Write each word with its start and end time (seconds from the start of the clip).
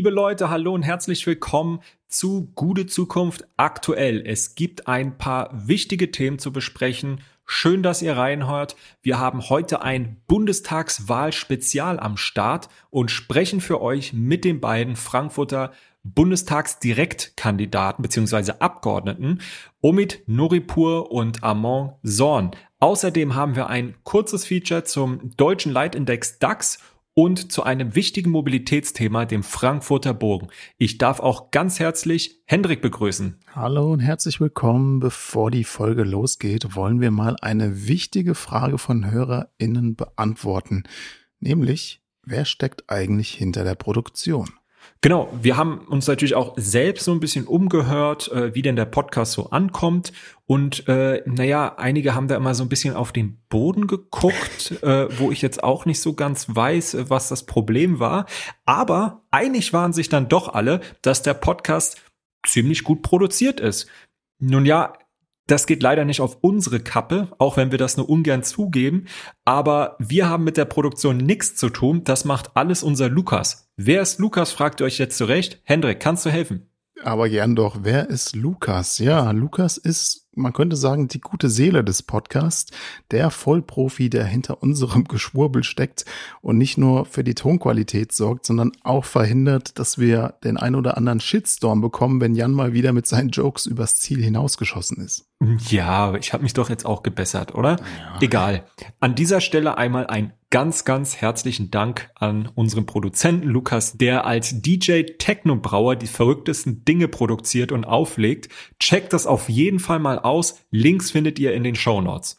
Liebe 0.00 0.08
Leute, 0.08 0.48
hallo 0.48 0.72
und 0.72 0.82
herzlich 0.82 1.26
willkommen 1.26 1.80
zu 2.08 2.50
Gute 2.54 2.86
Zukunft 2.86 3.46
aktuell. 3.58 4.26
Es 4.26 4.54
gibt 4.54 4.88
ein 4.88 5.18
paar 5.18 5.50
wichtige 5.52 6.10
Themen 6.10 6.38
zu 6.38 6.54
besprechen. 6.54 7.20
Schön, 7.44 7.82
dass 7.82 8.00
ihr 8.00 8.16
reinhört. 8.16 8.76
Wir 9.02 9.18
haben 9.18 9.50
heute 9.50 9.82
ein 9.82 10.16
Bundestagswahlspezial 10.26 12.00
am 12.00 12.16
Start 12.16 12.70
und 12.88 13.10
sprechen 13.10 13.60
für 13.60 13.82
euch 13.82 14.14
mit 14.14 14.46
den 14.46 14.58
beiden 14.58 14.96
Frankfurter 14.96 15.70
Bundestagsdirektkandidaten 16.02 18.00
bzw. 18.00 18.52
Abgeordneten 18.58 19.42
Omid 19.82 20.22
Nuripur 20.26 21.12
und 21.12 21.44
Amon 21.44 21.92
Zorn. 22.02 22.52
Außerdem 22.78 23.34
haben 23.34 23.54
wir 23.54 23.66
ein 23.66 23.94
kurzes 24.04 24.46
Feature 24.46 24.84
zum 24.84 25.36
deutschen 25.36 25.72
Leitindex 25.72 26.38
DAX 26.38 26.78
und 27.14 27.52
zu 27.52 27.62
einem 27.62 27.94
wichtigen 27.94 28.30
Mobilitätsthema, 28.30 29.24
dem 29.24 29.42
Frankfurter 29.42 30.14
Bogen. 30.14 30.48
Ich 30.78 30.98
darf 30.98 31.20
auch 31.20 31.50
ganz 31.50 31.80
herzlich 31.80 32.40
Hendrik 32.46 32.82
begrüßen. 32.82 33.40
Hallo 33.54 33.92
und 33.92 34.00
herzlich 34.00 34.40
willkommen. 34.40 35.00
Bevor 35.00 35.50
die 35.50 35.64
Folge 35.64 36.04
losgeht, 36.04 36.76
wollen 36.76 37.00
wir 37.00 37.10
mal 37.10 37.36
eine 37.40 37.88
wichtige 37.88 38.34
Frage 38.34 38.78
von 38.78 39.10
HörerInnen 39.10 39.96
beantworten. 39.96 40.84
Nämlich, 41.40 42.02
wer 42.22 42.44
steckt 42.44 42.88
eigentlich 42.88 43.32
hinter 43.34 43.64
der 43.64 43.74
Produktion? 43.74 44.48
Genau, 45.02 45.32
wir 45.40 45.56
haben 45.56 45.78
uns 45.88 46.06
natürlich 46.06 46.34
auch 46.34 46.54
selbst 46.56 47.04
so 47.06 47.12
ein 47.12 47.20
bisschen 47.20 47.46
umgehört, 47.46 48.30
äh, 48.32 48.54
wie 48.54 48.60
denn 48.60 48.76
der 48.76 48.84
Podcast 48.84 49.32
so 49.32 49.48
ankommt. 49.50 50.12
Und 50.46 50.86
äh, 50.88 51.22
naja, 51.24 51.76
einige 51.78 52.14
haben 52.14 52.28
da 52.28 52.36
immer 52.36 52.54
so 52.54 52.64
ein 52.64 52.68
bisschen 52.68 52.94
auf 52.94 53.12
den 53.12 53.38
Boden 53.48 53.86
geguckt, 53.86 54.72
äh, 54.82 55.18
wo 55.18 55.30
ich 55.30 55.40
jetzt 55.40 55.64
auch 55.64 55.86
nicht 55.86 56.02
so 56.02 56.12
ganz 56.12 56.46
weiß, 56.48 56.94
äh, 56.94 57.10
was 57.10 57.28
das 57.28 57.46
Problem 57.46 57.98
war. 57.98 58.26
Aber 58.66 59.22
einig 59.30 59.72
waren 59.72 59.92
sich 59.94 60.10
dann 60.10 60.28
doch 60.28 60.52
alle, 60.52 60.80
dass 61.00 61.22
der 61.22 61.34
Podcast 61.34 62.02
ziemlich 62.46 62.84
gut 62.84 63.02
produziert 63.02 63.58
ist. 63.58 63.86
Nun 64.38 64.66
ja, 64.66 64.92
das 65.50 65.66
geht 65.66 65.82
leider 65.82 66.04
nicht 66.04 66.20
auf 66.20 66.38
unsere 66.42 66.80
Kappe, 66.80 67.28
auch 67.38 67.56
wenn 67.56 67.70
wir 67.72 67.78
das 67.78 67.96
nur 67.96 68.08
ungern 68.08 68.42
zugeben. 68.44 69.06
Aber 69.44 69.96
wir 69.98 70.28
haben 70.28 70.44
mit 70.44 70.56
der 70.56 70.64
Produktion 70.64 71.16
nichts 71.16 71.56
zu 71.56 71.70
tun. 71.70 72.04
Das 72.04 72.24
macht 72.24 72.56
alles 72.56 72.82
unser 72.82 73.08
Lukas. 73.08 73.70
Wer 73.76 74.02
ist 74.02 74.20
Lukas, 74.20 74.52
fragt 74.52 74.80
ihr 74.80 74.86
euch 74.86 74.98
jetzt 74.98 75.18
zurecht. 75.18 75.60
Hendrik, 75.64 75.98
kannst 75.98 76.24
du 76.24 76.30
helfen? 76.30 76.69
Aber 77.02 77.28
gern 77.28 77.56
doch, 77.56 77.78
wer 77.82 78.10
ist 78.10 78.36
Lukas? 78.36 78.98
Ja, 78.98 79.30
Lukas 79.30 79.78
ist, 79.78 80.26
man 80.34 80.52
könnte 80.52 80.76
sagen, 80.76 81.08
die 81.08 81.20
gute 81.20 81.48
Seele 81.48 81.82
des 81.82 82.02
Podcasts, 82.02 82.72
der 83.10 83.30
Vollprofi, 83.30 84.10
der 84.10 84.26
hinter 84.26 84.62
unserem 84.62 85.04
Geschwurbel 85.04 85.64
steckt 85.64 86.04
und 86.42 86.58
nicht 86.58 86.76
nur 86.76 87.06
für 87.06 87.24
die 87.24 87.34
Tonqualität 87.34 88.12
sorgt, 88.12 88.44
sondern 88.44 88.72
auch 88.82 89.06
verhindert, 89.06 89.78
dass 89.78 89.98
wir 89.98 90.34
den 90.44 90.58
ein 90.58 90.74
oder 90.74 90.98
anderen 90.98 91.20
Shitstorm 91.20 91.80
bekommen, 91.80 92.20
wenn 92.20 92.34
Jan 92.34 92.52
mal 92.52 92.74
wieder 92.74 92.92
mit 92.92 93.06
seinen 93.06 93.30
Jokes 93.30 93.64
übers 93.64 93.98
Ziel 93.98 94.22
hinausgeschossen 94.22 95.02
ist. 95.02 95.26
Ja, 95.68 96.14
ich 96.14 96.34
habe 96.34 96.42
mich 96.42 96.52
doch 96.52 96.68
jetzt 96.68 96.84
auch 96.84 97.02
gebessert, 97.02 97.54
oder? 97.54 97.76
Ja. 97.78 98.18
Egal. 98.20 98.64
An 99.00 99.14
dieser 99.14 99.40
Stelle 99.40 99.78
einmal 99.78 100.06
ein 100.06 100.34
ganz, 100.50 100.84
ganz 100.84 101.16
herzlichen 101.16 101.70
Dank 101.70 102.10
an 102.16 102.50
unseren 102.54 102.84
Produzenten 102.84 103.48
Lukas, 103.48 103.96
der 103.96 104.26
als 104.26 104.60
DJ 104.60 105.02
Technobrauer 105.18 105.96
die 105.96 106.08
verrücktesten 106.08 106.84
Dinge 106.84 107.08
produziert 107.08 107.70
und 107.72 107.84
auflegt. 107.84 108.48
Checkt 108.80 109.12
das 109.12 109.26
auf 109.26 109.48
jeden 109.48 109.78
Fall 109.78 110.00
mal 110.00 110.18
aus. 110.18 110.60
Links 110.70 111.12
findet 111.12 111.38
ihr 111.38 111.54
in 111.54 111.62
den 111.62 111.76
Show 111.76 112.00
Notes. 112.00 112.38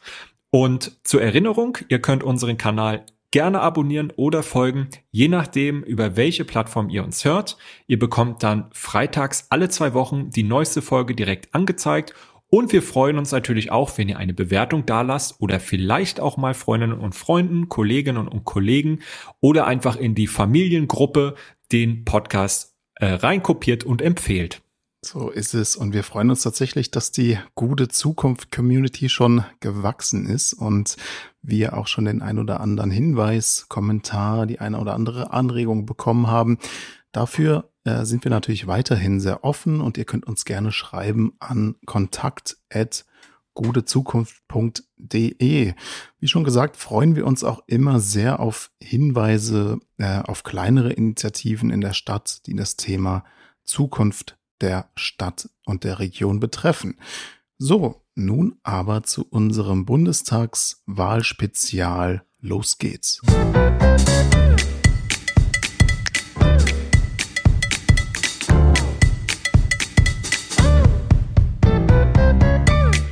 Und 0.50 1.00
zur 1.04 1.22
Erinnerung, 1.22 1.78
ihr 1.88 2.00
könnt 2.00 2.24
unseren 2.24 2.58
Kanal 2.58 3.06
gerne 3.32 3.62
abonnieren 3.62 4.12
oder 4.18 4.44
folgen, 4.44 4.90
je 5.12 5.30
nachdem, 5.30 5.84
über 5.84 6.18
welche 6.18 6.44
Plattform 6.44 6.90
ihr 6.90 7.04
uns 7.06 7.24
hört. 7.24 7.58
Ihr 7.88 7.98
bekommt 7.98 8.44
dann 8.44 8.70
freitags 8.74 9.48
alle 9.50 9.70
zwei 9.70 9.94
Wochen 9.94 10.30
die 10.30 10.44
neueste 10.44 10.82
Folge 10.82 11.16
direkt 11.16 11.56
angezeigt 11.56 12.14
und 12.54 12.74
wir 12.74 12.84
freuen 12.84 13.18
uns 13.18 13.32
natürlich 13.32 13.72
auch, 13.72 13.98
wenn 13.98 14.10
ihr 14.10 14.18
eine 14.18 14.34
Bewertung 14.34 14.86
da 14.86 15.04
lasst 15.04 15.40
oder 15.40 15.62
vielleicht 15.62 16.20
auch 16.20 16.36
mal 16.36 16.54
Freundinnen 16.54 17.00
und 17.00 17.16
Freunden, 17.16 17.70
Kolleginnen 17.70 18.28
und 18.28 18.44
Kollegen 18.44 19.00
oder 19.40 19.68
einfach 19.68 19.96
in 19.96 20.16
die 20.16 20.28
Familiengruppe 20.28 21.36
den 21.72 22.04
Podcast 22.04 22.76
äh, 22.96 23.06
reinkopiert 23.06 23.86
und 23.86 24.02
empfehlt. 24.02 24.62
So 25.02 25.30
ist 25.30 25.54
es. 25.54 25.78
Und 25.78 25.94
wir 25.94 26.04
freuen 26.04 26.30
uns 26.30 26.44
tatsächlich, 26.44 26.92
dass 26.92 27.12
die 27.12 27.40
gute 27.56 27.88
Zukunft 27.88 28.52
Community 28.52 29.08
schon 29.08 29.46
gewachsen 29.62 30.26
ist 30.26 30.52
und 30.52 30.98
wir 31.42 31.78
auch 31.78 31.88
schon 31.88 32.04
den 32.04 32.22
ein 32.22 32.38
oder 32.38 32.60
anderen 32.60 32.92
Hinweis, 32.92 33.68
Kommentar, 33.70 34.46
die 34.46 34.60
eine 34.60 34.78
oder 34.78 34.94
andere 34.94 35.32
Anregung 35.32 35.86
bekommen 35.86 36.28
haben. 36.28 36.60
Dafür 37.14 37.71
äh, 37.84 38.06
sind 38.06 38.24
wir 38.24 38.30
natürlich 38.30 38.68
weiterhin 38.68 39.20
sehr 39.20 39.44
offen 39.44 39.82
und 39.82 39.98
ihr 39.98 40.06
könnt 40.06 40.28
uns 40.28 40.46
gerne 40.46 40.72
schreiben 40.72 41.34
an 41.40 41.76
kontakt 41.86 42.58
at 42.72 43.06
gutezukunft.de. 43.54 45.74
Wie 46.20 46.28
schon 46.28 46.44
gesagt, 46.44 46.78
freuen 46.78 47.16
wir 47.16 47.26
uns 47.26 47.44
auch 47.44 47.64
immer 47.68 48.00
sehr 48.00 48.40
auf 48.40 48.72
Hinweise 48.82 49.80
äh, 49.98 50.20
auf 50.20 50.44
kleinere 50.44 50.94
Initiativen 50.94 51.70
in 51.70 51.82
der 51.82 51.94
Stadt, 51.94 52.46
die 52.46 52.56
das 52.56 52.78
Thema 52.78 53.26
Zukunft 53.64 54.38
der 54.62 54.90
Stadt 54.96 55.50
und 55.66 55.84
der 55.84 56.00
Region 56.00 56.40
betreffen. 56.40 56.98
So, 57.58 58.02
nun 58.16 58.56
aber 58.64 59.04
zu 59.04 59.28
unserem 59.30 59.86
Bundestagswahlspezial. 59.86 62.24
Los 62.40 62.80
geht's. 62.80 63.22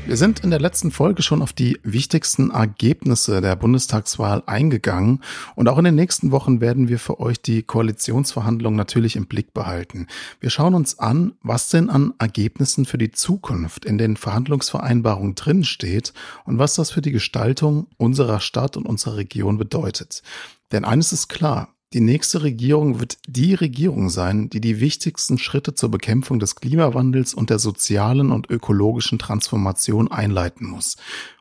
Wir 0.10 0.18
sind 0.18 0.40
in 0.40 0.50
der 0.50 0.60
letzten 0.60 0.90
Folge 0.90 1.22
schon 1.22 1.44
auf 1.44 1.54
die 1.54 1.80
wichtigsten 1.84 2.50
Ergebnisse 2.50 3.42
der 3.42 3.56
Bundestagswahl 3.56 4.42
eingegangen 4.48 5.22
und 5.54 5.70
auch 5.70 5.78
in 5.78 5.84
den 5.84 5.94
nächsten 5.94 6.32
Wochen 6.32 6.62
werden 6.62 6.88
wir 6.88 6.98
für 6.98 7.20
euch 7.20 7.44
die 7.44 7.62
Koalitionsverhandlungen 7.62 8.76
natürlich 8.76 9.16
im 9.16 9.28
Blick 9.28 9.54
behalten. 9.54 10.08
Wir 10.40 10.50
schauen 10.50 10.74
uns 10.74 10.98
an, 10.98 11.34
was 11.44 11.70
denn 11.70 11.92
an 11.92 12.16
Ergebnissen 12.18 12.86
für 12.86 12.98
die 12.98 13.12
Zukunft 13.12 13.86
in 13.86 14.00
den 14.00 14.18
Verhandlungsvereinbarungen 14.18 15.36
drin 15.36 15.64
steht 15.64 16.14
und 16.44 16.58
was 16.58 16.74
das 16.74 16.90
für 16.90 17.04
die 17.04 17.12
Gestaltung 17.12 17.86
unserer 17.98 18.40
Stadt 18.40 18.78
und 18.78 18.88
unserer 18.88 19.18
Region 19.18 19.60
bedeutet. 19.60 20.24
Denn 20.72 20.86
eines 20.86 21.14
ist 21.14 21.30
klar, 21.30 21.76
die 21.94 22.02
nächste 22.02 22.44
Regierung 22.44 23.00
wird 23.00 23.18
die 23.28 23.56
Regierung 23.56 24.10
sein, 24.10 24.50
die 24.50 24.62
die 24.62 24.80
wichtigsten 24.80 25.40
Schritte 25.40 25.74
zur 25.74 25.90
Bekämpfung 25.90 26.40
des 26.40 26.56
Klimawandels 26.56 27.34
und 27.34 27.50
der 27.50 27.58
sozialen 27.58 28.32
und 28.32 28.50
ökologischen 28.50 29.18
Transformation 29.18 30.12
einleiten 30.12 30.68
muss. 30.68 30.98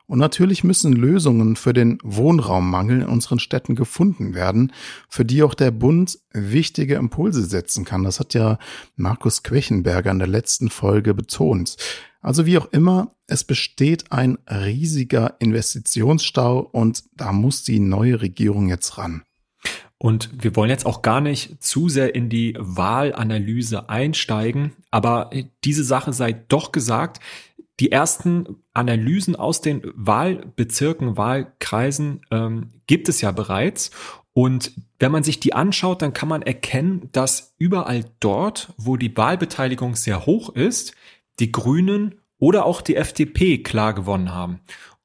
Und 0.07 0.17
natürlich 0.17 0.63
müssen 0.63 0.93
Lösungen 0.93 1.55
für 1.55 1.71
den 1.71 1.99
Wohnraummangel 2.03 3.01
in 3.01 3.07
unseren 3.07 3.37
Städten 3.37 3.75
gefunden 3.75 4.33
werden, 4.33 4.73
für 5.07 5.23
die 5.23 5.43
auch 5.43 5.53
der 5.53 5.69
Bund 5.69 6.17
wichtige 6.33 6.95
Impulse 6.95 7.45
setzen 7.45 7.85
kann. 7.85 8.03
Das 8.03 8.19
hat 8.19 8.33
ja 8.33 8.57
Markus 8.95 9.43
Quechenberger 9.43 10.09
in 10.09 10.17
der 10.17 10.27
letzten 10.27 10.71
Folge 10.71 11.13
betont. 11.13 11.77
Also 12.21 12.47
wie 12.47 12.57
auch 12.57 12.71
immer, 12.71 13.15
es 13.27 13.43
besteht 13.43 14.11
ein 14.11 14.39
riesiger 14.49 15.35
Investitionsstau 15.39 16.59
und 16.59 17.03
da 17.15 17.31
muss 17.31 17.61
die 17.61 17.79
neue 17.79 18.19
Regierung 18.19 18.67
jetzt 18.67 18.97
ran. 18.97 19.21
Und 20.01 20.29
wir 20.41 20.55
wollen 20.55 20.69
jetzt 20.69 20.85
auch 20.85 21.01
gar 21.01 21.19
nicht 21.19 21.61
zu 21.61 21.89
sehr 21.89 22.15
in 22.15 22.29
die 22.29 22.55
Wahlanalyse 22.57 23.89
einsteigen, 23.89 24.71
aber 24.91 25.29
diese 25.65 25.83
Sache 25.83 26.13
sei 26.13 26.33
doch 26.33 26.71
gesagt, 26.71 27.19
die 27.81 27.91
ersten 27.91 28.57
Analysen 28.73 29.35
aus 29.35 29.61
den 29.61 29.81
Wahlbezirken, 29.95 31.17
Wahlkreisen 31.17 32.21
ähm, 32.31 32.69
gibt 32.87 33.07
es 33.07 33.21
ja 33.21 33.31
bereits. 33.31 33.91
Und 34.33 34.73
wenn 34.99 35.11
man 35.11 35.23
sich 35.23 35.39
die 35.39 35.53
anschaut, 35.53 36.01
dann 36.01 36.13
kann 36.13 36.29
man 36.29 36.41
erkennen, 36.41 37.09
dass 37.11 37.55
überall 37.57 38.05
dort, 38.19 38.73
wo 38.77 38.97
die 38.97 39.15
Wahlbeteiligung 39.15 39.95
sehr 39.95 40.25
hoch 40.25 40.49
ist, 40.49 40.93
die 41.39 41.51
Grünen 41.51 42.15
oder 42.37 42.65
auch 42.65 42.81
die 42.81 42.95
FDP 42.95 43.59
klar 43.59 43.93
gewonnen 43.93 44.33
haben. 44.33 44.59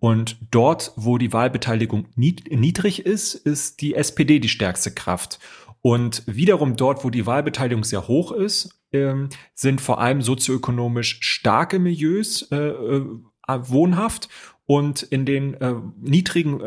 Und 0.04 0.36
dort, 0.50 0.92
wo 0.96 1.16
die 1.16 1.32
Wahlbeteiligung 1.32 2.08
niedrig 2.14 3.06
ist, 3.06 3.32
ist 3.32 3.80
die 3.80 3.94
SPD 3.94 4.38
die 4.38 4.50
stärkste 4.50 4.90
Kraft. 4.90 5.38
Und 5.80 6.22
wiederum 6.26 6.76
dort, 6.76 7.04
wo 7.04 7.08
die 7.08 7.24
Wahlbeteiligung 7.24 7.84
sehr 7.84 8.06
hoch 8.06 8.30
ist, 8.30 8.82
ähm, 8.92 9.30
sind 9.54 9.80
vor 9.80 10.02
allem 10.02 10.20
sozioökonomisch 10.20 11.20
starke 11.22 11.78
Milieus 11.78 12.42
äh, 12.52 12.54
äh, 12.54 13.06
wohnhaft 13.48 14.28
und 14.66 15.02
in 15.04 15.24
den 15.24 15.54
äh, 15.54 15.72
niedrigen 16.02 16.60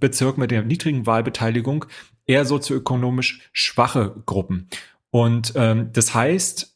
Bezirken 0.00 0.40
mit 0.40 0.50
der 0.50 0.64
niedrigen 0.64 1.06
Wahlbeteiligung 1.06 1.84
eher 2.26 2.44
sozioökonomisch 2.44 3.48
schwache 3.52 4.24
Gruppen. 4.26 4.66
Und 5.10 5.52
ähm, 5.54 5.90
das 5.92 6.14
heißt, 6.14 6.72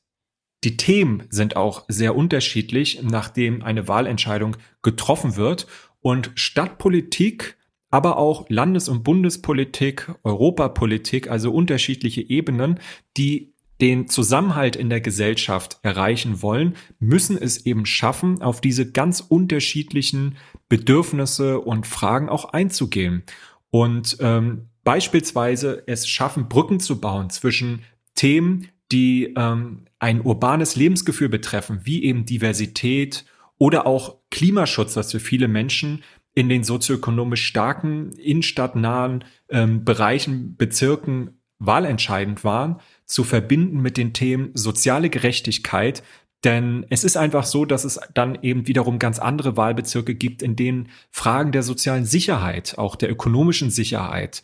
die 0.67 0.77
Themen 0.77 1.25
sind 1.31 1.55
auch 1.55 1.85
sehr 1.87 2.17
unterschiedlich, 2.17 3.01
nachdem 3.03 3.63
eine 3.63 3.89
Wahlentscheidung 3.89 4.57
getroffen 4.83 5.37
wird. 5.37 5.67
Und 6.07 6.31
Stadtpolitik, 6.37 7.57
aber 7.91 8.17
auch 8.17 8.49
Landes- 8.49 8.89
und 8.89 9.03
Bundespolitik, 9.03 10.15
Europapolitik, 10.23 11.29
also 11.29 11.51
unterschiedliche 11.51 12.21
Ebenen, 12.23 12.79
die 13.17 13.55
den 13.81 14.07
Zusammenhalt 14.07 14.77
in 14.77 14.89
der 14.89 15.01
Gesellschaft 15.01 15.81
erreichen 15.83 16.43
wollen, 16.43 16.77
müssen 17.01 17.37
es 17.37 17.67
eben 17.67 17.87
schaffen, 17.87 18.41
auf 18.41 18.61
diese 18.61 18.93
ganz 18.93 19.19
unterschiedlichen 19.19 20.37
Bedürfnisse 20.69 21.59
und 21.59 21.89
Fragen 21.89 22.29
auch 22.29 22.53
einzugehen. 22.53 23.25
Und 23.71 24.17
ähm, 24.21 24.69
beispielsweise 24.85 25.83
es 25.89 26.07
schaffen, 26.07 26.49
Brücken 26.49 26.79
zu 26.79 27.01
bauen 27.01 27.31
zwischen 27.31 27.83
Themen, 28.15 28.69
die 28.93 29.35
ähm, 29.37 29.87
ein 29.99 30.21
urbanes 30.21 30.77
Lebensgefühl 30.77 31.31
betreffen, 31.31 31.81
wie 31.83 32.05
eben 32.05 32.27
Diversität 32.27 33.25
oder 33.59 33.87
auch 33.87 34.17
Klimaschutz, 34.31 34.97
was 34.97 35.13
für 35.13 35.21
viele 35.21 35.49
Menschen 35.49 36.03
in 36.35 36.49
den 36.49 36.65
sozioökonomisch 36.65 37.47
starken, 37.47 38.13
innenstadtnahen 38.13 39.25
ähm, 39.49 39.85
Bereichen, 39.85 40.57
Bezirken 40.57 41.41
wahlentscheidend 41.59 42.45
waren, 42.45 42.81
zu 43.07 43.25
verbinden 43.25 43.81
mit 43.81 43.97
den 43.97 44.13
Themen 44.13 44.51
soziale 44.53 45.09
Gerechtigkeit. 45.09 46.03
Denn 46.45 46.85
es 46.91 47.05
ist 47.05 47.17
einfach 47.17 47.45
so, 47.45 47.65
dass 47.65 47.85
es 47.85 47.99
dann 48.13 48.39
eben 48.43 48.67
wiederum 48.67 48.99
ganz 48.99 49.19
andere 49.19 49.57
Wahlbezirke 49.57 50.15
gibt, 50.15 50.43
in 50.43 50.55
denen 50.55 50.91
Fragen 51.11 51.53
der 51.53 51.63
sozialen 51.63 52.05
Sicherheit, 52.05 52.77
auch 52.77 52.97
der 52.97 53.11
ökonomischen 53.11 53.71
Sicherheit 53.71 54.43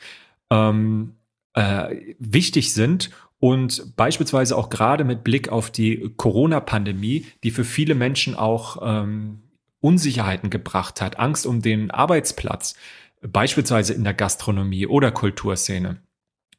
ähm, 0.50 1.16
äh, 1.52 2.14
wichtig 2.18 2.72
sind 2.72 3.10
und 3.42 3.96
beispielsweise 3.96 4.56
auch 4.56 4.70
gerade 4.70 5.02
mit 5.02 5.24
Blick 5.24 5.48
auf 5.48 5.72
die 5.72 6.12
Corona-Pandemie, 6.16 7.26
die 7.42 7.50
für 7.50 7.64
viele 7.64 7.96
Menschen 7.96 8.36
auch 8.36 8.78
ähm, 8.80 9.42
Unsicherheiten 9.80 10.48
gebracht 10.48 11.00
hat, 11.00 11.18
Angst 11.18 11.44
um 11.44 11.60
den 11.60 11.90
Arbeitsplatz, 11.90 12.76
beispielsweise 13.20 13.94
in 13.94 14.04
der 14.04 14.14
Gastronomie 14.14 14.86
oder 14.86 15.10
Kulturszene, 15.10 16.00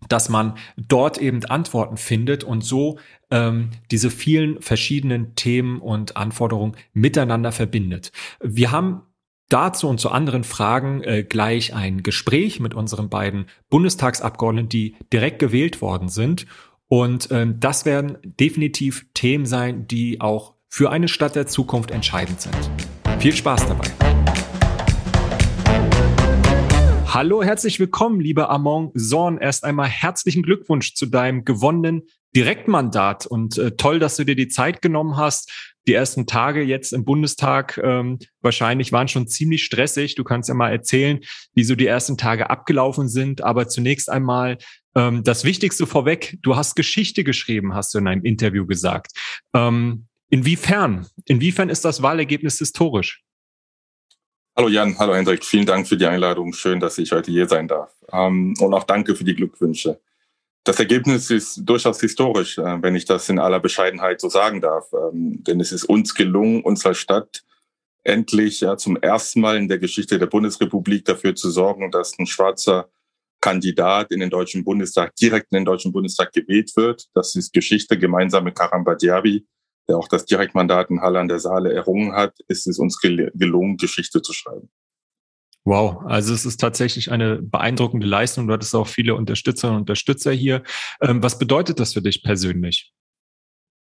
dass 0.09 0.27
man 0.27 0.57
dort 0.75 1.17
eben 1.19 1.45
Antworten 1.45 1.95
findet 1.95 2.43
und 2.43 2.65
so 2.65 2.99
ähm, 3.31 3.69
diese 3.89 4.11
vielen 4.11 4.61
verschiedenen 4.61 5.35
Themen 5.35 5.79
und 5.79 6.17
Anforderungen 6.17 6.75
miteinander 6.91 7.53
verbindet. 7.53 8.11
Wir 8.41 8.71
haben 8.71 9.03
dazu 9.47 9.87
und 9.87 9.99
zu 9.99 10.09
anderen 10.09 10.43
Fragen 10.43 11.01
äh, 11.03 11.23
gleich 11.23 11.73
ein 11.73 12.03
Gespräch 12.03 12.59
mit 12.59 12.73
unseren 12.73 13.07
beiden 13.07 13.45
Bundestagsabgeordneten, 13.69 14.67
die 14.67 14.97
direkt 15.13 15.39
gewählt 15.39 15.81
worden 15.81 16.09
sind. 16.09 16.45
Und 16.93 17.29
ähm, 17.31 17.59
das 17.59 17.85
werden 17.85 18.19
definitiv 18.23 19.07
Themen 19.15 19.47
sein, 19.47 19.87
die 19.87 20.21
auch 20.21 20.53
für 20.69 20.91
eine 20.91 21.07
Stadt 21.07 21.35
der 21.35 21.47
Zukunft 21.47 21.89
entscheidend 21.89 22.39
sind. 22.39 22.55
Viel 23.17 23.35
Spaß 23.35 23.65
dabei. 23.65 23.87
Hallo, 27.07 27.41
herzlich 27.41 27.79
willkommen, 27.79 28.19
lieber 28.19 28.51
Amon 28.51 28.91
Zorn. 28.95 29.39
Erst 29.39 29.63
einmal 29.63 29.89
herzlichen 29.89 30.43
Glückwunsch 30.43 30.93
zu 30.93 31.07
deinem 31.07 31.45
gewonnenen 31.45 32.03
Direktmandat 32.35 33.25
und 33.25 33.57
äh, 33.57 33.71
toll, 33.75 33.97
dass 33.97 34.15
du 34.17 34.23
dir 34.23 34.35
die 34.35 34.47
Zeit 34.47 34.83
genommen 34.83 35.17
hast. 35.17 35.51
Die 35.87 35.93
ersten 35.93 36.27
Tage 36.27 36.61
jetzt 36.61 36.93
im 36.93 37.05
Bundestag 37.05 37.79
ähm, 37.83 38.19
wahrscheinlich 38.41 38.91
waren 38.91 39.07
schon 39.07 39.27
ziemlich 39.27 39.63
stressig. 39.63 40.13
Du 40.13 40.23
kannst 40.23 40.47
ja 40.47 40.53
mal 40.55 40.71
erzählen, 40.71 41.21
wie 41.55 41.63
so 41.63 41.75
die 41.75 41.87
ersten 41.87 42.17
Tage 42.17 42.51
abgelaufen 42.51 43.09
sind. 43.09 43.43
Aber 43.43 43.67
zunächst 43.67 44.11
einmal 44.11 44.59
ähm, 44.95 45.23
das 45.23 45.43
Wichtigste 45.43 45.87
vorweg. 45.87 46.37
Du 46.41 46.55
hast 46.55 46.75
Geschichte 46.75 47.23
geschrieben, 47.23 47.73
hast 47.73 47.93
du 47.93 47.99
in 47.99 48.07
einem 48.07 48.23
Interview 48.23 48.65
gesagt. 48.65 49.11
Ähm, 49.53 50.07
inwiefern? 50.29 51.07
Inwiefern 51.25 51.69
ist 51.69 51.85
das 51.85 52.01
Wahlergebnis 52.01 52.57
historisch? 52.59 53.23
Hallo 54.55 54.69
Jan, 54.69 54.97
hallo 54.99 55.15
Hendrik, 55.15 55.43
vielen 55.43 55.65
Dank 55.65 55.87
für 55.87 55.97
die 55.97 56.05
Einladung. 56.05 56.53
Schön, 56.53 56.79
dass 56.79 56.99
ich 56.99 57.11
heute 57.11 57.31
hier 57.31 57.47
sein 57.47 57.67
darf. 57.67 57.91
Ähm, 58.11 58.53
und 58.59 58.73
auch 58.73 58.83
danke 58.83 59.15
für 59.15 59.23
die 59.23 59.33
Glückwünsche. 59.33 59.99
Das 60.63 60.79
Ergebnis 60.79 61.29
ist 61.31 61.61
durchaus 61.63 61.99
historisch, 61.99 62.57
äh, 62.59 62.81
wenn 62.81 62.95
ich 62.95 63.05
das 63.05 63.27
in 63.29 63.39
aller 63.39 63.59
Bescheidenheit 63.59 64.21
so 64.21 64.29
sagen 64.29 64.61
darf. 64.61 64.85
Ähm, 64.93 65.43
denn 65.43 65.59
es 65.59 65.71
ist 65.71 65.85
uns 65.85 66.13
gelungen, 66.13 66.61
unserer 66.61 66.93
Stadt 66.93 67.43
endlich 68.03 68.61
ja, 68.61 68.77
zum 68.77 68.97
ersten 68.97 69.41
Mal 69.41 69.57
in 69.57 69.67
der 69.67 69.79
Geschichte 69.79 70.19
der 70.19 70.27
Bundesrepublik 70.27 71.05
dafür 71.05 71.35
zu 71.35 71.49
sorgen, 71.49 71.89
dass 71.89 72.17
ein 72.19 72.27
schwarzer 72.27 72.89
Kandidat 73.43 74.11
in 74.11 74.21
den 74.21 74.29
Deutschen 74.29 74.63
Bundestag, 74.63 75.15
direkt 75.17 75.51
in 75.51 75.57
den 75.57 75.65
Deutschen 75.65 75.91
Bundestag 75.91 76.31
gewählt 76.31 76.71
wird. 76.77 77.07
Das 77.13 77.35
ist 77.35 77.51
Geschichte 77.51 77.99
gemeinsam 77.99 78.45
mit 78.45 78.55
Karam 78.55 78.85
Badiabi, 78.85 79.45
der 79.89 79.97
auch 79.97 80.07
das 80.07 80.25
Direktmandat 80.25 80.89
in 80.89 81.01
Halle 81.01 81.19
an 81.19 81.27
der 81.27 81.39
Saale 81.39 81.73
errungen 81.73 82.13
hat, 82.13 82.37
ist 82.47 82.67
es 82.67 82.79
uns 82.79 82.99
gelungen, 82.99 83.75
Geschichte 83.75 84.21
zu 84.21 84.31
schreiben. 84.31 84.69
Wow, 85.65 86.03
also 86.05 86.33
es 86.33 86.45
ist 86.45 86.59
tatsächlich 86.59 87.11
eine 87.11 87.41
beeindruckende 87.41 88.07
Leistung. 88.07 88.47
Du 88.47 88.53
hattest 88.53 88.75
auch 88.75 88.87
viele 88.87 89.15
Unterstützerinnen 89.15 89.75
und 89.75 89.81
Unterstützer 89.81 90.31
hier. 90.31 90.63
Ähm, 91.01 91.21
was 91.21 91.37
bedeutet 91.37 91.81
das 91.81 91.93
für 91.93 92.01
dich 92.01 92.23
persönlich? 92.23 92.93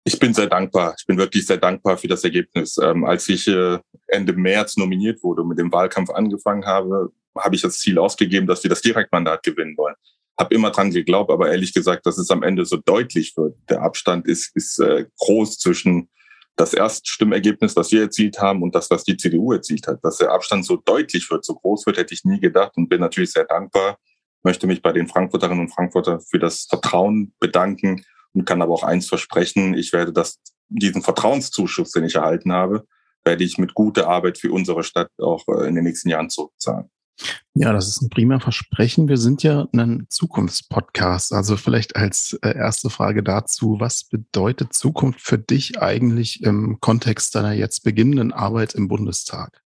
Ich 0.06 0.18
bin 0.18 0.34
sehr 0.34 0.48
dankbar. 0.48 0.94
Ich 0.98 1.06
bin 1.06 1.16
wirklich 1.16 1.46
sehr 1.46 1.56
dankbar 1.56 1.96
für 1.96 2.08
das 2.08 2.22
Ergebnis. 2.24 2.76
Ähm, 2.76 3.04
als 3.04 3.26
ich 3.30 3.48
äh, 3.48 3.78
Ende 4.06 4.34
März 4.34 4.76
nominiert 4.76 5.22
wurde 5.22 5.42
und 5.42 5.48
mit 5.48 5.58
dem 5.58 5.72
Wahlkampf 5.72 6.10
angefangen 6.10 6.66
habe, 6.66 7.10
habe 7.36 7.54
ich 7.54 7.62
das 7.62 7.78
Ziel 7.78 7.98
ausgegeben, 7.98 8.46
dass 8.46 8.62
wir 8.62 8.68
das 8.68 8.82
Direktmandat 8.82 9.42
gewinnen 9.42 9.76
wollen. 9.78 9.94
Habe 10.38 10.54
immer 10.54 10.70
dran 10.70 10.90
geglaubt, 10.90 11.30
aber 11.30 11.50
ehrlich 11.50 11.72
gesagt, 11.72 12.04
dass 12.04 12.18
es 12.18 12.30
am 12.30 12.42
Ende 12.42 12.66
so 12.66 12.76
deutlich 12.76 13.34
wird. 13.36 13.56
Der 13.70 13.80
Abstand 13.80 14.26
ist, 14.26 14.54
ist 14.54 14.78
äh, 14.78 15.06
groß 15.18 15.58
zwischen 15.58 16.10
das 16.56 16.74
Erststimmergebnis, 16.74 17.74
was 17.74 17.90
wir 17.90 18.02
erzielt 18.02 18.40
haben 18.40 18.62
und 18.62 18.74
das, 18.74 18.90
was 18.90 19.04
die 19.04 19.16
CDU 19.16 19.52
erzielt 19.52 19.86
hat. 19.86 20.04
Dass 20.04 20.18
der 20.18 20.32
Abstand 20.32 20.66
so 20.66 20.76
deutlich 20.76 21.30
wird, 21.30 21.46
so 21.46 21.54
groß 21.54 21.86
wird, 21.86 21.96
hätte 21.96 22.12
ich 22.12 22.24
nie 22.24 22.40
gedacht 22.40 22.72
und 22.76 22.90
bin 22.90 23.00
natürlich 23.00 23.32
sehr 23.32 23.44
dankbar. 23.44 23.98
Möchte 24.42 24.66
mich 24.66 24.82
bei 24.82 24.92
den 24.92 25.08
Frankfurterinnen 25.08 25.64
und 25.64 25.74
Frankfurter 25.74 26.20
für 26.20 26.38
das 26.38 26.66
Vertrauen 26.68 27.32
bedanken 27.40 28.04
und 28.34 28.44
kann 28.44 28.62
aber 28.62 28.74
auch 28.74 28.82
eins 28.82 29.08
versprechen. 29.08 29.74
Ich 29.74 29.92
werde 29.92 30.12
das, 30.12 30.38
diesen 30.68 31.02
Vertrauenszuschuss, 31.02 31.92
den 31.92 32.04
ich 32.04 32.16
erhalten 32.16 32.52
habe, 32.52 32.84
werde 33.24 33.44
ich 33.44 33.58
mit 33.58 33.74
guter 33.74 34.08
Arbeit 34.08 34.38
für 34.38 34.52
unsere 34.52 34.84
Stadt 34.84 35.08
auch 35.18 35.44
äh, 35.48 35.66
in 35.66 35.74
den 35.74 35.84
nächsten 35.84 36.10
Jahren 36.10 36.28
zurückzahlen. 36.28 36.90
Ja, 37.54 37.72
das 37.72 37.86
ist 37.86 38.02
ein 38.02 38.10
prima 38.10 38.40
Versprechen. 38.40 39.08
Wir 39.08 39.16
sind 39.16 39.44
ja 39.44 39.68
ein 39.72 40.06
Zukunftspodcast. 40.08 41.32
Also 41.32 41.56
vielleicht 41.56 41.94
als 41.94 42.36
äh, 42.42 42.56
erste 42.56 42.90
Frage 42.90 43.22
dazu, 43.22 43.76
was 43.78 44.04
bedeutet 44.04 44.74
Zukunft 44.74 45.20
für 45.20 45.38
dich 45.38 45.80
eigentlich 45.80 46.42
im 46.42 46.78
Kontext 46.80 47.34
deiner 47.34 47.52
jetzt 47.52 47.84
beginnenden 47.84 48.32
Arbeit 48.32 48.74
im 48.74 48.88
Bundestag? 48.88 49.63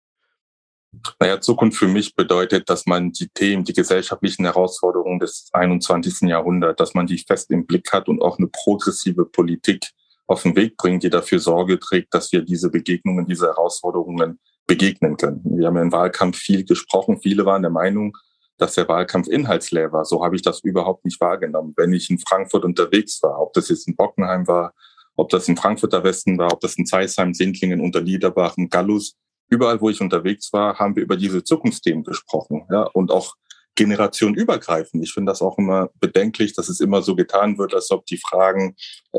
Naja, 1.20 1.40
Zukunft 1.40 1.78
für 1.78 1.88
mich 1.88 2.14
bedeutet, 2.14 2.68
dass 2.70 2.86
man 2.86 3.12
die 3.12 3.28
Themen, 3.28 3.64
die 3.64 3.74
gesellschaftlichen 3.74 4.44
Herausforderungen 4.44 5.18
des 5.18 5.48
21. 5.52 6.28
Jahrhunderts, 6.28 6.78
dass 6.78 6.94
man 6.94 7.06
die 7.06 7.18
fest 7.18 7.50
im 7.50 7.66
Blick 7.66 7.92
hat 7.92 8.08
und 8.08 8.22
auch 8.22 8.38
eine 8.38 8.48
progressive 8.48 9.26
Politik 9.26 9.90
auf 10.26 10.42
den 10.42 10.56
Weg 10.56 10.76
bringt, 10.76 11.02
die 11.02 11.10
dafür 11.10 11.40
Sorge 11.40 11.78
trägt, 11.78 12.14
dass 12.14 12.32
wir 12.32 12.42
diese 12.42 12.70
Begegnungen, 12.70 13.26
diese 13.26 13.46
Herausforderungen 13.46 14.38
begegnen 14.66 15.16
können. 15.16 15.42
Wir 15.44 15.66
haben 15.66 15.76
im 15.76 15.92
Wahlkampf 15.92 16.38
viel 16.38 16.64
gesprochen. 16.64 17.20
Viele 17.20 17.44
waren 17.44 17.62
der 17.62 17.70
Meinung, 17.70 18.16
dass 18.58 18.74
der 18.74 18.88
Wahlkampf 18.88 19.28
inhaltsleer 19.28 19.92
war. 19.92 20.04
So 20.04 20.24
habe 20.24 20.36
ich 20.36 20.42
das 20.42 20.60
überhaupt 20.60 21.04
nicht 21.04 21.20
wahrgenommen. 21.20 21.74
Wenn 21.76 21.92
ich 21.92 22.10
in 22.10 22.18
Frankfurt 22.18 22.64
unterwegs 22.64 23.22
war, 23.22 23.40
ob 23.40 23.52
das 23.54 23.68
jetzt 23.68 23.88
in 23.88 23.96
Bockenheim 23.96 24.46
war, 24.46 24.74
ob 25.16 25.30
das 25.30 25.48
in 25.48 25.56
Frankfurter 25.56 26.04
Westen 26.04 26.38
war, 26.38 26.52
ob 26.52 26.60
das 26.60 26.76
in 26.76 26.86
Zeisheim, 26.86 27.34
Sindlingen, 27.34 27.80
Unterliederbach, 27.80 28.56
in 28.56 28.68
Gallus, 28.68 29.16
überall, 29.48 29.80
wo 29.80 29.90
ich 29.90 30.00
unterwegs 30.00 30.52
war, 30.52 30.78
haben 30.78 30.96
wir 30.96 31.02
über 31.02 31.16
diese 31.16 31.44
Zukunftsthemen 31.44 32.04
gesprochen. 32.04 32.66
Ja, 32.70 32.82
und 32.82 33.10
auch 33.10 33.34
generationenübergreifend. 33.78 35.04
Ich 35.04 35.12
finde 35.12 35.30
das 35.30 35.40
auch 35.40 35.56
immer 35.56 35.90
bedenklich, 36.00 36.52
dass 36.52 36.68
es 36.68 36.80
immer 36.80 37.00
so 37.00 37.14
getan 37.14 37.58
wird, 37.58 37.74
als 37.74 37.90
ob 37.92 38.04
die 38.06 38.18
Fragen 38.18 38.74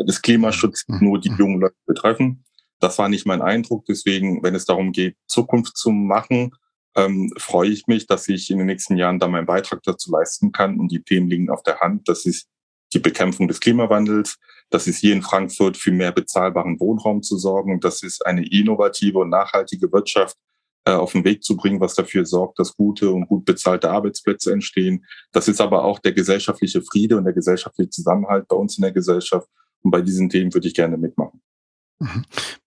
des 0.08 0.22
Klimaschutzes 0.22 0.86
mhm. 0.88 1.00
nur 1.02 1.20
die 1.20 1.32
jungen 1.38 1.62
Leute 1.62 1.78
betreffen. 1.86 2.44
Das 2.80 2.98
war 3.00 3.08
nicht 3.08 3.26
mein 3.26 3.42
Eindruck. 3.42 3.86
Deswegen, 3.86 4.44
wenn 4.44 4.56
es 4.56 4.66
darum 4.66 4.92
geht, 4.92 5.16
Zukunft 5.28 5.78
zu 5.78 5.92
machen, 5.92 6.52
ähm, 6.96 7.32
freue 7.38 7.70
ich 7.70 7.88
mich, 7.88 8.06
dass 8.06 8.28
ich 8.28 8.52
in 8.52 8.58
den 8.58 8.68
nächsten 8.68 8.98
Jahren 8.98 9.20
da 9.20 9.28
meinen 9.28 9.46
Beitrag 9.46 9.82
dazu 9.84 10.12
leisten 10.12 10.52
kann. 10.52 10.78
Und 10.80 10.92
die 10.92 11.04
Themen 11.04 11.30
liegen 11.30 11.50
auf 11.50 11.64
der 11.64 11.80
Hand. 11.80 12.10
Das 12.10 12.26
ist 12.26 12.48
die 12.94 13.00
Bekämpfung 13.00 13.48
des 13.48 13.60
Klimawandels. 13.60 14.38
Das 14.70 14.88
ist 14.88 15.00
hier 15.00 15.14
in 15.14 15.22
Frankfurt 15.22 15.78
für 15.78 15.92
mehr 15.92 16.12
bezahlbaren 16.12 16.80
Wohnraum 16.80 17.24
zu 17.24 17.38
sorgen. 17.38 17.80
Das 17.80 18.04
ist 18.04 18.26
eine 18.26 18.48
innovative 18.48 19.20
und 19.20 19.30
nachhaltige 19.30 19.92
Wirtschaft 19.92 20.38
äh, 20.86 20.92
auf 20.92 21.12
den 21.12 21.24
Weg 21.24 21.44
zu 21.44 21.56
bringen, 21.56 21.80
was 21.80 21.96
dafür 21.96 22.26
sorgt, 22.26 22.60
dass 22.60 22.76
gute 22.76 23.12
und 23.12 23.28
gut 23.28 23.46
bezahlte 23.46 23.90
Arbeitsplätze 23.90 24.52
entstehen. 24.52 25.06
Das 25.32 25.48
ist 25.48 25.62
aber 25.62 25.84
auch 25.84 26.00
der 26.00 26.14
gesellschaftliche 26.14 26.82
Friede 26.82 27.18
und 27.18 27.26
der 27.26 27.34
gesellschaftliche 27.34 27.90
Zusammenhalt 27.90 28.48
bei 28.48 28.56
uns 28.56 28.78
in 28.78 28.84
der 28.84 28.92
Gesellschaft. 28.92 29.48
Und 29.82 29.92
bei 29.92 30.02
diesen 30.02 30.30
Themen 30.30 30.54
würde 30.54 30.68
ich 30.68 30.74
gerne 30.74 30.98
mitmachen. 30.98 31.39
Mhm. 32.00 32.26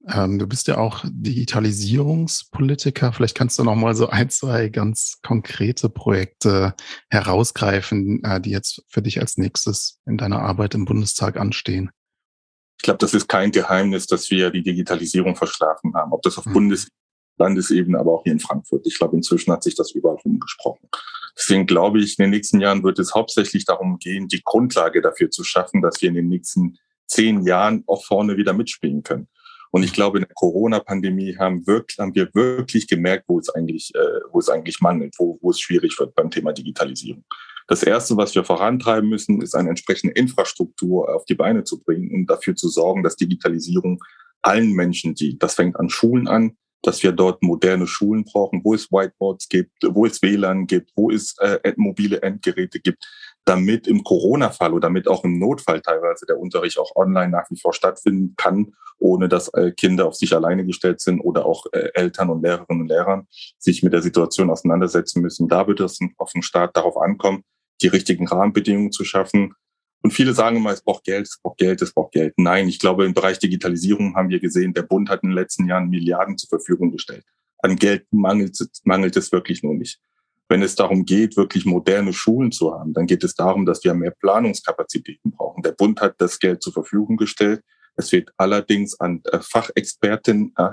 Ähm, 0.07 0.39
du 0.39 0.47
bist 0.47 0.67
ja 0.67 0.77
auch 0.77 1.05
Digitalisierungspolitiker. 1.05 3.13
Vielleicht 3.13 3.35
kannst 3.35 3.57
du 3.59 3.63
noch 3.63 3.75
mal 3.75 3.95
so 3.95 4.09
ein, 4.09 4.29
zwei 4.29 4.69
ganz 4.69 5.19
konkrete 5.23 5.89
Projekte 5.89 6.75
herausgreifen, 7.09 8.23
äh, 8.23 8.41
die 8.41 8.51
jetzt 8.51 8.83
für 8.89 9.01
dich 9.01 9.21
als 9.21 9.37
nächstes 9.37 10.01
in 10.05 10.17
deiner 10.17 10.41
Arbeit 10.41 10.75
im 10.75 10.85
Bundestag 10.85 11.37
anstehen. 11.37 11.91
Ich 12.77 12.83
glaube, 12.83 12.97
das 12.97 13.13
ist 13.13 13.29
kein 13.29 13.51
Geheimnis, 13.51 14.07
dass 14.07 14.31
wir 14.31 14.49
die 14.49 14.63
Digitalisierung 14.63 15.35
verschlafen 15.35 15.93
haben. 15.93 16.11
Ob 16.11 16.23
das 16.23 16.37
auf 16.37 16.45
mhm. 16.45 16.53
Bundes 16.53 16.87
Landesebene, 17.37 17.97
aber 17.97 18.13
auch 18.13 18.23
hier 18.23 18.33
in 18.33 18.39
Frankfurt. 18.39 18.85
Ich 18.85 18.97
glaube, 18.97 19.15
inzwischen 19.15 19.51
hat 19.51 19.63
sich 19.63 19.75
das 19.75 19.91
überall 19.91 20.17
umgesprochen. 20.23 20.89
Deswegen 21.37 21.65
glaube 21.65 21.99
ich, 21.99 22.19
in 22.19 22.23
den 22.23 22.31
nächsten 22.31 22.59
Jahren 22.59 22.83
wird 22.83 22.99
es 22.99 23.15
hauptsächlich 23.15 23.65
darum 23.65 23.99
gehen, 23.99 24.27
die 24.27 24.41
Grundlage 24.43 25.01
dafür 25.01 25.29
zu 25.29 25.43
schaffen, 25.43 25.81
dass 25.81 26.01
wir 26.01 26.09
in 26.09 26.15
den 26.15 26.27
nächsten 26.27 26.77
zehn 27.11 27.43
Jahren 27.43 27.83
auch 27.87 28.03
vorne 28.05 28.37
wieder 28.37 28.53
mitspielen 28.53 29.03
können. 29.03 29.27
Und 29.71 29.83
ich 29.83 29.93
glaube, 29.93 30.17
in 30.17 30.25
der 30.25 30.33
Corona-Pandemie 30.33 31.37
haben, 31.37 31.63
haben 31.65 32.15
wir 32.15 32.29
wirklich 32.33 32.87
gemerkt, 32.87 33.25
wo 33.27 33.39
es 33.39 33.49
eigentlich, 33.49 33.91
äh, 33.95 34.19
wo 34.31 34.39
es 34.39 34.49
eigentlich 34.49 34.81
mangelt, 34.81 35.15
wo, 35.17 35.37
wo 35.41 35.51
es 35.51 35.59
schwierig 35.59 35.97
wird 35.99 36.13
beim 36.13 36.29
Thema 36.29 36.51
Digitalisierung. 36.51 37.23
Das 37.67 37.83
erste, 37.83 38.17
was 38.17 38.35
wir 38.35 38.43
vorantreiben 38.43 39.09
müssen, 39.09 39.41
ist 39.41 39.55
eine 39.55 39.69
entsprechende 39.69 40.13
Infrastruktur 40.13 41.13
auf 41.15 41.23
die 41.25 41.35
Beine 41.35 41.63
zu 41.63 41.81
bringen 41.81 42.11
und 42.13 42.25
dafür 42.29 42.55
zu 42.55 42.67
sorgen, 42.67 43.01
dass 43.01 43.15
Digitalisierung 43.15 44.03
allen 44.41 44.73
Menschen, 44.73 45.15
die, 45.15 45.37
das 45.37 45.55
fängt 45.55 45.79
an 45.79 45.89
Schulen 45.89 46.27
an, 46.27 46.57
dass 46.81 47.03
wir 47.03 47.11
dort 47.11 47.43
moderne 47.43 47.87
Schulen 47.87 48.25
brauchen, 48.25 48.61
wo 48.63 48.73
es 48.73 48.91
Whiteboards 48.91 49.47
gibt, 49.49 49.71
wo 49.83 50.05
es 50.05 50.21
WLAN 50.21 50.67
gibt, 50.67 50.91
wo 50.95 51.11
es 51.11 51.35
äh, 51.39 51.73
mobile 51.77 52.21
Endgeräte 52.21 52.79
gibt, 52.79 53.05
damit 53.45 53.87
im 53.87 54.03
Corona-Fall 54.03 54.71
oder 54.73 54.87
damit 54.87 55.07
auch 55.07 55.23
im 55.23 55.39
Notfall 55.39 55.81
teilweise 55.81 56.25
der 56.25 56.39
Unterricht 56.39 56.77
auch 56.77 56.95
online 56.95 57.29
nach 57.29 57.49
wie 57.49 57.59
vor 57.59 57.73
stattfinden 57.73 58.35
kann, 58.37 58.73
ohne 58.99 59.27
dass 59.27 59.49
äh, 59.53 59.71
Kinder 59.71 60.07
auf 60.07 60.15
sich 60.15 60.33
alleine 60.35 60.65
gestellt 60.65 61.01
sind 61.01 61.19
oder 61.19 61.45
auch 61.45 61.65
äh, 61.71 61.89
Eltern 61.95 62.29
und 62.29 62.43
Lehrerinnen 62.43 62.83
und 62.83 62.87
Lehrer 62.87 63.25
sich 63.57 63.81
mit 63.83 63.93
der 63.93 64.01
Situation 64.01 64.49
auseinandersetzen 64.49 65.21
müssen. 65.21 65.47
Da 65.47 65.67
wird 65.67 65.79
es 65.79 65.99
auf 66.17 66.31
den 66.31 66.43
Staat 66.43 66.77
darauf 66.77 66.97
ankommen, 66.97 67.43
die 67.81 67.87
richtigen 67.87 68.27
Rahmenbedingungen 68.27 68.91
zu 68.91 69.03
schaffen. 69.03 69.53
Und 70.03 70.11
viele 70.11 70.33
sagen 70.33 70.57
immer, 70.57 70.71
es 70.71 70.81
braucht 70.81 71.03
Geld, 71.03 71.27
es 71.27 71.39
braucht 71.41 71.57
Geld, 71.57 71.81
es 71.81 71.93
braucht 71.93 72.13
Geld. 72.13 72.33
Nein, 72.37 72.67
ich 72.67 72.79
glaube, 72.79 73.05
im 73.05 73.13
Bereich 73.13 73.39
Digitalisierung 73.39 74.15
haben 74.15 74.29
wir 74.29 74.39
gesehen, 74.39 74.73
der 74.73 74.83
Bund 74.83 75.09
hat 75.09 75.23
in 75.23 75.29
den 75.29 75.35
letzten 75.35 75.67
Jahren 75.67 75.89
Milliarden 75.89 76.37
zur 76.37 76.49
Verfügung 76.49 76.91
gestellt. 76.91 77.25
An 77.59 77.75
Geld 77.75 78.05
mangelt, 78.11 78.57
mangelt 78.83 79.15
es 79.17 79.31
wirklich 79.31 79.61
nur 79.61 79.75
nicht. 79.75 79.99
Wenn 80.51 80.63
es 80.63 80.75
darum 80.75 81.05
geht, 81.05 81.37
wirklich 81.37 81.65
moderne 81.65 82.11
Schulen 82.11 82.51
zu 82.51 82.77
haben, 82.77 82.91
dann 82.91 83.07
geht 83.07 83.23
es 83.23 83.35
darum, 83.35 83.65
dass 83.65 83.85
wir 83.85 83.93
mehr 83.93 84.11
Planungskapazitäten 84.11 85.31
brauchen. 85.31 85.63
Der 85.63 85.71
Bund 85.71 86.01
hat 86.01 86.15
das 86.17 86.39
Geld 86.39 86.61
zur 86.61 86.73
Verfügung 86.73 87.15
gestellt. 87.15 87.61
Es 87.95 88.11
wird 88.11 88.33
allerdings 88.35 88.99
an 88.99 89.21
äh, 89.31 89.39
Fachexperten, 89.39 90.53
äh, 90.57 90.71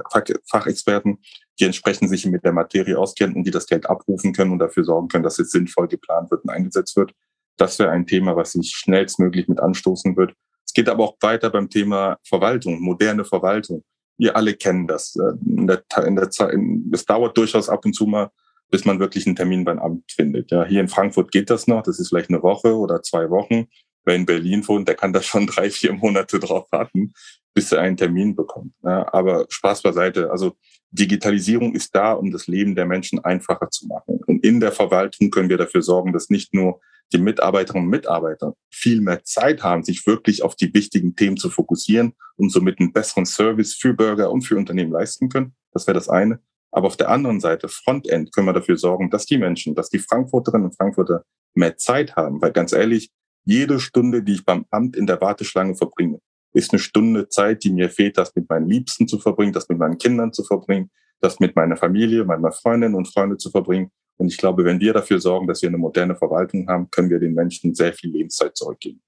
Fachexperten, 0.51 1.19
die 1.61 1.65
entsprechend 1.65 2.11
sich 2.11 2.27
mit 2.27 2.45
der 2.45 2.53
Materie 2.53 2.99
auskennen 2.99 3.37
und 3.37 3.45
die 3.45 3.53
das 3.53 3.69
Geld 3.69 3.89
abrufen 3.89 4.33
können 4.33 4.51
und 4.51 4.59
dafür 4.59 4.83
sorgen 4.83 5.07
können, 5.07 5.23
dass 5.23 5.39
es 5.39 5.53
sinnvoll 5.53 5.87
geplant 5.87 6.33
wird 6.33 6.43
und 6.43 6.51
eingesetzt 6.51 6.97
wird. 6.97 7.13
Das 7.57 7.79
wäre 7.79 7.91
ein 7.91 8.05
Thema, 8.05 8.35
was 8.35 8.55
sich 8.55 8.73
schnellstmöglich 8.75 9.47
mit 9.47 9.61
anstoßen 9.61 10.17
wird. 10.17 10.35
Es 10.67 10.73
geht 10.73 10.89
aber 10.89 11.05
auch 11.05 11.17
weiter 11.21 11.51
beim 11.51 11.71
Thema 11.71 12.19
Verwaltung, 12.27 12.81
moderne 12.81 13.25
Verwaltung. 13.25 13.85
Wir 14.19 14.35
alle 14.35 14.55
kennen 14.55 14.89
das. 14.89 15.15
Äh, 15.15 15.35
in 15.47 15.69
der, 15.69 15.85
in 16.05 16.17
der 16.17 16.31
Zeit, 16.31 16.59
es 16.93 17.05
dauert 17.05 17.39
durchaus 17.39 17.69
ab 17.69 17.85
und 17.85 17.93
zu 17.93 18.07
mal, 18.07 18.33
bis 18.71 18.85
man 18.85 18.99
wirklich 18.99 19.27
einen 19.27 19.37
Termin 19.37 19.65
beim 19.65 19.79
Amt 19.79 20.13
findet. 20.13 20.51
Ja, 20.51 20.65
hier 20.65 20.81
in 20.81 20.89
Frankfurt 20.89 21.31
geht 21.31 21.51
das 21.51 21.67
noch. 21.67 21.83
Das 21.83 21.99
ist 21.99 22.09
vielleicht 22.09 22.31
eine 22.31 22.43
Woche 22.43 22.77
oder 22.77 23.03
zwei 23.03 23.31
Wochen. 23.31 23.69
Wer 24.05 24.15
in 24.15 24.27
Berlin 24.27 24.67
wohnt, 24.67 24.89
der 24.89 24.95
kann 24.95 25.13
da 25.13 25.23
schon 25.23 25.47
drei, 25.49 25.71
vier 25.71 25.93
Monate 25.93 26.39
drauf 26.39 26.67
warten, 26.71 27.13
bis 27.55 27.73
er 27.73 27.81
einen 27.81 27.97
Termin 27.97 28.37
bekommt. 28.37 28.73
Ja, 28.83 29.13
aber 29.13 29.47
Spaß 29.49 29.83
beiseite. 29.83 30.31
Also 30.31 30.57
Digitalisierung 30.91 31.75
ist 31.75 31.95
da, 31.95 32.13
um 32.13 32.31
das 32.31 32.47
Leben 32.47 32.75
der 32.75 32.87
Menschen 32.87 33.23
einfacher 33.25 33.71
zu 33.71 33.87
machen. 33.87 34.21
Und 34.27 34.45
in 34.45 34.61
der 34.61 34.73
Verwaltung 34.73 35.31
können 35.31 35.49
wir 35.49 35.59
dafür 35.59 35.83
sorgen, 35.83 36.13
dass 36.13 36.31
nicht 36.31 36.55
nur 36.55 36.81
die 37.13 37.19
Mitarbeiterinnen 37.19 37.87
und 37.87 37.91
Mitarbeiter 37.91 38.55
viel 38.71 39.01
mehr 39.01 39.25
Zeit 39.25 39.63
haben, 39.63 39.83
sich 39.83 40.07
wirklich 40.07 40.43
auf 40.43 40.57
die 40.57 40.73
wichtigen 40.75 41.17
Themen 41.17 41.37
zu 41.37 41.51
fokussieren 41.51 42.15
und 42.37 42.51
somit 42.51 42.81
einen 42.81 42.93
besseren 42.93 43.27
Service 43.27 43.75
für 43.75 43.95
Bürger 43.95 44.31
und 44.31 44.43
für 44.43 44.57
Unternehmen 44.57 44.93
leisten 44.93 45.29
können. 45.29 45.55
Das 45.73 45.87
wäre 45.87 45.95
das 45.95 46.09
eine. 46.09 46.41
Aber 46.71 46.87
auf 46.87 46.97
der 46.97 47.11
anderen 47.11 47.41
Seite, 47.41 47.69
Frontend, 47.69 48.33
können 48.33 48.47
wir 48.47 48.53
dafür 48.53 48.77
sorgen, 48.77 49.11
dass 49.11 49.27
die 49.27 49.39
Menschen, 49.39 49.75
dass 49.75 49.89
die 49.89 49.99
Frankfurterinnen 49.99 50.69
und 50.69 50.77
Frankfurter 50.77 51.25
mehr 51.55 51.77
Zeit 51.77 52.17
haben. 52.17 52.41
Weil 52.43 52.53
ganz 52.53 52.73
ehrlich, 52.73 53.11
jede 53.45 53.81
Stunde, 53.81 54.23
die 54.23 54.35
ich 54.35 54.45
beim 54.45 54.67
Amt 54.71 54.97
in 54.97 55.07
der 55.07 55.21
Warteschlange 55.21 55.75
verbringe, 55.75 56.21
ist 56.53 56.73
eine 56.73 56.79
Stunde 56.79 57.29
Zeit, 57.29 57.65
die 57.65 57.73
mir 57.73 57.89
fehlt, 57.89 58.19
das 58.19 58.35
mit 58.35 58.49
meinen 58.49 58.69
Liebsten 58.69 59.09
zu 59.09 59.19
verbringen, 59.19 59.53
das 59.53 59.69
mit 59.69 59.79
meinen 59.79 59.99
Kindern 59.99 60.33
zu 60.33 60.45
verbringen, 60.45 60.91
das 61.21 61.41
mit 61.41 61.57
meiner 61.57 61.77
Familie, 61.77 62.25
meiner 62.25 62.53
Freundinnen 62.53 62.95
und 62.95 63.09
Freunde 63.09 63.37
zu 63.39 63.51
verbringen. 63.51 63.91
Und 64.17 64.29
ich 64.29 64.37
glaube, 64.37 64.65
wenn 64.65 64.81
wir 64.81 64.93
dafür 64.93 65.21
sorgen, 65.21 65.47
dass 65.47 65.63
wir 65.63 65.69
eine 65.69 65.79
moderne 65.79 66.17
Verwaltung 66.17 66.69
haben, 66.69 66.91
können 66.91 67.09
wir 67.09 67.19
den 67.19 67.35
Menschen 67.35 67.75
sehr 67.75 67.93
viel 67.93 68.11
Lebenszeit 68.11 68.57
zurückgeben. 68.57 69.01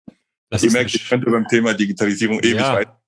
Das 0.49 0.63
Ihr 0.63 0.73
merkt, 0.73 0.95
ich 0.95 1.09
könnte 1.09 1.31
beim 1.31 1.47
Thema 1.47 1.75
Digitalisierung 1.75 2.39
ewig 2.41 2.55
ja. 2.55 2.75
weiter 2.75 3.00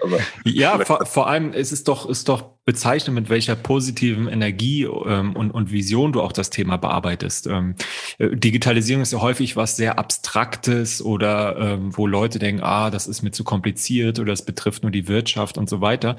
aber 0.00 0.18
ja, 0.44 0.78
vor, 0.84 1.04
vor 1.06 1.28
allem 1.28 1.52
es 1.52 1.72
ist 1.72 1.88
doch, 1.88 2.08
ist 2.08 2.28
doch 2.28 2.52
bezeichnend, 2.64 3.14
mit 3.14 3.28
welcher 3.28 3.56
positiven 3.56 4.28
Energie 4.28 4.84
ähm, 4.84 5.34
und, 5.34 5.50
und 5.50 5.72
Vision 5.72 6.12
du 6.12 6.20
auch 6.20 6.32
das 6.32 6.50
Thema 6.50 6.76
bearbeitest. 6.76 7.46
Ähm, 7.46 7.74
äh, 8.18 8.36
Digitalisierung 8.36 9.02
ist 9.02 9.12
ja 9.12 9.20
häufig 9.20 9.56
was 9.56 9.76
sehr 9.76 9.98
Abstraktes 9.98 11.02
oder 11.02 11.56
ähm, 11.58 11.96
wo 11.96 12.06
Leute 12.06 12.38
denken, 12.38 12.62
ah, 12.62 12.90
das 12.90 13.06
ist 13.06 13.22
mir 13.22 13.32
zu 13.32 13.44
kompliziert 13.44 14.18
oder 14.18 14.32
es 14.32 14.44
betrifft 14.44 14.82
nur 14.82 14.92
die 14.92 15.08
Wirtschaft 15.08 15.58
und 15.58 15.68
so 15.68 15.80
weiter. 15.80 16.16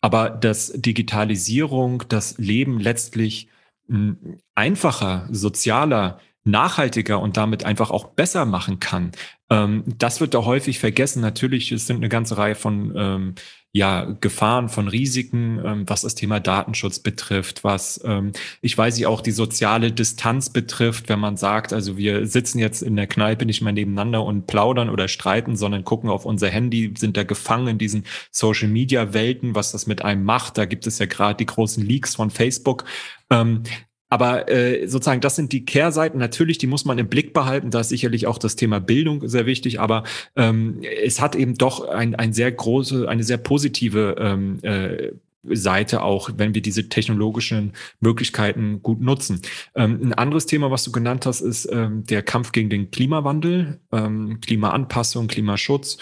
Aber 0.00 0.30
dass 0.30 0.72
Digitalisierung 0.74 2.04
das 2.08 2.36
Leben 2.38 2.78
letztlich 2.78 3.48
hm, 3.88 4.38
einfacher, 4.54 5.28
sozialer, 5.30 6.20
nachhaltiger 6.46 7.20
und 7.20 7.36
damit 7.36 7.64
einfach 7.64 7.90
auch 7.90 8.06
besser 8.06 8.44
machen 8.44 8.80
kann. 8.80 9.12
Ähm, 9.50 9.84
das 9.86 10.20
wird 10.20 10.34
da 10.34 10.44
häufig 10.44 10.78
vergessen. 10.78 11.20
Natürlich 11.20 11.72
es 11.72 11.86
sind 11.86 11.96
eine 11.96 12.08
ganze 12.08 12.38
Reihe 12.38 12.54
von 12.54 12.92
ähm, 12.96 13.34
ja, 13.76 14.04
Gefahren, 14.04 14.70
von 14.70 14.88
Risiken, 14.88 15.60
ähm, 15.62 15.84
was 15.86 16.00
das 16.00 16.14
Thema 16.14 16.40
Datenschutz 16.40 16.98
betrifft, 16.98 17.62
was 17.62 18.00
ähm, 18.06 18.32
ich 18.62 18.76
weiß 18.76 18.96
ich 18.96 19.06
auch 19.06 19.20
die 19.20 19.32
soziale 19.32 19.92
Distanz 19.92 20.48
betrifft, 20.48 21.10
wenn 21.10 21.20
man 21.20 21.36
sagt, 21.36 21.74
also 21.74 21.98
wir 21.98 22.26
sitzen 22.26 22.58
jetzt 22.58 22.80
in 22.80 22.96
der 22.96 23.06
Kneipe 23.06 23.44
nicht 23.44 23.60
mehr 23.60 23.74
nebeneinander 23.74 24.24
und 24.24 24.46
plaudern 24.46 24.88
oder 24.88 25.08
streiten, 25.08 25.56
sondern 25.56 25.84
gucken 25.84 26.08
auf 26.08 26.24
unser 26.24 26.48
Handy, 26.48 26.94
sind 26.96 27.18
da 27.18 27.24
gefangen 27.24 27.68
in 27.68 27.78
diesen 27.78 28.04
Social 28.30 28.68
Media 28.68 29.12
Welten, 29.12 29.54
was 29.54 29.72
das 29.72 29.86
mit 29.86 30.02
einem 30.02 30.24
macht. 30.24 30.56
Da 30.56 30.64
gibt 30.64 30.86
es 30.86 30.98
ja 30.98 31.04
gerade 31.04 31.36
die 31.36 31.46
großen 31.46 31.84
Leaks 31.84 32.14
von 32.14 32.30
Facebook. 32.30 32.86
Ähm, 33.28 33.62
aber 34.08 34.48
äh, 34.50 34.86
sozusagen, 34.86 35.20
das 35.20 35.36
sind 35.36 35.52
die 35.52 35.64
Kehrseiten. 35.64 36.18
Natürlich, 36.18 36.58
die 36.58 36.66
muss 36.66 36.84
man 36.84 36.98
im 36.98 37.08
Blick 37.08 37.32
behalten. 37.32 37.70
Da 37.70 37.80
ist 37.80 37.88
sicherlich 37.88 38.26
auch 38.26 38.38
das 38.38 38.56
Thema 38.56 38.78
Bildung 38.78 39.26
sehr 39.28 39.46
wichtig. 39.46 39.80
Aber 39.80 40.04
ähm, 40.36 40.80
es 41.02 41.20
hat 41.20 41.34
eben 41.34 41.54
doch 41.54 41.88
ein, 41.88 42.14
ein 42.14 42.32
sehr 42.32 42.52
große, 42.52 43.08
eine 43.08 43.24
sehr 43.24 43.38
positive 43.38 44.16
ähm, 44.18 44.58
äh, 44.62 45.12
Seite 45.48 46.02
auch, 46.02 46.30
wenn 46.36 46.54
wir 46.54 46.62
diese 46.62 46.88
technologischen 46.88 47.72
Möglichkeiten 48.00 48.82
gut 48.82 49.00
nutzen. 49.00 49.42
Ähm, 49.74 50.00
ein 50.02 50.14
anderes 50.14 50.46
Thema, 50.46 50.70
was 50.70 50.84
du 50.84 50.92
genannt 50.92 51.26
hast, 51.26 51.40
ist 51.40 51.68
ähm, 51.70 52.04
der 52.04 52.22
Kampf 52.22 52.52
gegen 52.52 52.70
den 52.70 52.90
Klimawandel, 52.90 53.80
ähm, 53.92 54.40
Klimaanpassung, 54.40 55.28
Klimaschutz. 55.28 55.98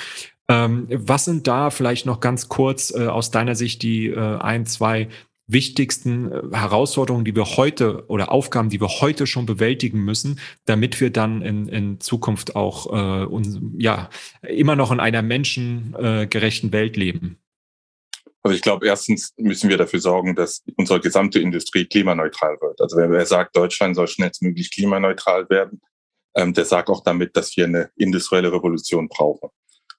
Ähm, 0.49 0.89
was 0.91 1.25
sind 1.25 1.47
da 1.47 1.71
vielleicht 1.71 2.05
noch 2.07 2.21
ganz 2.21 2.49
kurz 2.49 2.95
äh, 2.95 3.07
aus 3.07 3.31
deiner 3.31 3.55
Sicht 3.55 3.83
die 3.83 4.09
äh, 4.09 4.39
ein, 4.39 4.67
zwei 4.67 5.09
wichtigsten 5.47 6.33
äh, 6.33 6.57
Herausforderungen, 6.57 7.25
die 7.25 7.37
wir 7.37 7.45
heute 7.45 8.07
oder 8.09 8.33
Aufgaben, 8.33 8.69
die 8.71 8.81
wir 8.81 8.89
heute 8.89 9.27
schon 9.27 9.47
bewältigen 9.47 10.05
müssen, 10.05 10.41
damit 10.65 11.01
wir 11.01 11.11
dann 11.11 11.43
in, 11.43 11.69
in 11.69 12.01
Zukunft 12.01 12.57
auch 12.57 12.87
äh, 12.93 13.25
uns, 13.25 13.59
ja 13.77 14.09
immer 14.43 14.77
noch 14.77 14.91
in 14.91 15.01
einer 15.01 15.23
menschengerechten 15.23 16.73
Welt 16.73 16.97
leben? 16.97 17.39
Also 18.43 18.57
ich 18.57 18.63
glaube, 18.63 18.87
erstens 18.87 19.33
müssen 19.39 19.71
wir 19.71 19.79
dafür 19.79 20.01
sorgen, 20.01 20.35
dass 20.35 20.63
unsere 20.77 21.01
gesamte 21.01 21.41
Industrie 21.41 21.87
klimaneutral 21.87 22.59
wird. 22.61 22.79
Also 22.81 22.99
wer 22.99 23.25
sagt, 23.25 23.57
Deutschland 23.57 23.97
soll 23.97 24.07
schnellstmöglich 24.07 24.71
klimaneutral 24.71 25.49
werden, 25.49 25.81
ähm, 26.35 26.53
der 26.53 26.67
sagt 26.67 26.91
auch 26.91 27.03
damit, 27.03 27.37
dass 27.37 27.57
wir 27.57 27.65
eine 27.65 27.91
industrielle 27.97 28.53
Revolution 28.53 29.09
brauchen. 29.09 29.49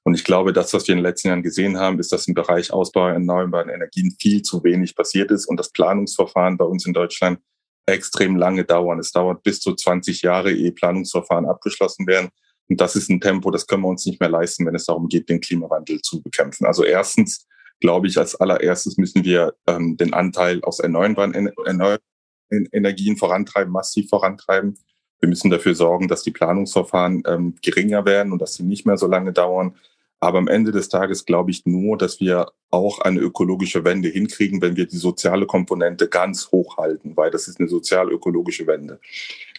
Und 0.06 0.14
ich 0.14 0.24
glaube, 0.24 0.54
das, 0.54 0.72
was 0.74 0.88
wir 0.88 0.94
in 0.94 1.00
den 1.00 1.06
letzten 1.06 1.30
Jahren 1.30 1.42
gesehen 1.42 1.80
haben, 1.80 2.00
ist, 2.00 2.12
dass 2.12 2.28
im 2.28 2.36
Bereich 2.36 2.72
Ausbau 2.72 3.08
erneuerbaren 3.08 3.70
Energien 3.70 4.16
viel 4.22 4.44
zu 4.44 4.64
wenig 4.64 4.96
passiert 4.96 5.32
ist 5.32 5.48
und 5.48 5.60
das 5.60 5.72
Planungsverfahren 5.72 6.58
bei 6.58 6.66
uns 6.66 6.86
in 6.86 6.94
Deutschland 6.94 7.40
extrem 7.88 8.36
lange 8.36 8.66
dauern. 8.66 9.00
Es 9.00 9.12
dauert 9.12 9.42
bis 9.42 9.60
zu 9.60 9.74
20 9.74 10.22
Jahre, 10.22 10.52
ehe 10.52 10.72
Planungsverfahren 10.72 11.48
abgeschlossen 11.48 12.06
werden. 12.06 12.30
Und 12.70 12.80
das 12.80 12.96
ist 12.96 13.10
ein 13.10 13.20
Tempo, 13.20 13.50
das 13.50 13.66
können 13.66 13.82
wir 13.82 13.90
uns 13.90 14.06
nicht 14.06 14.20
mehr 14.20 14.30
leisten, 14.30 14.66
wenn 14.68 14.76
es 14.76 14.86
darum 14.86 15.08
geht, 15.08 15.28
den 15.28 15.42
Klimawandel 15.42 16.00
zu 16.02 16.22
bekämpfen. 16.22 16.66
Also 16.68 16.84
erstens, 16.84 17.48
glaube 17.80 18.08
ich, 18.08 18.18
als 18.20 18.36
allererstes 18.36 18.98
müssen 18.98 19.24
wir 19.24 19.56
ähm, 19.66 19.98
den 19.98 20.14
Anteil 20.14 20.62
aus 20.64 20.80
erneuerbaren, 20.80 21.34
erneuerbaren 21.34 22.00
Energien 22.72 23.18
vorantreiben, 23.18 23.74
massiv 23.74 24.10
vorantreiben. 24.10 24.78
Wir 25.20 25.30
müssen 25.30 25.50
dafür 25.50 25.74
sorgen, 25.74 26.08
dass 26.08 26.22
die 26.22 26.32
Planungsverfahren 26.32 27.24
ähm, 27.26 27.56
geringer 27.64 28.06
werden 28.06 28.32
und 28.32 28.42
dass 28.42 28.54
sie 28.54 28.64
nicht 28.64 28.86
mehr 28.86 28.98
so 28.98 29.08
lange 29.08 29.34
dauern. 29.34 29.76
Aber 30.20 30.38
am 30.38 30.48
Ende 30.48 30.72
des 30.72 30.90
Tages 30.90 31.26
glaube 31.26 31.52
ich 31.52 31.66
nur, 31.66 31.98
dass 31.98 32.20
wir 32.20 32.52
auch 32.72 33.00
eine 33.00 33.20
ökologische 33.20 33.84
Wende 33.84 34.10
hinkriegen, 34.10 34.62
wenn 34.62 34.76
wir 34.76 34.88
die 34.88 34.98
soziale 34.98 35.46
Komponente 35.46 36.08
ganz 36.08 36.52
hoch 36.52 36.78
halten, 36.78 37.16
weil 37.16 37.32
das 37.32 37.48
ist 37.48 37.60
eine 37.60 37.70
sozial-ökologische 37.70 38.68
Wende. 38.68 39.00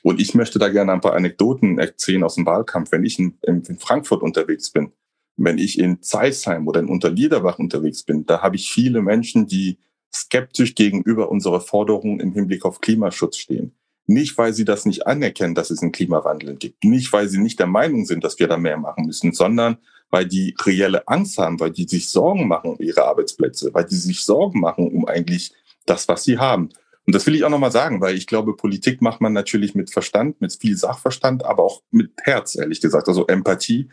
Und 0.03 0.21
ich 0.21 0.35
möchte 0.35 0.59
da 0.59 0.69
gerne 0.69 0.93
ein 0.93 1.01
paar 1.01 1.15
Anekdoten 1.15 1.79
erzählen 1.79 2.25
aus 2.25 2.37
dem 2.37 2.47
Wahlkampf. 2.47 2.93
Wenn 2.93 3.05
ich 3.05 3.19
in, 3.19 3.39
in 3.43 3.65
Frankfurt 3.79 4.23
unterwegs 4.23 4.71
bin, 4.71 4.93
wenn 5.37 5.59
ich 5.59 5.79
in 5.79 6.03
Zeisheim 6.03 6.67
oder 6.67 6.81
in 6.81 6.89
Unterliederbach 6.89 7.59
unterwegs 7.59 8.03
bin, 8.03 8.25
da 8.25 8.43
habe 8.43 8.57
ich 8.57 8.71
viele 8.71 9.03
Menschen, 9.03 9.47
die 9.47 9.79
skeptisch 10.15 10.75
gegenüber 10.75 11.31
unserer 11.31 11.61
Forderungen 11.61 12.21
im 12.21 12.33
Hinblick 12.33 12.65
auf 12.65 12.81
Klimaschutz 12.81 13.37
stehen. 13.37 13.75
Nicht, 14.07 14.39
weil 14.39 14.53
sie 14.53 14.65
das 14.65 14.87
nicht 14.87 15.07
anerkennen, 15.07 15.55
dass 15.55 15.71
es 15.71 15.83
einen 15.83 15.93
Klimawandel 15.93 16.57
gibt. 16.57 16.85
Nicht, 16.85 17.13
weil 17.13 17.29
sie 17.29 17.39
nicht 17.39 17.59
der 17.59 17.67
Meinung 17.67 18.07
sind, 18.07 18.23
dass 18.25 18.39
wir 18.39 18.47
da 18.47 18.57
mehr 18.57 18.79
machen 18.79 19.07
müssen, 19.07 19.33
sondern 19.33 19.79
weil 20.11 20.27
die 20.27 20.55
reelle 20.65 21.07
Angst 21.09 21.39
haben, 21.39 21.61
weil 21.61 21.71
die 21.71 21.87
sich 21.87 22.09
Sorgen 22.09 22.49
machen 22.49 22.71
um 22.71 22.81
ihre 22.81 23.05
Arbeitsplätze, 23.05 23.73
weil 23.75 23.85
die 23.85 23.97
sich 23.97 24.25
Sorgen 24.25 24.61
machen 24.61 24.89
um 24.89 25.07
eigentlich 25.07 25.53
das, 25.85 26.09
was 26.09 26.25
sie 26.25 26.39
haben. 26.39 26.71
Und 27.07 27.15
das 27.15 27.27
will 27.27 27.37
ich 27.37 27.45
auch 27.45 27.51
nochmal 27.51 27.73
sagen, 27.73 28.01
weil 28.01 28.17
ich 28.17 28.27
glaube, 28.27 28.57
Politik 28.57 29.01
macht 29.01 29.21
man 29.21 29.33
natürlich 29.33 29.75
mit 29.75 29.93
Verstand, 29.93 30.41
mit 30.41 30.53
viel 30.53 30.77
Sachverstand, 30.77 31.45
aber 31.45 31.63
auch 31.63 31.83
mit 31.91 32.11
Herz, 32.23 32.57
ehrlich 32.57 32.81
gesagt. 32.81 33.07
Also 33.07 33.27
Empathie 33.27 33.89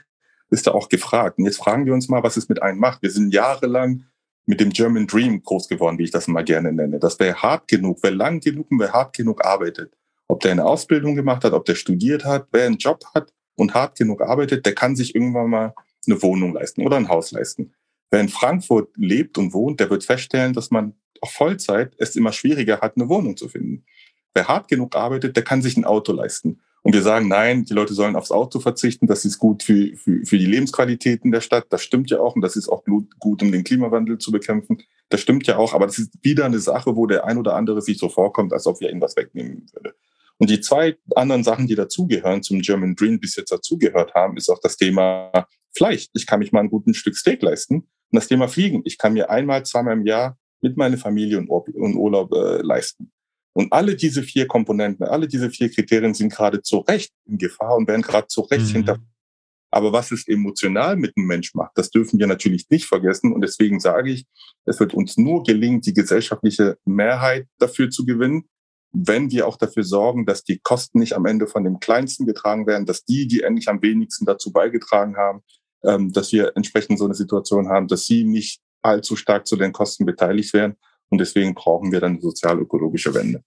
ist 0.50 0.66
da 0.66 0.72
auch 0.72 0.90
gefragt. 0.90 1.38
Und 1.38 1.46
jetzt 1.46 1.58
fragen 1.58 1.86
wir 1.86 1.94
uns 1.94 2.10
mal, 2.10 2.24
was 2.24 2.38
es 2.38 2.50
mit 2.50 2.62
einem 2.62 2.80
macht. 2.80 3.04
Wir 3.04 3.12
sind 3.12 3.34
jahrelang 3.34 4.06
mit 4.46 4.60
dem 4.60 4.72
German 4.72 5.08
Dream 5.08 5.42
groß 5.44 5.70
geworden, 5.70 5.98
wie 6.00 6.04
ich 6.04 6.12
das 6.12 6.28
mal 6.28 6.44
gerne 6.44 6.74
nenne. 6.74 7.00
Das 7.00 7.20
wäre 7.20 7.36
hart 7.36 7.68
genug, 7.68 8.00
wer 8.02 8.12
lang 8.12 8.40
genug 8.40 8.70
und 8.72 8.80
wer 8.80 8.94
hart 8.94 9.16
genug 9.16 9.46
arbeitet. 9.46 9.94
Ob 10.28 10.42
der 10.42 10.52
eine 10.52 10.66
Ausbildung 10.66 11.16
gemacht 11.16 11.44
hat, 11.44 11.54
ob 11.54 11.66
der 11.66 11.76
studiert 11.76 12.26
hat, 12.26 12.48
wer 12.52 12.66
einen 12.66 12.78
Job 12.78 13.04
hat 13.14 13.32
und 13.56 13.74
hart 13.74 13.98
genug 13.98 14.22
arbeitet, 14.22 14.66
der 14.66 14.74
kann 14.74 14.96
sich 14.96 15.16
irgendwann 15.16 15.50
mal 15.50 15.76
eine 16.08 16.22
Wohnung 16.22 16.54
leisten 16.54 16.86
oder 16.86 16.98
ein 16.98 17.10
Haus 17.10 17.32
leisten. 17.32 17.74
Wer 18.12 18.22
in 18.22 18.30
Frankfurt 18.30 18.90
lebt 18.96 19.38
und 19.38 19.54
wohnt, 19.54 19.80
der 19.80 19.90
wird 19.90 20.04
feststellen, 20.04 20.54
dass 20.54 20.72
man 20.72 20.94
auf 21.22 21.32
Vollzeit 21.32 21.94
es 21.98 22.16
immer 22.16 22.32
schwieriger 22.32 22.82
hat, 22.82 22.96
eine 22.96 23.10
Wohnung 23.10 23.38
zu 23.38 23.48
finden. 23.48 23.86
Wer 24.34 24.48
hart 24.48 24.68
genug 24.68 24.96
arbeitet, 24.96 25.36
der 25.36 25.44
kann 25.44 25.62
sich 25.62 25.78
ein 25.78 25.86
Auto 25.86 26.12
leisten. 26.12 26.60
Und 26.84 26.94
wir 26.94 27.02
sagen, 27.02 27.30
nein, 27.30 27.64
die 27.64 27.74
Leute 27.74 27.94
sollen 27.94 28.18
aufs 28.18 28.32
Auto 28.32 28.60
verzichten, 28.60 29.08
das 29.08 29.24
ist 29.24 29.40
gut 29.40 29.64
für, 29.64 29.96
für, 29.96 30.26
für 30.26 30.38
die 30.38 30.46
Lebensqualität 30.46 31.24
in 31.24 31.32
der 31.32 31.40
Stadt. 31.40 31.68
Das 31.70 31.82
stimmt 31.82 32.10
ja 32.10 32.20
auch 32.20 32.36
und 32.36 32.42
das 32.42 32.58
ist 32.58 32.68
auch 32.68 32.84
gut, 32.84 33.42
um 33.42 33.52
den 33.52 33.64
Klimawandel 33.64 34.18
zu 34.18 34.32
bekämpfen. 34.32 34.84
Das 35.08 35.22
stimmt 35.22 35.48
ja 35.48 35.56
auch, 35.56 35.74
aber 35.74 35.86
das 35.86 35.98
ist 35.98 36.12
wieder 36.22 36.44
eine 36.44 36.60
Sache, 36.60 36.98
wo 36.98 37.08
der 37.08 37.26
ein 37.26 37.38
oder 37.38 37.56
andere 37.56 37.82
sich 37.82 37.98
so 37.98 38.10
vorkommt, 38.10 38.52
als 38.52 38.68
ob 38.68 38.82
wir 38.82 38.90
irgendwas 38.90 39.16
wegnehmen 39.16 39.66
würde. 39.72 39.96
Und 40.40 40.50
die 40.50 40.62
zwei 40.62 40.98
anderen 41.16 41.44
Sachen, 41.44 41.68
die 41.68 41.76
dazugehören, 41.76 42.44
zum 42.44 42.62
German 42.62 42.96
Dream 42.96 43.20
bis 43.20 43.36
jetzt 43.36 43.52
dazugehört 43.52 44.14
haben, 44.14 44.38
ist 44.38 44.50
auch 44.50 44.60
das 44.62 44.78
Thema 44.78 45.32
Fleisch. 45.76 46.08
Ich 46.14 46.26
kann 46.26 46.40
mich 46.40 46.52
mal 46.52 46.62
ein 46.62 46.70
gutes 46.70 46.98
Stück 46.98 47.16
Steak 47.16 47.42
leisten. 47.42 47.76
Und 47.76 47.88
das 48.12 48.28
Thema 48.28 48.48
Fliegen. 48.48 48.82
Ich 48.86 48.98
kann 48.98 49.14
mir 49.14 49.30
einmal, 49.30 49.66
zweimal 49.66 49.98
im 49.98 50.06
Jahr 50.06 50.38
mit 50.62 50.78
meiner 50.78 50.98
Familie 50.98 51.38
und 51.38 51.50
Urlaub 51.50 52.34
äh, 52.34 52.62
leisten. 52.62 53.12
Und 53.54 53.72
alle 53.72 53.96
diese 53.96 54.24
vier 54.24 54.48
Komponenten, 54.48 55.06
alle 55.06 55.28
diese 55.28 55.50
vier 55.50 55.70
Kriterien 55.70 56.14
sind 56.14 56.34
gerade 56.34 56.62
zu 56.62 56.80
Recht 56.80 57.12
in 57.26 57.38
Gefahr 57.38 57.76
und 57.76 57.88
werden 57.88 58.02
gerade 58.02 58.28
zu 58.28 58.42
Recht 58.42 58.68
mhm. 58.68 58.74
hinter. 58.74 59.00
Aber 59.70 59.92
was 59.92 60.12
es 60.12 60.28
emotional 60.28 60.96
mit 60.96 61.18
einem 61.18 61.28
Mensch 61.28 61.54
macht, 61.56 61.72
das 61.76 61.90
dürfen 61.90 62.20
wir 62.20 62.28
natürlich 62.28 62.70
nicht 62.70 62.86
vergessen. 62.86 63.34
Und 63.34 63.42
deswegen 63.42 63.80
sage 63.80 64.12
ich, 64.12 64.26
es 64.66 64.80
wird 64.80 64.94
uns 64.94 65.18
nur 65.18 65.44
gelingen, 65.44 65.82
die 65.82 65.94
gesellschaftliche 65.94 66.78
Mehrheit 66.86 67.48
dafür 67.58 67.90
zu 67.90 68.06
gewinnen, 68.06 68.46
wenn 68.94 69.32
wir 69.32 69.48
auch 69.48 69.58
dafür 69.58 69.84
sorgen, 69.84 70.26
dass 70.26 70.44
die 70.44 70.60
Kosten 70.60 71.00
nicht 71.00 71.16
am 71.16 71.26
Ende 71.26 71.48
von 71.48 71.64
dem 71.64 71.80
Kleinsten 71.80 72.26
getragen 72.26 72.68
werden, 72.68 72.86
dass 72.86 73.04
die, 73.04 73.28
die 73.28 73.42
endlich 73.42 73.68
am 73.68 73.82
wenigsten 73.82 74.26
dazu 74.26 74.54
beigetragen 74.54 75.18
haben, 75.18 75.42
ähm, 75.84 76.14
dass 76.14 76.32
wir 76.32 76.54
entsprechend 76.56 77.00
so 77.00 77.06
eine 77.06 77.16
Situation 77.16 77.70
haben, 77.70 77.88
dass 77.88 78.06
sie 78.06 78.24
nicht 78.24 78.62
allzu 78.84 79.16
stark 79.16 79.48
zu 79.48 79.56
den 79.56 79.72
Kosten 79.72 80.06
beteiligt 80.06 80.54
werden. 80.54 80.76
Und 81.10 81.20
deswegen 81.20 81.56
brauchen 81.56 81.92
wir 81.92 82.00
dann 82.00 82.22
sozial-ökologische 82.22 83.14
Wende. 83.14 83.44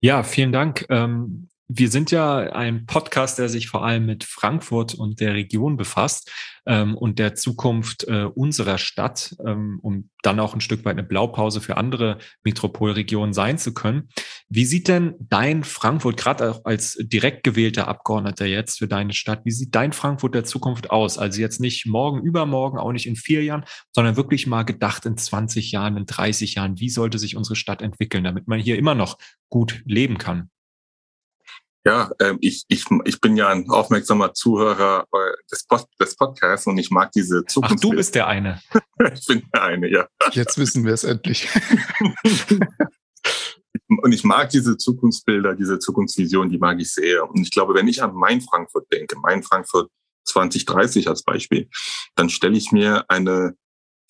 Ja, 0.00 0.24
vielen 0.24 0.52
Dank. 0.52 0.86
Ähm, 0.90 1.48
wir 1.68 1.88
sind 1.88 2.10
ja 2.10 2.38
ein 2.38 2.86
Podcast, 2.86 3.38
der 3.38 3.48
sich 3.48 3.68
vor 3.68 3.84
allem 3.84 4.06
mit 4.06 4.24
Frankfurt 4.24 4.94
und 4.94 5.20
der 5.20 5.34
Region 5.34 5.76
befasst 5.76 6.30
ähm, 6.66 6.96
und 6.96 7.18
der 7.18 7.34
Zukunft 7.34 8.04
äh, 8.04 8.24
unserer 8.24 8.78
Stadt, 8.78 9.34
ähm, 9.46 9.78
um 9.82 10.10
dann 10.22 10.38
auch 10.38 10.54
ein 10.54 10.60
Stück 10.60 10.84
weit 10.84 10.92
eine 10.92 11.02
Blaupause 11.02 11.60
für 11.60 11.76
andere 11.76 12.18
Metropolregionen 12.44 13.32
sein 13.32 13.58
zu 13.58 13.72
können. 13.72 14.08
Wie 14.48 14.64
sieht 14.64 14.88
denn 14.88 15.14
dein 15.18 15.64
Frankfurt, 15.64 16.18
gerade 16.18 16.50
auch 16.50 16.64
als 16.64 16.98
direkt 17.00 17.42
gewählter 17.42 17.88
Abgeordneter 17.88 18.46
jetzt 18.46 18.78
für 18.78 18.88
deine 18.88 19.14
Stadt, 19.14 19.40
wie 19.44 19.50
sieht 19.50 19.74
dein 19.74 19.92
Frankfurt 19.92 20.34
der 20.34 20.44
Zukunft 20.44 20.90
aus? 20.90 21.16
Also 21.16 21.40
jetzt 21.40 21.60
nicht 21.60 21.86
morgen, 21.86 22.22
übermorgen, 22.22 22.78
auch 22.78 22.92
nicht 22.92 23.06
in 23.06 23.16
vier 23.16 23.42
Jahren, 23.44 23.64
sondern 23.92 24.16
wirklich 24.16 24.46
mal 24.46 24.64
gedacht 24.64 25.06
in 25.06 25.16
20 25.16 25.72
Jahren, 25.72 25.96
in 25.96 26.06
30 26.06 26.56
Jahren. 26.56 26.78
Wie 26.78 26.90
sollte 26.90 27.18
sich 27.18 27.36
unsere 27.36 27.56
Stadt 27.56 27.82
entwickeln, 27.82 28.24
damit 28.24 28.46
man 28.46 28.60
hier 28.60 28.78
immer 28.78 28.94
noch 28.94 29.16
gut 29.48 29.82
leben 29.86 30.18
kann? 30.18 30.50
Ja, 31.84 32.12
ähm, 32.20 32.38
ich, 32.40 32.64
ich, 32.68 32.84
ich 33.04 33.20
bin 33.20 33.36
ja 33.36 33.48
ein 33.48 33.68
aufmerksamer 33.68 34.34
Zuhörer 34.34 35.04
äh, 35.12 35.32
des, 35.50 35.66
Pod, 35.66 35.86
des 35.98 36.14
Podcasts 36.14 36.66
und 36.68 36.78
ich 36.78 36.90
mag 36.90 37.10
diese 37.10 37.44
Zukunft. 37.44 37.76
Ach, 37.76 37.80
du 37.80 37.90
bist 37.90 38.14
der 38.14 38.28
eine. 38.28 38.60
ich 39.14 39.26
bin 39.26 39.42
der 39.52 39.62
eine, 39.64 39.90
ja. 39.90 40.06
Jetzt 40.30 40.58
wissen 40.58 40.84
wir 40.84 40.94
es 40.94 41.02
endlich. 41.02 41.48
und 43.88 44.12
ich 44.12 44.22
mag 44.22 44.50
diese 44.50 44.76
Zukunftsbilder, 44.76 45.56
diese 45.56 45.80
Zukunftsvision, 45.80 46.50
die 46.50 46.58
mag 46.58 46.80
ich 46.80 46.92
sehr. 46.92 47.28
Und 47.28 47.40
ich 47.40 47.50
glaube, 47.50 47.74
wenn 47.74 47.88
ich 47.88 48.00
an 48.00 48.14
mein 48.14 48.40
Frankfurt 48.40 48.86
denke, 48.92 49.16
mein 49.18 49.42
Frankfurt 49.42 49.90
2030 50.24 51.08
als 51.08 51.24
Beispiel, 51.24 51.68
dann 52.14 52.28
stelle 52.28 52.56
ich 52.56 52.70
mir 52.70 53.04
eine 53.08 53.56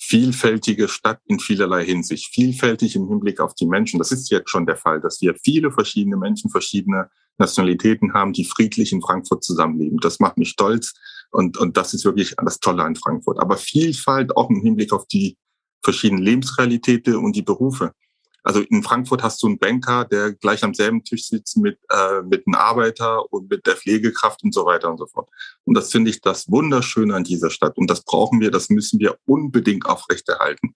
vielfältige 0.05 0.89
Stadt 0.89 1.21
in 1.27 1.39
vielerlei 1.39 1.85
Hinsicht, 1.85 2.35
vielfältig 2.35 2.97
im 2.97 3.09
Hinblick 3.09 3.41
auf 3.41 3.55
die 3.55 3.67
Menschen. 3.67 3.99
Das 3.99 4.11
ist 4.11 4.31
jetzt 4.31 4.51
schon 4.51 4.67
der 4.67 4.77
Fall, 4.77 5.01
dass 5.01 5.21
wir 5.21 5.37
viele 5.37 5.71
verschiedene 5.71 6.17
Menschen, 6.17 6.51
verschiedene 6.51 7.09
Nationalitäten 7.39 8.13
haben, 8.13 8.33
die 8.33 8.45
friedlich 8.45 8.93
in 8.93 9.01
Frankfurt 9.01 9.45
zusammenleben. 9.45 9.99
Das 10.01 10.19
macht 10.19 10.39
mich 10.39 10.49
stolz 10.49 10.93
und, 11.31 11.57
und 11.57 11.77
das 11.77 11.95
ist 11.95 12.05
wirklich 12.05 12.35
das 12.45 12.59
Tolle 12.59 12.83
an 12.83 12.97
Frankfurt. 12.97 13.39
Aber 13.39 13.57
Vielfalt 13.57 14.37
auch 14.37 14.51
im 14.51 14.61
Hinblick 14.61 14.93
auf 14.93 15.07
die 15.07 15.39
verschiedenen 15.85 16.23
Lebensrealitäten 16.23 17.17
und 17.17 17.37
die 17.37 17.43
Berufe. 17.43 17.93
Also 18.43 18.61
in 18.61 18.83
Frankfurt 18.83 19.23
hast 19.23 19.43
du 19.43 19.47
einen 19.47 19.59
Banker, 19.59 20.05
der 20.05 20.33
gleich 20.33 20.65
am 20.65 20.75
selben 20.75 21.05
Tisch 21.05 21.29
sitzt 21.29 21.57
mit, 21.59 21.79
äh, 21.91 22.23
mit 22.23 22.47
einem 22.47 22.55
Arbeiter 22.55 23.33
und 23.33 23.49
mit 23.49 23.67
der 23.67 23.77
Pflegekraft 23.77 24.43
und 24.43 24.53
so 24.53 24.67
weiter 24.67 24.91
und 24.91 24.99
so 24.99 25.07
fort. 25.07 25.29
Und 25.65 25.75
das 25.75 25.91
finde 25.91 26.11
ich 26.11 26.21
das 26.21 26.51
Wunderschöne 26.51 27.15
an 27.15 27.25
dieser 27.25 27.51
Stadt. 27.51 27.77
Und 27.79 27.89
das 27.89 28.05
brauchen 28.05 28.41
wir, 28.41 28.51
das 28.51 28.69
müssen 28.69 28.99
wir 28.99 29.17
unbedingt 29.27 29.87
aufrechterhalten. 29.87 30.75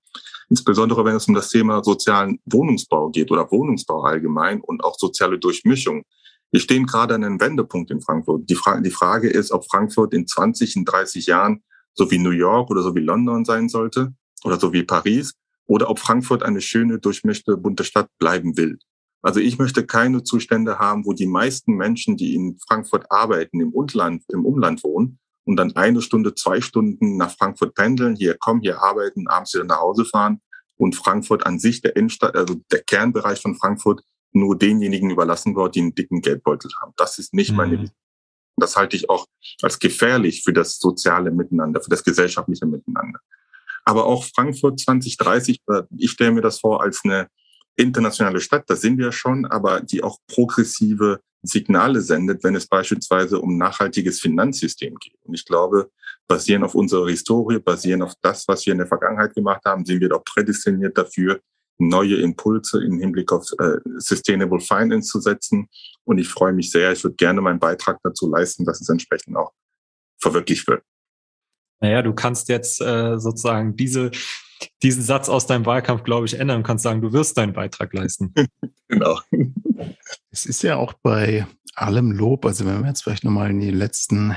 Insbesondere 0.48 1.04
wenn 1.04 1.16
es 1.16 1.26
um 1.26 1.34
das 1.34 1.48
Thema 1.48 1.82
sozialen 1.82 2.40
Wohnungsbau 2.44 3.10
geht 3.10 3.30
oder 3.32 3.50
Wohnungsbau 3.50 4.02
allgemein 4.02 4.60
und 4.60 4.84
auch 4.84 4.96
soziale 4.96 5.38
Durchmischung. 5.38 6.04
Wir 6.52 6.60
stehen 6.60 6.86
gerade 6.86 7.14
an 7.16 7.24
einem 7.24 7.40
Wendepunkt 7.40 7.90
in 7.90 8.00
Frankfurt. 8.00 8.48
Die, 8.48 8.54
Fra 8.54 8.80
die 8.80 8.90
Frage 8.90 9.28
ist, 9.28 9.50
ob 9.50 9.68
Frankfurt 9.68 10.14
in 10.14 10.28
20, 10.28 10.76
in 10.76 10.84
30 10.84 11.26
Jahren 11.26 11.64
so 11.94 12.08
wie 12.12 12.18
New 12.18 12.30
York 12.30 12.70
oder 12.70 12.82
so 12.82 12.94
wie 12.94 13.00
London 13.00 13.44
sein 13.44 13.68
sollte 13.68 14.14
oder 14.44 14.60
so 14.60 14.72
wie 14.72 14.84
Paris 14.84 15.34
oder 15.66 15.90
ob 15.90 15.98
Frankfurt 15.98 16.42
eine 16.42 16.60
schöne, 16.60 16.98
durchmischte, 16.98 17.56
bunte 17.56 17.84
Stadt 17.84 18.08
bleiben 18.18 18.56
will. 18.56 18.78
Also 19.22 19.40
ich 19.40 19.58
möchte 19.58 19.84
keine 19.84 20.22
Zustände 20.22 20.78
haben, 20.78 21.04
wo 21.04 21.12
die 21.12 21.26
meisten 21.26 21.74
Menschen, 21.74 22.16
die 22.16 22.34
in 22.34 22.58
Frankfurt 22.66 23.10
arbeiten, 23.10 23.60
im 23.60 23.72
Umland, 23.72 24.22
im 24.28 24.44
Umland 24.44 24.84
wohnen 24.84 25.18
und 25.44 25.56
dann 25.56 25.74
eine 25.74 26.00
Stunde, 26.02 26.34
zwei 26.34 26.60
Stunden 26.60 27.16
nach 27.16 27.32
Frankfurt 27.36 27.74
pendeln, 27.74 28.14
hier 28.14 28.36
kommen, 28.38 28.60
hier 28.60 28.80
arbeiten, 28.82 29.26
abends 29.26 29.54
wieder 29.54 29.64
nach 29.64 29.80
Hause 29.80 30.04
fahren 30.04 30.40
und 30.76 30.94
Frankfurt 30.94 31.44
an 31.46 31.58
sich, 31.58 31.82
der 31.82 31.96
Innenstadt, 31.96 32.36
also 32.36 32.56
der 32.70 32.82
Kernbereich 32.82 33.40
von 33.40 33.56
Frankfurt, 33.56 34.02
nur 34.32 34.56
denjenigen 34.56 35.10
überlassen 35.10 35.56
wird, 35.56 35.74
die 35.74 35.80
einen 35.80 35.94
dicken 35.94 36.20
Geldbeutel 36.20 36.70
haben. 36.80 36.92
Das 36.96 37.18
ist 37.18 37.32
nicht 37.32 37.50
mhm. 37.50 37.56
meine 37.56 37.72
Vision. 37.80 37.96
Das 38.58 38.76
halte 38.76 38.96
ich 38.96 39.10
auch 39.10 39.26
als 39.62 39.78
gefährlich 39.78 40.42
für 40.42 40.52
das 40.52 40.78
soziale 40.78 41.30
Miteinander, 41.30 41.80
für 41.82 41.90
das 41.90 42.04
gesellschaftliche 42.04 42.66
Miteinander. 42.66 43.20
Aber 43.86 44.06
auch 44.06 44.24
Frankfurt 44.24 44.80
2030, 44.80 45.62
ich 45.96 46.10
stelle 46.10 46.32
mir 46.32 46.40
das 46.42 46.60
vor 46.60 46.82
als 46.82 47.02
eine 47.04 47.28
internationale 47.76 48.40
Stadt, 48.40 48.64
das 48.68 48.80
sind 48.80 48.98
wir 48.98 49.12
schon, 49.12 49.46
aber 49.46 49.80
die 49.80 50.02
auch 50.02 50.18
progressive 50.26 51.20
Signale 51.42 52.00
sendet, 52.00 52.42
wenn 52.42 52.56
es 52.56 52.66
beispielsweise 52.66 53.38
um 53.38 53.56
nachhaltiges 53.56 54.20
Finanzsystem 54.20 54.96
geht. 54.96 55.14
Und 55.22 55.34
ich 55.34 55.44
glaube, 55.44 55.90
basierend 56.26 56.64
auf 56.64 56.74
unserer 56.74 57.08
Historie, 57.08 57.60
basierend 57.60 58.02
auf 58.02 58.14
das, 58.22 58.48
was 58.48 58.66
wir 58.66 58.72
in 58.72 58.78
der 58.78 58.88
Vergangenheit 58.88 59.34
gemacht 59.34 59.62
haben, 59.64 59.84
sind 59.84 60.00
wir 60.00 60.08
doch 60.08 60.24
prädestiniert 60.24 60.98
dafür, 60.98 61.40
neue 61.78 62.16
Impulse 62.16 62.82
im 62.82 62.98
Hinblick 62.98 63.30
auf 63.30 63.48
äh, 63.58 63.78
Sustainable 63.98 64.60
Finance 64.60 65.08
zu 65.08 65.20
setzen. 65.20 65.68
Und 66.04 66.18
ich 66.18 66.28
freue 66.28 66.52
mich 66.52 66.72
sehr, 66.72 66.90
ich 66.90 67.04
würde 67.04 67.16
gerne 67.16 67.40
meinen 67.40 67.60
Beitrag 67.60 68.00
dazu 68.02 68.28
leisten, 68.28 68.64
dass 68.64 68.80
es 68.80 68.88
entsprechend 68.88 69.36
auch 69.36 69.52
verwirklicht 70.18 70.66
wird. 70.66 70.82
Naja, 71.80 72.02
du 72.02 72.14
kannst 72.14 72.48
jetzt 72.48 72.80
äh, 72.80 73.18
sozusagen 73.18 73.76
diese, 73.76 74.10
diesen 74.82 75.02
Satz 75.02 75.28
aus 75.28 75.46
deinem 75.46 75.66
Wahlkampf, 75.66 76.04
glaube 76.04 76.26
ich, 76.26 76.38
ändern 76.38 76.58
und 76.58 76.62
kannst 76.62 76.84
sagen, 76.84 77.02
du 77.02 77.12
wirst 77.12 77.36
deinen 77.36 77.52
Beitrag 77.52 77.92
leisten. 77.92 78.32
genau. 78.88 79.20
Es 80.30 80.46
ist 80.46 80.62
ja 80.62 80.76
auch 80.76 80.94
bei 80.94 81.46
allem 81.74 82.12
Lob, 82.12 82.46
also 82.46 82.64
wenn 82.64 82.80
wir 82.80 82.88
jetzt 82.88 83.02
vielleicht 83.02 83.24
nochmal 83.24 83.50
in 83.50 83.60
die 83.60 83.70
letzten 83.70 84.34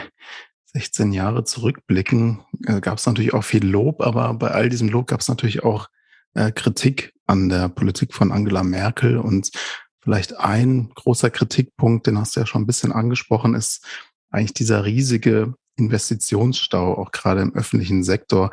16 0.74 1.14
Jahre 1.14 1.46
zurückblicken, 1.46 2.42
äh, 2.66 2.82
gab 2.82 2.98
es 2.98 3.06
natürlich 3.06 3.34
auch 3.34 3.44
viel 3.44 3.66
Lob, 3.66 4.02
aber 4.02 4.34
bei 4.34 4.52
all 4.52 4.70
diesem 4.70 4.90
Lob 4.90 5.08
gab 5.08 5.22
es 5.22 5.30
natürlich 5.30 5.64
auch 5.64 5.88
äh, 6.36 6.52
Kritik 6.52 7.14
an 7.26 7.50
der 7.50 7.70
Politik 7.70 8.14
von 8.14 8.32
Angela 8.32 8.64
Merkel 8.64 9.18
und 9.18 9.52
vielleicht 10.02 10.38
ein 10.38 10.90
großer 10.96 11.30
Kritikpunkt, 11.30 12.08
den 12.08 12.18
hast 12.18 12.36
du 12.36 12.42
ja 12.42 12.46
schon 12.46 12.64
ein 12.64 12.68
bisschen 12.68 12.92
angesprochen, 12.92 13.56
ist 13.56 13.86
eigentlich 14.32 14.54
dieser 14.54 14.86
riesige 14.86 15.56
Investitionsstau, 15.80 16.98
auch 16.98 17.12
gerade 17.12 17.42
im 17.42 17.56
öffentlichen 17.56 18.04
Sektor. 18.04 18.52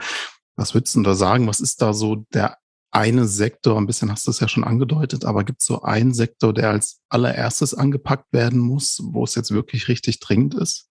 Was 0.56 0.74
würdest 0.74 0.94
du 0.94 1.02
da 1.02 1.14
sagen? 1.14 1.46
Was 1.46 1.60
ist 1.60 1.82
da 1.82 1.92
so 1.92 2.24
der 2.32 2.56
eine 2.90 3.26
Sektor? 3.26 3.76
Ein 3.76 3.86
bisschen 3.86 4.10
hast 4.10 4.26
du 4.26 4.30
es 4.30 4.40
ja 4.40 4.48
schon 4.48 4.64
angedeutet, 4.64 5.24
aber 5.24 5.44
gibt 5.44 5.60
es 5.60 5.66
so 5.66 5.82
einen 5.82 6.14
Sektor, 6.14 6.54
der 6.54 6.70
als 6.70 7.00
allererstes 7.08 7.74
angepackt 7.74 8.32
werden 8.32 8.60
muss, 8.60 9.00
wo 9.02 9.24
es 9.24 9.34
jetzt 9.34 9.50
wirklich 9.50 9.88
richtig 9.88 10.20
dringend 10.20 10.54
ist? 10.54 10.88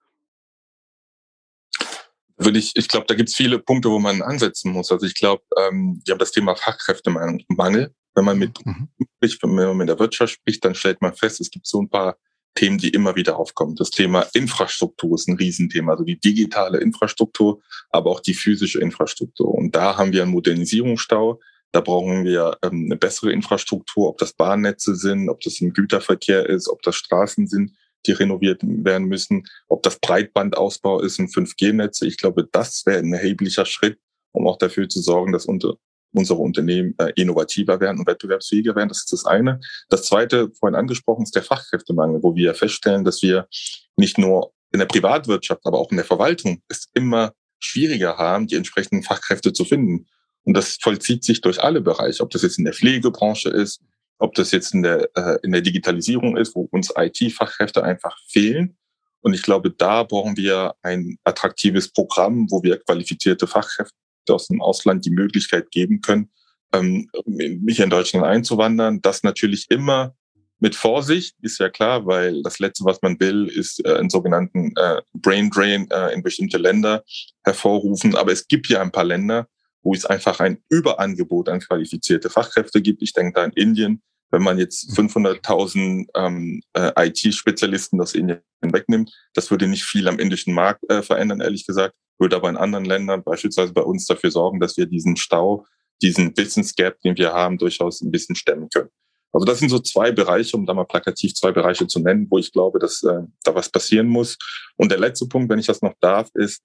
würde 2.45 2.59
ich, 2.59 2.75
ich 2.75 2.87
glaube, 2.87 3.05
da 3.07 3.15
gibt 3.15 3.29
es 3.29 3.35
viele 3.35 3.59
Punkte, 3.59 3.89
wo 3.89 3.99
man 3.99 4.21
ansetzen 4.21 4.71
muss. 4.71 4.91
Also 4.91 5.05
ich 5.05 5.15
glaube, 5.15 5.43
ähm, 5.57 6.01
wir 6.05 6.13
haben 6.13 6.19
das 6.19 6.31
Thema 6.31 6.55
Fachkräftemangel. 6.55 7.93
Wenn 8.13 8.25
man 8.25 8.37
mit, 8.37 8.65
mhm. 8.65 8.89
wenn 9.19 9.49
man 9.49 9.77
mit 9.77 9.89
der 9.89 9.99
Wirtschaft 9.99 10.33
spricht, 10.33 10.65
dann 10.65 10.75
stellt 10.75 11.01
man 11.01 11.13
fest, 11.13 11.39
es 11.39 11.49
gibt 11.49 11.65
so 11.65 11.81
ein 11.81 11.89
paar 11.89 12.17
Themen, 12.55 12.77
die 12.77 12.89
immer 12.89 13.15
wieder 13.15 13.37
aufkommen. 13.37 13.75
Das 13.75 13.91
Thema 13.91 14.25
Infrastruktur 14.33 15.15
ist 15.15 15.27
ein 15.27 15.37
Riesenthema, 15.37 15.93
also 15.93 16.03
die 16.03 16.19
digitale 16.19 16.79
Infrastruktur, 16.79 17.61
aber 17.89 18.09
auch 18.11 18.19
die 18.19 18.33
physische 18.33 18.79
Infrastruktur. 18.79 19.53
Und 19.53 19.75
da 19.75 19.97
haben 19.97 20.11
wir 20.11 20.23
einen 20.23 20.31
Modernisierungsstau. 20.31 21.39
Da 21.71 21.81
brauchen 21.81 22.25
wir 22.25 22.57
ähm, 22.63 22.85
eine 22.85 22.97
bessere 22.97 23.31
Infrastruktur, 23.31 24.09
ob 24.09 24.17
das 24.17 24.33
Bahnnetze 24.33 24.95
sind, 24.95 25.29
ob 25.29 25.39
das 25.41 25.61
im 25.61 25.73
Güterverkehr 25.73 26.47
ist, 26.47 26.67
ob 26.67 26.81
das 26.81 26.95
Straßen 26.95 27.47
sind 27.47 27.71
die 28.05 28.11
renoviert 28.11 28.61
werden 28.63 29.07
müssen, 29.07 29.47
ob 29.67 29.83
das 29.83 29.99
Breitbandausbau 29.99 31.01
ist 31.01 31.19
und 31.19 31.29
5G-Netze. 31.29 32.07
Ich 32.07 32.17
glaube, 32.17 32.47
das 32.51 32.85
wäre 32.85 32.99
ein 32.99 33.13
erheblicher 33.13 33.65
Schritt, 33.65 33.99
um 34.31 34.47
auch 34.47 34.57
dafür 34.57 34.89
zu 34.89 35.01
sorgen, 35.01 35.31
dass 35.31 35.45
unter, 35.45 35.75
unsere 36.13 36.39
Unternehmen 36.39 36.95
äh, 36.97 37.11
innovativer 37.15 37.79
werden 37.79 37.99
und 37.99 38.07
wettbewerbsfähiger 38.07 38.75
werden. 38.75 38.89
Das 38.89 38.99
ist 38.99 39.13
das 39.13 39.25
eine. 39.25 39.59
Das 39.89 40.03
zweite, 40.03 40.51
vorhin 40.59 40.75
angesprochen, 40.75 41.23
ist 41.23 41.35
der 41.35 41.43
Fachkräftemangel, 41.43 42.21
wo 42.23 42.35
wir 42.35 42.53
feststellen, 42.53 43.03
dass 43.03 43.21
wir 43.21 43.47
nicht 43.95 44.17
nur 44.17 44.53
in 44.71 44.79
der 44.79 44.87
Privatwirtschaft, 44.87 45.61
aber 45.65 45.79
auch 45.79 45.91
in 45.91 45.97
der 45.97 46.05
Verwaltung 46.05 46.61
es 46.67 46.87
immer 46.93 47.33
schwieriger 47.59 48.17
haben, 48.17 48.47
die 48.47 48.55
entsprechenden 48.55 49.03
Fachkräfte 49.03 49.53
zu 49.53 49.65
finden. 49.65 50.07
Und 50.43 50.55
das 50.55 50.77
vollzieht 50.81 51.23
sich 51.23 51.41
durch 51.41 51.61
alle 51.61 51.81
Bereiche, 51.81 52.23
ob 52.23 52.31
das 52.31 52.41
jetzt 52.41 52.57
in 52.57 52.65
der 52.65 52.73
Pflegebranche 52.73 53.49
ist, 53.49 53.81
ob 54.17 54.33
das 54.33 54.51
jetzt 54.51 54.73
in 54.73 54.83
der, 54.83 55.09
äh, 55.15 55.37
in 55.43 55.51
der 55.51 55.61
Digitalisierung 55.61 56.37
ist, 56.37 56.55
wo 56.55 56.67
uns 56.71 56.93
IT-Fachkräfte 56.95 57.83
einfach 57.83 58.17
fehlen. 58.27 58.77
Und 59.21 59.33
ich 59.33 59.43
glaube, 59.43 59.69
da 59.71 60.03
brauchen 60.03 60.35
wir 60.35 60.73
ein 60.81 61.17
attraktives 61.23 61.91
Programm, 61.91 62.47
wo 62.49 62.63
wir 62.63 62.79
qualifizierte 62.79 63.45
Fachkräfte 63.45 63.95
aus 64.29 64.47
dem 64.47 64.61
Ausland 64.61 65.05
die 65.05 65.11
Möglichkeit 65.11 65.71
geben 65.71 66.01
können, 66.01 66.29
ähm, 66.73 67.09
mich 67.25 67.79
in 67.79 67.89
Deutschland 67.89 68.25
einzuwandern. 68.25 69.01
Das 69.01 69.23
natürlich 69.23 69.69
immer 69.69 70.15
mit 70.59 70.75
Vorsicht, 70.75 71.35
ist 71.41 71.59
ja 71.59 71.69
klar, 71.69 72.05
weil 72.05 72.43
das 72.43 72.59
Letzte, 72.59 72.85
was 72.85 73.01
man 73.01 73.19
will, 73.19 73.47
ist 73.47 73.83
äh, 73.83 73.95
einen 73.95 74.11
sogenannten 74.11 74.73
äh, 74.75 75.01
Brain 75.13 75.49
Drain 75.49 75.89
äh, 75.89 76.13
in 76.13 76.21
bestimmte 76.21 76.59
Länder 76.59 77.03
hervorrufen. 77.43 78.15
Aber 78.15 78.31
es 78.31 78.47
gibt 78.47 78.69
ja 78.69 78.81
ein 78.81 78.91
paar 78.91 79.03
Länder, 79.03 79.47
wo 79.81 79.93
es 79.93 80.05
einfach 80.05 80.39
ein 80.39 80.59
Überangebot 80.69 81.49
an 81.49 81.59
qualifizierte 81.59 82.29
Fachkräfte 82.29 82.81
gibt. 82.81 83.01
Ich 83.01 83.13
denke 83.13 83.33
da 83.33 83.43
an 83.43 83.53
Indien, 83.53 84.03
wenn 84.29 84.43
man 84.43 84.59
jetzt 84.59 84.91
500.000 84.91 86.07
ähm, 86.15 86.61
äh, 86.73 87.07
IT-Spezialisten 87.07 87.99
aus 87.99 88.13
Indien 88.13 88.41
wegnimmt, 88.61 89.11
das 89.33 89.49
würde 89.49 89.67
nicht 89.67 89.83
viel 89.83 90.07
am 90.07 90.19
indischen 90.19 90.53
Markt 90.53 90.89
äh, 90.89 91.01
verändern, 91.01 91.41
ehrlich 91.41 91.65
gesagt, 91.65 91.95
würde 92.21 92.37
aber 92.37 92.49
in 92.49 92.55
anderen 92.55 92.85
Ländern, 92.85 93.23
beispielsweise 93.23 93.73
bei 93.73 93.81
uns, 93.81 94.05
dafür 94.05 94.31
sorgen, 94.31 94.61
dass 94.61 94.77
wir 94.77 94.85
diesen 94.85 95.17
Stau, 95.17 95.65
diesen 96.01 96.33
Business 96.33 96.73
Gap, 96.75 97.01
den 97.01 97.17
wir 97.17 97.33
haben, 97.33 97.57
durchaus 97.57 98.01
ein 98.01 98.11
bisschen 98.11 98.35
stemmen 98.35 98.69
können. 98.69 98.89
Also 99.33 99.45
das 99.45 99.59
sind 99.59 99.69
so 99.69 99.79
zwei 99.79 100.11
Bereiche, 100.11 100.55
um 100.55 100.65
da 100.65 100.73
mal 100.73 100.85
plakativ 100.85 101.33
zwei 101.33 101.51
Bereiche 101.51 101.87
zu 101.87 101.99
nennen, 101.99 102.27
wo 102.29 102.37
ich 102.37 102.51
glaube, 102.51 102.79
dass 102.79 103.03
äh, 103.03 103.21
da 103.43 103.55
was 103.55 103.69
passieren 103.69 104.07
muss. 104.07 104.37
Und 104.77 104.91
der 104.91 104.99
letzte 104.99 105.25
Punkt, 105.25 105.49
wenn 105.49 105.59
ich 105.59 105.67
das 105.67 105.81
noch 105.81 105.93
darf, 105.99 106.29
ist, 106.33 106.61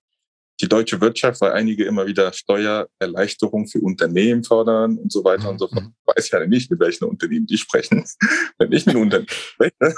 die 0.61 0.69
deutsche 0.69 1.01
Wirtschaft, 1.01 1.41
weil 1.41 1.53
einige 1.53 1.85
immer 1.85 2.07
wieder 2.07 2.33
Steuererleichterungen 2.33 3.69
für 3.69 3.81
Unternehmen 3.81 4.43
fordern 4.43 4.97
und 4.97 5.13
so 5.13 5.23
weiter 5.23 5.51
und 5.51 5.59
so 5.59 5.69
fort. 5.69 5.85
Mhm. 5.85 5.95
Ich 6.09 6.17
weiß 6.17 6.31
ja 6.31 6.47
nicht, 6.47 6.71
mit 6.71 6.81
welchen 6.81 7.05
Unternehmen 7.05 7.47
die 7.47 7.59
sprechen. 7.59 8.05
Wenn 8.59 8.73
ich 8.73 8.87
mit 8.87 8.97
Unternehmen 8.97 9.29
spreche, 9.29 9.95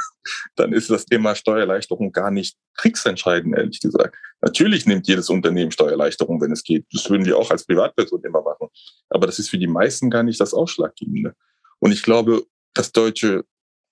dann 0.56 0.72
ist 0.72 0.90
das 0.90 1.06
Thema 1.06 1.34
Steuererleichterung 1.34 2.10
gar 2.10 2.30
nicht 2.30 2.56
kriegsentscheidend, 2.76 3.56
ehrlich 3.56 3.80
gesagt. 3.80 4.16
Natürlich 4.40 4.86
nimmt 4.86 5.06
jedes 5.06 5.28
Unternehmen 5.30 5.70
Steuererleichterung, 5.70 6.40
wenn 6.40 6.52
es 6.52 6.64
geht. 6.64 6.86
Das 6.92 7.08
würden 7.08 7.24
wir 7.24 7.36
auch 7.36 7.50
als 7.50 7.64
Privatperson 7.64 8.22
immer 8.24 8.42
machen. 8.42 8.68
Aber 9.10 9.26
das 9.26 9.38
ist 9.38 9.50
für 9.50 9.58
die 9.58 9.66
meisten 9.66 10.10
gar 10.10 10.22
nicht 10.22 10.40
das 10.40 10.54
Ausschlaggebende. 10.54 11.34
Und 11.78 11.92
ich 11.92 12.02
glaube, 12.02 12.44
das 12.74 12.90
deutsche 12.90 13.44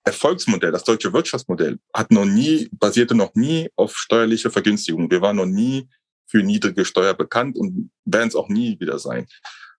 Erfolgsmodell, 0.03 0.71
das 0.71 0.85
deutsche 0.85 1.11
Wirtschaftsmodell 1.11 1.79
hat 1.93 2.11
noch 2.11 2.25
nie, 2.25 2.69
basierte 2.71 3.13
noch 3.13 3.35
nie 3.35 3.69
auf 3.75 3.97
steuerliche 3.97 4.49
Vergünstigung. 4.49 5.11
Wir 5.11 5.21
waren 5.21 5.35
noch 5.35 5.45
nie 5.45 5.89
für 6.27 6.43
niedrige 6.43 6.85
Steuer 6.85 7.13
bekannt 7.13 7.57
und 7.57 7.91
werden 8.05 8.27
es 8.27 8.35
auch 8.35 8.49
nie 8.49 8.79
wieder 8.79 8.99
sein. 8.99 9.27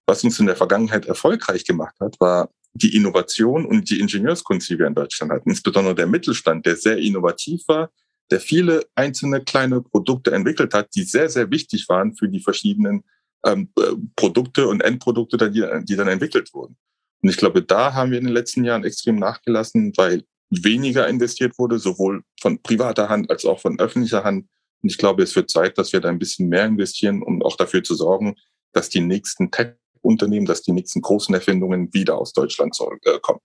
Was 0.06 0.24
uns 0.24 0.40
in 0.40 0.46
der 0.46 0.56
Vergangenheit 0.56 1.06
erfolgreich 1.06 1.64
gemacht 1.64 1.94
hat, 2.00 2.18
war 2.18 2.50
die 2.72 2.94
Innovation 2.96 3.66
und 3.66 3.90
die 3.90 4.00
Ingenieurskunst, 4.00 4.68
die 4.70 4.78
wir 4.78 4.87
in 4.87 4.94
Deutschland 4.94 5.32
hatten. 5.32 5.50
Insbesondere 5.50 5.94
der 5.94 6.06
Mittelstand, 6.06 6.64
der 6.64 6.76
sehr 6.76 6.98
innovativ 6.98 7.62
war, 7.66 7.90
der 8.30 8.40
viele 8.40 8.87
einzelne 8.94 9.42
kleine 9.42 9.82
Produkte 9.82 10.32
entwickelt 10.32 10.74
hat, 10.74 10.94
die 10.94 11.02
sehr, 11.02 11.28
sehr 11.28 11.50
wichtig 11.50 11.88
waren 11.88 12.14
für 12.14 12.28
die 12.28 12.40
verschiedenen 12.40 13.04
ähm, 13.44 13.70
äh, 13.78 13.94
Produkte 14.16 14.68
und 14.68 14.82
Endprodukte, 14.82 15.50
die, 15.50 15.64
die 15.84 15.96
dann 15.96 16.08
entwickelt 16.08 16.52
wurden. 16.52 16.76
Und 17.22 17.30
ich 17.30 17.37
glaube, 17.37 17.62
da 17.62 17.94
haben 17.94 18.11
wir 18.11 18.18
in 18.18 18.24
den 18.24 18.34
letzten 18.34 18.64
Jahren 18.64 18.84
extrem 18.84 19.16
nachgelassen, 19.16 19.92
weil 19.96 20.24
weniger 20.50 21.08
investiert 21.08 21.58
wurde, 21.58 21.78
sowohl 21.78 22.22
von 22.40 22.62
privater 22.62 23.08
Hand 23.08 23.30
als 23.30 23.44
auch 23.44 23.61
von 23.61 23.78
öffentlicher 23.78 24.24
Hand 24.24 24.46
und 24.82 24.90
ich 24.90 24.98
glaube, 24.98 25.22
es 25.22 25.34
wird 25.34 25.50
Zeit, 25.50 25.78
dass 25.78 25.92
wir 25.92 26.00
da 26.00 26.08
ein 26.08 26.18
bisschen 26.18 26.48
mehr 26.48 26.64
investieren, 26.64 27.22
um 27.22 27.42
auch 27.42 27.56
dafür 27.56 27.82
zu 27.82 27.94
sorgen, 27.94 28.36
dass 28.72 28.88
die 28.88 29.00
nächsten 29.00 29.50
Tech-Unternehmen, 29.50 30.46
dass 30.46 30.62
die 30.62 30.72
nächsten 30.72 31.00
großen 31.00 31.34
Erfindungen 31.34 31.92
wieder 31.92 32.18
aus 32.18 32.32
Deutschland 32.32 32.74
zurückkommen. 32.74 33.40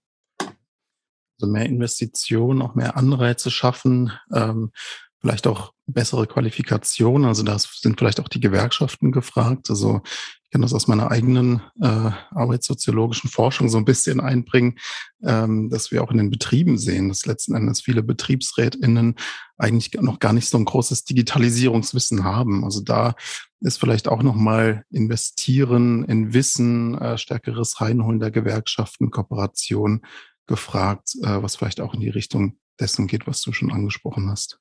Also 1.40 1.52
mehr 1.52 1.66
Investitionen, 1.66 2.62
auch 2.62 2.76
mehr 2.76 2.96
Anreize 2.96 3.50
schaffen, 3.50 4.12
ähm, 4.32 4.70
vielleicht 5.24 5.46
auch 5.46 5.72
bessere 5.86 6.26
Qualifikation. 6.26 7.24
Also 7.24 7.42
da 7.44 7.56
sind 7.58 7.98
vielleicht 7.98 8.20
auch 8.20 8.28
die 8.28 8.40
Gewerkschaften 8.40 9.10
gefragt. 9.10 9.70
Also 9.70 10.02
ich 10.04 10.50
kann 10.50 10.60
das 10.60 10.74
aus 10.74 10.86
meiner 10.86 11.10
eigenen 11.10 11.62
äh, 11.80 12.10
arbeitssoziologischen 12.30 13.30
Forschung 13.30 13.70
so 13.70 13.78
ein 13.78 13.86
bisschen 13.86 14.20
einbringen, 14.20 14.76
ähm, 15.24 15.70
dass 15.70 15.90
wir 15.90 16.04
auch 16.04 16.10
in 16.10 16.18
den 16.18 16.28
Betrieben 16.28 16.76
sehen, 16.76 17.08
dass 17.08 17.24
letzten 17.24 17.54
Endes 17.54 17.80
viele 17.80 18.02
BetriebsrätInnen 18.02 19.14
eigentlich 19.56 19.94
noch 19.94 20.18
gar 20.18 20.34
nicht 20.34 20.50
so 20.50 20.58
ein 20.58 20.66
großes 20.66 21.04
Digitalisierungswissen 21.04 22.22
haben. 22.22 22.62
Also 22.62 22.82
da 22.82 23.14
ist 23.60 23.80
vielleicht 23.80 24.08
auch 24.08 24.22
nochmal 24.22 24.84
investieren 24.90 26.04
in 26.04 26.34
Wissen, 26.34 26.98
äh, 26.98 27.16
stärkeres 27.16 27.80
Reinholen 27.80 28.20
der 28.20 28.30
Gewerkschaften, 28.30 29.10
Kooperation 29.10 30.02
gefragt, 30.46 31.14
äh, 31.22 31.42
was 31.42 31.56
vielleicht 31.56 31.80
auch 31.80 31.94
in 31.94 32.00
die 32.00 32.10
Richtung 32.10 32.58
dessen 32.78 33.06
geht, 33.06 33.26
was 33.26 33.40
du 33.40 33.54
schon 33.54 33.72
angesprochen 33.72 34.28
hast. 34.28 34.60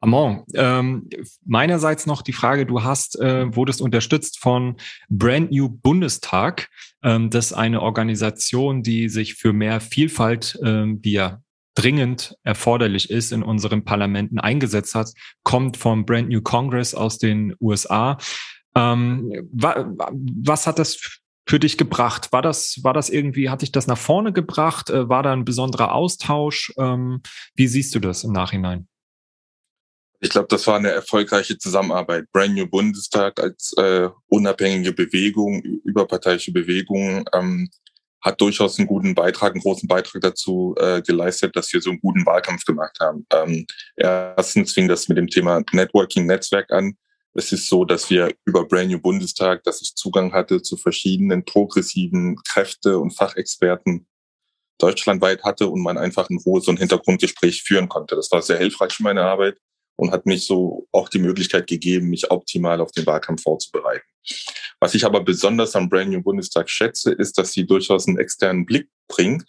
Amon, 0.00 0.44
ähm, 0.54 1.08
meinerseits 1.44 2.06
noch 2.06 2.22
die 2.22 2.32
Frage, 2.32 2.66
du 2.66 2.82
hast, 2.82 3.18
äh, 3.18 3.54
wurdest 3.54 3.80
unterstützt 3.80 4.38
von 4.38 4.76
Brand 5.08 5.50
New 5.50 5.68
Bundestag. 5.68 6.68
Ähm, 7.02 7.30
das 7.30 7.46
ist 7.46 7.52
eine 7.54 7.80
Organisation, 7.80 8.82
die 8.82 9.08
sich 9.08 9.34
für 9.34 9.52
mehr 9.52 9.80
Vielfalt, 9.80 10.58
ähm, 10.62 11.00
die 11.00 11.12
ja 11.12 11.40
dringend 11.74 12.36
erforderlich 12.42 13.10
ist, 13.10 13.32
in 13.32 13.42
unseren 13.42 13.84
Parlamenten 13.84 14.38
eingesetzt 14.38 14.94
hat, 14.94 15.12
kommt 15.44 15.76
vom 15.76 16.04
Brand 16.04 16.28
New 16.28 16.42
Congress 16.42 16.94
aus 16.94 17.18
den 17.18 17.54
USA. 17.60 18.18
Ähm, 18.74 19.30
wa 19.52 19.86
was 19.92 20.66
hat 20.66 20.78
das 20.78 21.20
für 21.48 21.60
dich 21.60 21.78
gebracht? 21.78 22.32
War 22.32 22.42
das, 22.42 22.80
war 22.82 22.92
das 22.92 23.08
irgendwie, 23.08 23.50
hat 23.50 23.62
dich 23.62 23.72
das 23.72 23.86
nach 23.86 23.98
vorne 23.98 24.32
gebracht? 24.32 24.90
Äh, 24.90 25.08
war 25.08 25.22
da 25.22 25.32
ein 25.32 25.44
besonderer 25.44 25.94
Austausch? 25.94 26.72
Ähm, 26.78 27.20
wie 27.54 27.68
siehst 27.68 27.94
du 27.94 28.00
das 28.00 28.24
im 28.24 28.32
Nachhinein? 28.32 28.88
Ich 30.20 30.30
glaube, 30.30 30.48
das 30.48 30.66
war 30.66 30.76
eine 30.76 30.90
erfolgreiche 30.90 31.58
Zusammenarbeit. 31.58 32.30
Brand 32.32 32.54
New 32.54 32.66
Bundestag 32.66 33.38
als 33.40 33.74
äh, 33.76 34.08
unabhängige 34.28 34.92
Bewegung, 34.92 35.60
überparteiische 35.62 36.52
Bewegung, 36.52 37.24
ähm, 37.34 37.68
hat 38.22 38.40
durchaus 38.40 38.78
einen 38.78 38.88
guten 38.88 39.14
Beitrag, 39.14 39.52
einen 39.52 39.62
großen 39.62 39.88
Beitrag 39.88 40.20
dazu 40.22 40.74
äh, 40.78 41.02
geleistet, 41.02 41.54
dass 41.54 41.72
wir 41.72 41.80
so 41.80 41.90
einen 41.90 42.00
guten 42.00 42.26
Wahlkampf 42.26 42.64
gemacht 42.64 42.98
haben. 43.00 43.26
Ähm, 43.32 43.66
erstens 43.94 44.72
fing 44.72 44.88
das 44.88 45.08
mit 45.08 45.18
dem 45.18 45.28
Thema 45.28 45.62
Networking-Netzwerk 45.72 46.72
an. 46.72 46.96
Es 47.34 47.52
ist 47.52 47.68
so, 47.68 47.84
dass 47.84 48.08
wir 48.08 48.32
über 48.46 48.66
Brand 48.66 48.90
New 48.90 48.98
Bundestag, 48.98 49.62
dass 49.64 49.82
ich 49.82 49.94
Zugang 49.94 50.32
hatte 50.32 50.62
zu 50.62 50.76
verschiedenen 50.76 51.44
progressiven 51.44 52.36
Kräfte 52.48 52.98
und 52.98 53.12
Fachexperten 53.12 54.06
deutschlandweit 54.78 55.44
hatte 55.44 55.68
und 55.68 55.82
man 55.82 55.98
einfach 55.98 56.28
ein 56.28 56.38
Ruhe 56.44 56.60
so 56.60 56.70
ein 56.70 56.78
Hintergrundgespräch 56.78 57.62
führen 57.62 57.88
konnte. 57.88 58.16
Das 58.16 58.30
war 58.32 58.42
sehr 58.42 58.58
hilfreich 58.58 58.92
für 58.92 59.02
meine 59.02 59.22
Arbeit 59.22 59.56
und 59.96 60.12
hat 60.12 60.26
mich 60.26 60.46
so 60.46 60.86
auch 60.92 61.08
die 61.08 61.18
Möglichkeit 61.18 61.66
gegeben, 61.66 62.08
mich 62.08 62.30
optimal 62.30 62.80
auf 62.80 62.92
den 62.92 63.06
Wahlkampf 63.06 63.42
vorzubereiten. 63.42 64.04
Was 64.80 64.94
ich 64.94 65.04
aber 65.04 65.20
besonders 65.24 65.74
am 65.74 65.88
Brand 65.88 66.10
New 66.10 66.22
Bundestag 66.22 66.68
schätze, 66.68 67.12
ist, 67.12 67.38
dass 67.38 67.52
sie 67.52 67.66
durchaus 67.66 68.06
einen 68.06 68.18
externen 68.18 68.66
Blick 68.66 68.88
bringt, 69.08 69.44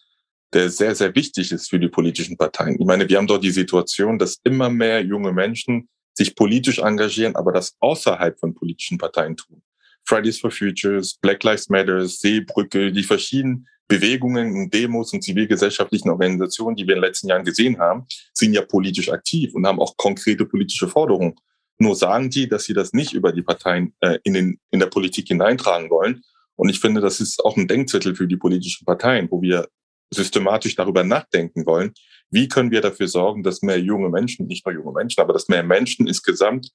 der 0.53 0.69
sehr, 0.69 0.95
sehr 0.95 1.13
wichtig 1.15 1.51
ist 1.51 1.69
für 1.69 1.79
die 1.79 1.89
politischen 1.89 2.37
Parteien. 2.37 2.79
Ich 2.79 2.85
meine, 2.85 3.07
wir 3.09 3.17
haben 3.17 3.27
dort 3.27 3.43
die 3.43 3.51
Situation, 3.51 4.17
dass 4.17 4.39
immer 4.43 4.69
mehr 4.69 5.03
junge 5.03 5.33
Menschen 5.33 5.89
sich 6.13 6.35
politisch 6.35 6.79
engagieren, 6.79 7.35
aber 7.35 7.51
das 7.51 7.75
außerhalb 7.79 8.39
von 8.39 8.55
politischen 8.55 8.97
Parteien 8.97 9.35
tun. 9.35 9.61
Fridays 10.05 10.39
for 10.39 10.51
Futures, 10.51 11.15
Black 11.21 11.43
Lives 11.43 11.69
Matter, 11.69 12.07
Seebrücke, 12.07 12.91
die 12.93 13.03
verschiedenen 13.03 13.67
Bewegungen 13.87 14.53
und 14.55 14.73
Demos 14.73 15.13
und 15.13 15.23
zivilgesellschaftlichen 15.23 16.09
Organisationen, 16.09 16.75
die 16.75 16.85
wir 16.87 16.95
in 16.95 17.01
den 17.01 17.07
letzten 17.07 17.29
Jahren 17.29 17.45
gesehen 17.45 17.79
haben, 17.79 18.05
sind 18.33 18.53
ja 18.53 18.61
politisch 18.61 19.09
aktiv 19.09 19.53
und 19.53 19.65
haben 19.65 19.79
auch 19.79 19.95
konkrete 19.97 20.45
politische 20.45 20.87
Forderungen. 20.87 21.35
Nur 21.79 21.95
sagen 21.95 22.29
die, 22.29 22.47
dass 22.47 22.65
sie 22.65 22.73
das 22.73 22.93
nicht 22.93 23.13
über 23.13 23.31
die 23.31 23.43
Parteien 23.43 23.93
äh, 24.01 24.17
in, 24.23 24.33
den, 24.33 24.59
in 24.71 24.79
der 24.79 24.87
Politik 24.87 25.27
hineintragen 25.27 25.89
wollen. 25.89 26.23
Und 26.55 26.69
ich 26.69 26.79
finde, 26.79 27.01
das 27.01 27.19
ist 27.19 27.43
auch 27.45 27.55
ein 27.55 27.67
Denkzettel 27.67 28.15
für 28.15 28.27
die 28.27 28.37
politischen 28.37 28.85
Parteien, 28.85 29.27
wo 29.29 29.41
wir 29.41 29.67
systematisch 30.11 30.75
darüber 30.75 31.03
nachdenken 31.03 31.65
wollen, 31.65 31.93
wie 32.29 32.47
können 32.47 32.71
wir 32.71 32.81
dafür 32.81 33.07
sorgen, 33.07 33.43
dass 33.43 33.61
mehr 33.61 33.79
junge 33.79 34.09
Menschen, 34.09 34.47
nicht 34.47 34.65
nur 34.65 34.73
junge 34.73 34.91
Menschen, 34.91 35.21
aber 35.21 35.33
dass 35.33 35.47
mehr 35.47 35.63
Menschen 35.63 36.07
insgesamt 36.07 36.71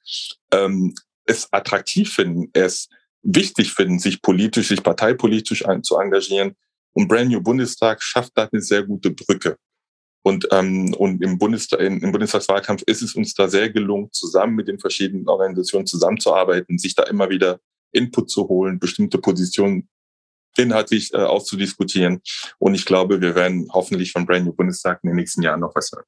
ähm, 0.52 0.94
es 1.26 1.52
attraktiv 1.52 2.12
finden, 2.12 2.50
es 2.52 2.88
wichtig 3.22 3.72
finden, 3.72 3.98
sich 3.98 4.22
politisch, 4.22 4.68
sich 4.68 4.82
parteipolitisch 4.82 5.66
ein, 5.66 5.82
zu 5.82 5.96
engagieren. 5.98 6.56
Und 6.94 7.08
Brand 7.08 7.30
New 7.30 7.40
Bundestag 7.40 8.02
schafft 8.02 8.32
da 8.34 8.48
eine 8.50 8.60
sehr 8.60 8.82
gute 8.82 9.10
Brücke. 9.10 9.56
Und, 10.24 10.46
ähm, 10.52 10.94
und 10.94 11.22
im, 11.22 11.38
Bundestag, 11.38 11.80
im 11.80 12.12
Bundestagswahlkampf 12.12 12.82
ist 12.86 13.02
es 13.02 13.14
uns 13.14 13.34
da 13.34 13.48
sehr 13.48 13.70
gelungen, 13.70 14.08
zusammen 14.12 14.54
mit 14.54 14.68
den 14.68 14.78
verschiedenen 14.78 15.28
Organisationen 15.28 15.86
zusammenzuarbeiten, 15.86 16.78
sich 16.78 16.94
da 16.94 17.02
immer 17.04 17.28
wieder 17.28 17.58
Input 17.90 18.30
zu 18.30 18.48
holen, 18.48 18.78
bestimmte 18.78 19.18
Positionen 19.18 19.88
inhaltlich 20.56 21.12
äh, 21.12 21.18
auszudiskutieren. 21.18 22.20
Und 22.58 22.74
ich 22.74 22.84
glaube, 22.84 23.20
wir 23.20 23.34
werden 23.34 23.68
hoffentlich 23.72 24.12
von 24.12 24.26
Brand 24.26 24.46
New 24.46 24.52
Bundestag 24.52 25.00
in 25.02 25.08
den 25.08 25.16
nächsten 25.16 25.42
Jahren 25.42 25.60
noch 25.60 25.74
was 25.74 25.90
hören. 25.92 26.04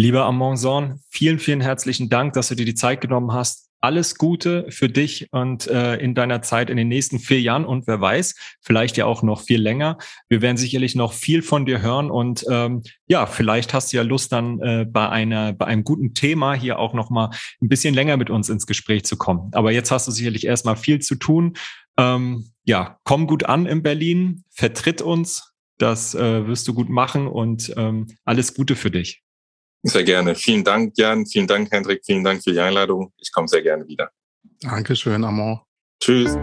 Lieber 0.00 0.26
Amonson, 0.26 1.00
vielen, 1.10 1.40
vielen 1.40 1.60
herzlichen 1.60 2.08
Dank, 2.08 2.32
dass 2.34 2.46
du 2.46 2.54
dir 2.54 2.64
die 2.64 2.76
Zeit 2.76 3.00
genommen 3.00 3.32
hast, 3.32 3.68
alles 3.80 4.14
Gute 4.14 4.70
für 4.70 4.88
dich 4.88 5.26
und 5.32 5.66
äh, 5.66 5.96
in 5.96 6.14
deiner 6.14 6.40
Zeit 6.40 6.70
in 6.70 6.76
den 6.76 6.86
nächsten 6.86 7.18
vier 7.18 7.40
Jahren 7.40 7.64
und 7.64 7.88
wer 7.88 8.00
weiß, 8.00 8.36
vielleicht 8.60 8.96
ja 8.96 9.06
auch 9.06 9.24
noch 9.24 9.40
viel 9.40 9.60
länger. 9.60 9.98
Wir 10.28 10.40
werden 10.40 10.56
sicherlich 10.56 10.94
noch 10.94 11.12
viel 11.12 11.42
von 11.42 11.66
dir 11.66 11.82
hören 11.82 12.12
und 12.12 12.44
ähm, 12.48 12.84
ja, 13.08 13.26
vielleicht 13.26 13.74
hast 13.74 13.92
du 13.92 13.96
ja 13.96 14.04
Lust 14.04 14.30
dann 14.30 14.60
äh, 14.60 14.86
bei 14.88 15.08
einer 15.08 15.52
bei 15.52 15.66
einem 15.66 15.82
guten 15.82 16.14
Thema 16.14 16.54
hier 16.54 16.78
auch 16.78 16.94
noch 16.94 17.10
mal 17.10 17.30
ein 17.60 17.68
bisschen 17.68 17.92
länger 17.92 18.16
mit 18.16 18.30
uns 18.30 18.48
ins 18.48 18.68
Gespräch 18.68 19.02
zu 19.04 19.16
kommen. 19.16 19.50
Aber 19.50 19.72
jetzt 19.72 19.90
hast 19.90 20.06
du 20.06 20.12
sicherlich 20.12 20.46
erstmal 20.46 20.76
viel 20.76 21.00
zu 21.00 21.16
tun. 21.16 21.54
Ähm, 21.96 22.52
ja, 22.62 22.98
komm 23.02 23.26
gut 23.26 23.46
an 23.46 23.66
in 23.66 23.82
Berlin, 23.82 24.44
vertritt 24.48 25.02
uns, 25.02 25.54
das 25.76 26.14
äh, 26.14 26.46
wirst 26.46 26.68
du 26.68 26.74
gut 26.74 26.88
machen 26.88 27.26
und 27.26 27.74
ähm, 27.76 28.06
alles 28.24 28.54
Gute 28.54 28.76
für 28.76 28.92
dich. 28.92 29.24
Sehr 29.82 30.04
gerne. 30.04 30.34
Vielen 30.34 30.64
Dank, 30.64 30.94
Jan. 30.96 31.26
Vielen 31.26 31.46
Dank, 31.46 31.70
Hendrik. 31.70 32.02
Vielen 32.04 32.24
Dank 32.24 32.42
für 32.42 32.52
die 32.52 32.60
Einladung. 32.60 33.12
Ich 33.18 33.32
komme 33.32 33.48
sehr 33.48 33.62
gerne 33.62 33.86
wieder. 33.86 34.10
Dankeschön, 34.60 35.24
Amor. 35.24 35.64
Tschüss. 36.00 36.36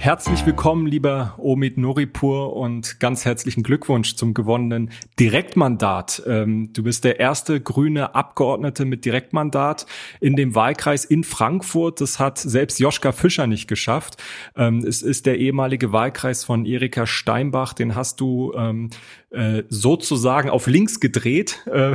Herzlich 0.00 0.46
willkommen, 0.46 0.86
lieber 0.86 1.34
Omid 1.38 1.76
Noripur 1.76 2.54
und 2.54 3.00
ganz 3.00 3.24
herzlichen 3.24 3.64
Glückwunsch 3.64 4.14
zum 4.14 4.32
gewonnenen 4.32 4.92
Direktmandat. 5.18 6.22
Ähm, 6.24 6.72
du 6.72 6.84
bist 6.84 7.02
der 7.02 7.18
erste 7.18 7.60
grüne 7.60 8.14
Abgeordnete 8.14 8.84
mit 8.84 9.04
Direktmandat 9.04 9.86
in 10.20 10.36
dem 10.36 10.54
Wahlkreis 10.54 11.04
in 11.04 11.24
Frankfurt. 11.24 12.00
Das 12.00 12.20
hat 12.20 12.38
selbst 12.38 12.78
Joschka 12.78 13.10
Fischer 13.10 13.48
nicht 13.48 13.66
geschafft. 13.66 14.22
Ähm, 14.56 14.84
es 14.86 15.02
ist 15.02 15.26
der 15.26 15.38
ehemalige 15.38 15.90
Wahlkreis 15.92 16.44
von 16.44 16.64
Erika 16.64 17.04
Steinbach. 17.04 17.72
Den 17.72 17.96
hast 17.96 18.20
du 18.20 18.52
ähm, 18.56 18.90
äh, 19.30 19.64
sozusagen 19.68 20.48
auf 20.48 20.66
links 20.66 21.00
gedreht 21.00 21.66
äh, 21.66 21.94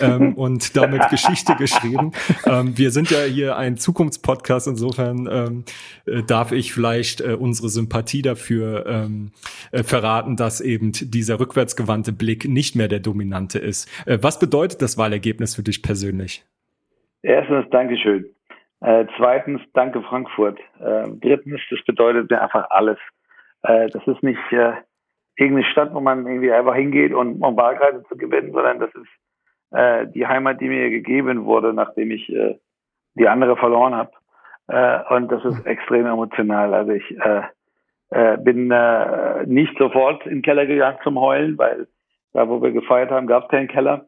ähm, 0.00 0.34
und 0.36 0.76
damit 0.76 1.08
Geschichte 1.10 1.54
geschrieben. 1.56 2.12
Ähm, 2.46 2.78
wir 2.78 2.90
sind 2.90 3.10
ja 3.10 3.22
hier 3.24 3.56
ein 3.56 3.76
Zukunftspodcast, 3.76 4.66
insofern 4.66 5.28
ähm, 5.30 5.64
äh, 6.06 6.22
darf 6.22 6.52
ich 6.52 6.72
vielleicht 6.72 7.20
äh, 7.20 7.34
unsere 7.34 7.68
Sympathie 7.68 8.22
dafür 8.22 8.86
ähm, 8.86 9.32
äh, 9.72 9.82
verraten, 9.82 10.36
dass 10.36 10.60
eben 10.60 10.92
dieser 10.92 11.38
rückwärtsgewandte 11.38 12.12
Blick 12.12 12.48
nicht 12.48 12.76
mehr 12.76 12.88
der 12.88 13.00
dominante 13.00 13.58
ist. 13.58 13.88
Äh, 14.06 14.18
was 14.22 14.38
bedeutet 14.38 14.80
das 14.80 14.96
Wahlergebnis 14.96 15.54
für 15.54 15.62
dich 15.62 15.82
persönlich? 15.82 16.44
Erstens, 17.22 17.66
Dankeschön. 17.70 18.24
Äh, 18.80 19.04
zweitens, 19.18 19.60
danke 19.74 20.02
Frankfurt. 20.02 20.58
Äh, 20.80 21.08
drittens, 21.20 21.60
das 21.70 21.80
bedeutet 21.84 22.30
mir 22.30 22.40
einfach 22.40 22.70
alles. 22.70 22.98
Äh, 23.62 23.88
das 23.90 24.06
ist 24.06 24.22
nicht 24.22 24.40
äh, 24.52 24.72
irgendeine 25.40 25.70
Stadt, 25.70 25.94
wo 25.94 26.00
man 26.00 26.26
irgendwie 26.26 26.52
einfach 26.52 26.74
hingeht, 26.74 27.12
und, 27.12 27.42
um 27.42 27.56
Wahlkreise 27.56 28.04
zu 28.04 28.16
gewinnen, 28.16 28.52
sondern 28.52 28.80
das 28.80 28.90
ist 28.94 29.08
äh, 29.72 30.06
die 30.08 30.26
Heimat, 30.26 30.60
die 30.60 30.68
mir 30.68 30.90
gegeben 30.90 31.44
wurde, 31.44 31.72
nachdem 31.72 32.10
ich 32.10 32.28
äh, 32.28 32.58
die 33.14 33.28
andere 33.28 33.56
verloren 33.56 33.94
habe. 33.94 34.10
Äh, 34.68 35.14
und 35.14 35.30
das 35.30 35.44
ist 35.44 35.66
extrem 35.66 36.06
emotional. 36.06 36.74
Also 36.74 36.92
ich 36.92 37.18
äh, 37.18 37.42
äh, 38.10 38.36
bin 38.38 38.70
äh, 38.70 39.46
nicht 39.46 39.76
sofort 39.78 40.24
in 40.26 40.38
den 40.38 40.42
Keller 40.42 40.66
gegangen 40.66 40.98
zum 41.02 41.18
Heulen, 41.18 41.56
weil 41.58 41.86
da, 42.32 42.48
wo 42.48 42.62
wir 42.62 42.72
gefeiert 42.72 43.10
haben, 43.10 43.26
gab 43.26 43.44
es 43.44 43.48
keinen 43.50 43.68
Keller. 43.68 44.06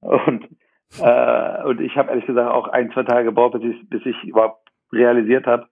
Und, 0.00 0.48
äh, 1.00 1.64
und 1.64 1.80
ich 1.80 1.96
habe 1.96 2.10
ehrlich 2.10 2.26
gesagt 2.26 2.50
auch 2.50 2.68
ein, 2.68 2.90
zwei 2.92 3.02
Tage 3.02 3.24
gebraucht, 3.24 3.60
bis 3.60 3.74
ich, 3.74 3.88
bis 3.88 4.06
ich 4.06 4.24
überhaupt 4.24 4.68
realisiert 4.92 5.46
habe. 5.46 5.66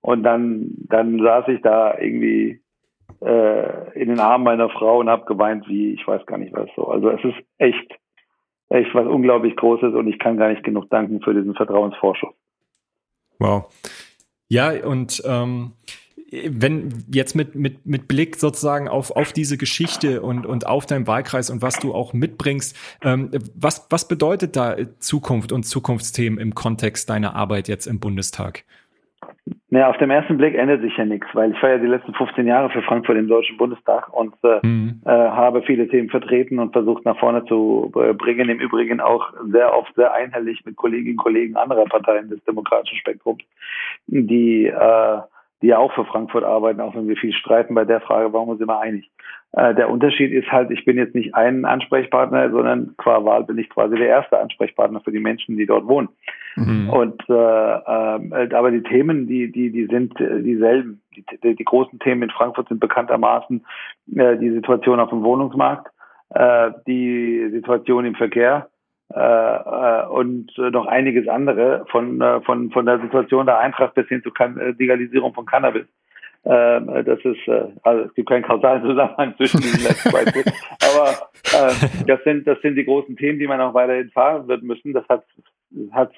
Und 0.00 0.22
dann, 0.22 0.70
dann 0.88 1.18
saß 1.20 1.48
ich 1.48 1.62
da 1.62 1.98
irgendwie 1.98 2.60
äh, 3.20 4.00
in 4.00 4.08
den 4.08 4.20
Armen 4.20 4.44
meiner 4.44 4.70
Frau 4.70 5.00
und 5.00 5.08
habe 5.08 5.24
geweint 5.26 5.68
wie 5.68 5.92
ich 5.92 6.06
weiß 6.06 6.24
gar 6.26 6.38
nicht 6.38 6.52
was 6.52 6.68
so. 6.76 6.86
Also 6.88 7.10
es 7.10 7.24
ist 7.24 7.36
echt, 7.58 7.98
echt 8.68 8.94
was 8.94 9.06
unglaublich 9.06 9.56
Großes 9.56 9.94
und 9.94 10.06
ich 10.06 10.18
kann 10.18 10.36
gar 10.36 10.50
nicht 10.50 10.64
genug 10.64 10.88
danken 10.90 11.20
für 11.20 11.34
diesen 11.34 11.54
Vertrauensvorschuss. 11.54 12.34
Wow. 13.38 13.66
Ja, 14.48 14.72
und 14.84 15.22
ähm, 15.26 15.72
wenn 16.30 17.04
jetzt 17.12 17.34
mit, 17.34 17.54
mit, 17.54 17.86
mit 17.86 18.08
Blick 18.08 18.36
sozusagen 18.36 18.88
auf, 18.88 19.10
auf 19.10 19.32
diese 19.32 19.56
Geschichte 19.56 20.20
und, 20.20 20.46
und 20.46 20.66
auf 20.66 20.84
deinen 20.84 21.06
Wahlkreis 21.06 21.48
und 21.48 21.62
was 21.62 21.78
du 21.78 21.94
auch 21.94 22.12
mitbringst, 22.12 22.76
ähm, 23.02 23.30
was, 23.54 23.86
was 23.90 24.08
bedeutet 24.08 24.54
da 24.56 24.76
Zukunft 24.98 25.52
und 25.52 25.64
Zukunftsthemen 25.64 26.38
im 26.38 26.54
Kontext 26.54 27.08
deiner 27.08 27.34
Arbeit 27.34 27.68
jetzt 27.68 27.86
im 27.86 27.98
Bundestag? 27.98 28.64
Naja, 29.70 29.90
auf 29.90 29.98
dem 29.98 30.10
ersten 30.10 30.36
Blick 30.38 30.54
ändert 30.54 30.82
sich 30.82 30.96
ja 30.96 31.04
nichts, 31.04 31.26
weil 31.34 31.52
ich 31.52 31.62
war 31.62 31.70
ja 31.70 31.78
die 31.78 31.86
letzten 31.86 32.14
15 32.14 32.46
Jahre 32.46 32.70
für 32.70 32.82
Frankfurt 32.82 33.16
im 33.16 33.28
Deutschen 33.28 33.56
Bundestag 33.56 34.12
und 34.12 34.34
äh, 34.42 34.66
mhm. 34.66 35.02
äh, 35.04 35.10
habe 35.10 35.62
viele 35.62 35.88
Themen 35.88 36.08
vertreten 36.08 36.58
und 36.58 36.72
versucht 36.72 37.04
nach 37.04 37.18
vorne 37.18 37.44
zu 37.44 37.92
äh, 37.96 38.14
bringen. 38.14 38.48
Im 38.48 38.60
Übrigen 38.60 39.00
auch 39.00 39.32
sehr 39.50 39.74
oft 39.76 39.94
sehr 39.94 40.12
einhellig 40.12 40.64
mit 40.64 40.76
Kolleginnen 40.76 41.18
und 41.18 41.24
Kollegen 41.24 41.56
anderer 41.56 41.84
Parteien 41.84 42.28
des 42.28 42.42
demokratischen 42.44 42.98
Spektrums, 42.98 43.42
die 44.06 44.66
äh, 44.66 45.18
die 45.62 45.74
auch 45.74 45.92
für 45.92 46.04
Frankfurt 46.04 46.44
arbeiten, 46.44 46.80
auch 46.80 46.94
wenn 46.94 47.08
wir 47.08 47.16
viel 47.16 47.32
streiten 47.32 47.74
bei 47.74 47.84
der 47.84 48.00
Frage, 48.00 48.32
warum 48.32 48.56
sind 48.58 48.68
wir 48.68 48.80
einig. 48.80 49.10
Äh, 49.52 49.74
der 49.74 49.90
Unterschied 49.90 50.32
ist 50.32 50.50
halt, 50.52 50.70
ich 50.70 50.84
bin 50.84 50.96
jetzt 50.96 51.14
nicht 51.14 51.34
ein 51.34 51.64
Ansprechpartner, 51.64 52.50
sondern 52.50 52.94
qua 52.96 53.24
Wahl 53.24 53.44
bin 53.44 53.58
ich 53.58 53.68
quasi 53.68 53.96
der 53.96 54.08
erste 54.08 54.38
Ansprechpartner 54.38 55.00
für 55.00 55.10
die 55.10 55.18
Menschen, 55.18 55.56
die 55.56 55.66
dort 55.66 55.86
wohnen. 55.86 56.08
Mhm. 56.56 56.90
Und 56.90 57.22
äh, 57.28 57.32
äh, 57.32 58.54
aber 58.54 58.70
die 58.70 58.82
Themen, 58.82 59.26
die 59.26 59.50
die 59.50 59.70
die 59.70 59.86
sind 59.86 60.18
äh, 60.20 60.42
dieselben. 60.42 61.00
Die, 61.16 61.24
die, 61.42 61.56
die 61.56 61.64
großen 61.64 61.98
Themen 61.98 62.22
in 62.22 62.30
Frankfurt 62.30 62.68
sind 62.68 62.80
bekanntermaßen 62.80 63.64
äh, 64.16 64.36
die 64.36 64.50
Situation 64.50 65.00
auf 65.00 65.10
dem 65.10 65.22
Wohnungsmarkt, 65.22 65.88
äh, 66.30 66.70
die 66.86 67.48
Situation 67.50 68.04
im 68.04 68.14
Verkehr 68.14 68.68
äh, 69.12 69.18
äh, 69.20 70.06
und 70.06 70.52
noch 70.58 70.86
einiges 70.86 71.28
andere 71.28 71.86
von, 71.90 72.20
äh, 72.20 72.40
von, 72.42 72.70
von 72.70 72.86
der 72.86 73.00
Situation 73.00 73.46
der 73.46 73.58
Eintracht 73.58 73.94
bis 73.94 74.06
hin 74.08 74.22
zur 74.22 74.32
Legalisierung 74.78 75.32
von 75.32 75.46
Cannabis. 75.46 75.86
Äh, 76.44 77.04
das 77.04 77.18
ist, 77.24 77.48
äh, 77.48 77.68
also 77.82 78.04
es 78.04 78.14
gibt 78.14 78.28
keinen 78.28 78.42
kausalen 78.42 78.82
Zusammenhang 78.82 79.34
zwischen 79.36 79.60
diesen 79.60 79.82
letzten 79.82 80.10
zwei 80.10 80.24
Themen. 80.24 80.52
Aber 80.92 81.10
äh, 81.10 82.04
das 82.06 82.22
sind, 82.24 82.46
das 82.46 82.60
sind 82.60 82.76
die 82.76 82.84
großen 82.84 83.16
Themen, 83.16 83.38
die 83.38 83.46
man 83.46 83.60
auch 83.60 83.74
weiterhin 83.74 84.10
fahren 84.10 84.46
wird 84.46 84.62
müssen. 84.62 84.92
Das 84.92 85.08
hat, 85.08 85.24
hat 85.92 86.12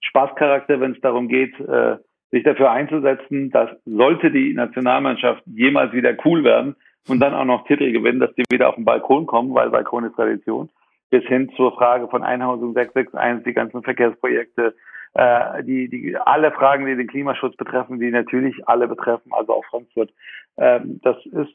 Spaßcharakter, 0.00 0.80
wenn 0.80 0.92
es 0.92 1.00
darum 1.00 1.28
geht, 1.28 1.58
äh, 1.60 1.96
sich 2.30 2.42
dafür 2.42 2.70
einzusetzen, 2.70 3.50
dass 3.50 3.70
sollte 3.84 4.30
die 4.30 4.54
Nationalmannschaft 4.54 5.42
jemals 5.46 5.92
wieder 5.92 6.16
cool 6.24 6.44
werden 6.44 6.76
und 7.08 7.20
dann 7.20 7.34
auch 7.34 7.44
noch 7.44 7.66
Titel 7.66 7.92
gewinnen, 7.92 8.20
dass 8.20 8.34
die 8.34 8.44
wieder 8.50 8.68
auf 8.68 8.74
den 8.74 8.84
Balkon 8.84 9.26
kommen, 9.26 9.54
weil 9.54 9.70
Balkon 9.70 10.04
ist 10.04 10.16
Tradition 10.16 10.68
bis 11.10 11.24
hin 11.26 11.48
zur 11.56 11.72
Frage 11.76 12.08
von 12.08 12.24
Einhausung 12.24 12.74
661, 12.74 13.44
die 13.44 13.54
ganzen 13.54 13.82
Verkehrsprojekte, 13.84 14.74
äh, 15.14 15.62
die, 15.62 15.88
die 15.88 16.16
alle 16.16 16.50
Fragen, 16.50 16.86
die 16.86 16.96
den 16.96 17.06
Klimaschutz 17.06 17.56
betreffen, 17.56 18.00
die 18.00 18.10
natürlich 18.10 18.66
alle 18.66 18.88
betreffen, 18.88 19.30
also 19.32 19.54
auch 19.54 19.64
Frankfurt. 19.66 20.10
Ähm, 20.56 21.00
das 21.04 21.16
ist 21.26 21.54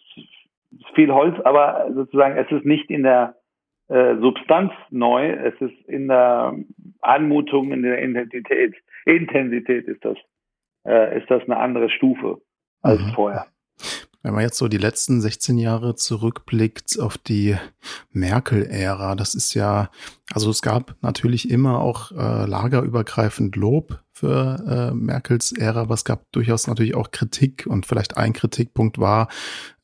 viel 0.95 1.11
Holz, 1.11 1.35
aber 1.43 1.89
sozusagen 1.93 2.37
es 2.37 2.49
ist 2.51 2.65
nicht 2.65 2.89
in 2.89 3.03
der 3.03 3.35
äh, 3.89 4.17
Substanz 4.21 4.71
neu, 4.91 5.31
es 5.31 5.59
ist 5.59 5.87
in 5.87 6.07
der 6.07 6.55
Anmutung, 7.01 7.71
in 7.71 7.81
der 7.81 7.99
Intensität. 7.99 8.75
Intensität 9.05 9.87
ist 9.87 10.05
das, 10.05 10.17
äh, 10.85 11.19
ist 11.19 11.29
das 11.29 11.43
eine 11.43 11.57
andere 11.57 11.89
Stufe 11.89 12.39
als 12.81 13.01
mhm. 13.01 13.13
vorher. 13.13 13.47
Wenn 14.21 14.33
man 14.33 14.43
jetzt 14.43 14.57
so 14.57 14.67
die 14.67 14.77
letzten 14.77 15.21
16 15.21 15.57
Jahre 15.57 15.95
zurückblickt 15.95 16.99
auf 16.99 17.17
die 17.17 17.55
Merkel-Ära, 18.11 19.15
das 19.15 19.33
ist 19.33 19.53
ja, 19.53 19.89
also 20.33 20.49
es 20.49 20.61
gab 20.61 20.95
natürlich 21.01 21.49
immer 21.49 21.79
auch 21.79 22.11
äh, 22.11 22.45
lagerübergreifend 22.45 23.55
Lob 23.55 24.03
für 24.11 24.91
äh, 24.91 24.93
Merkels 24.93 25.53
Ära, 25.53 25.81
aber 25.81 25.93
es 25.93 26.03
gab 26.03 26.29
durchaus 26.33 26.67
natürlich 26.67 26.95
auch 26.95 27.11
Kritik 27.11 27.65
und 27.65 27.85
vielleicht 27.85 28.17
ein 28.17 28.33
Kritikpunkt 28.33 28.99
war 28.99 29.29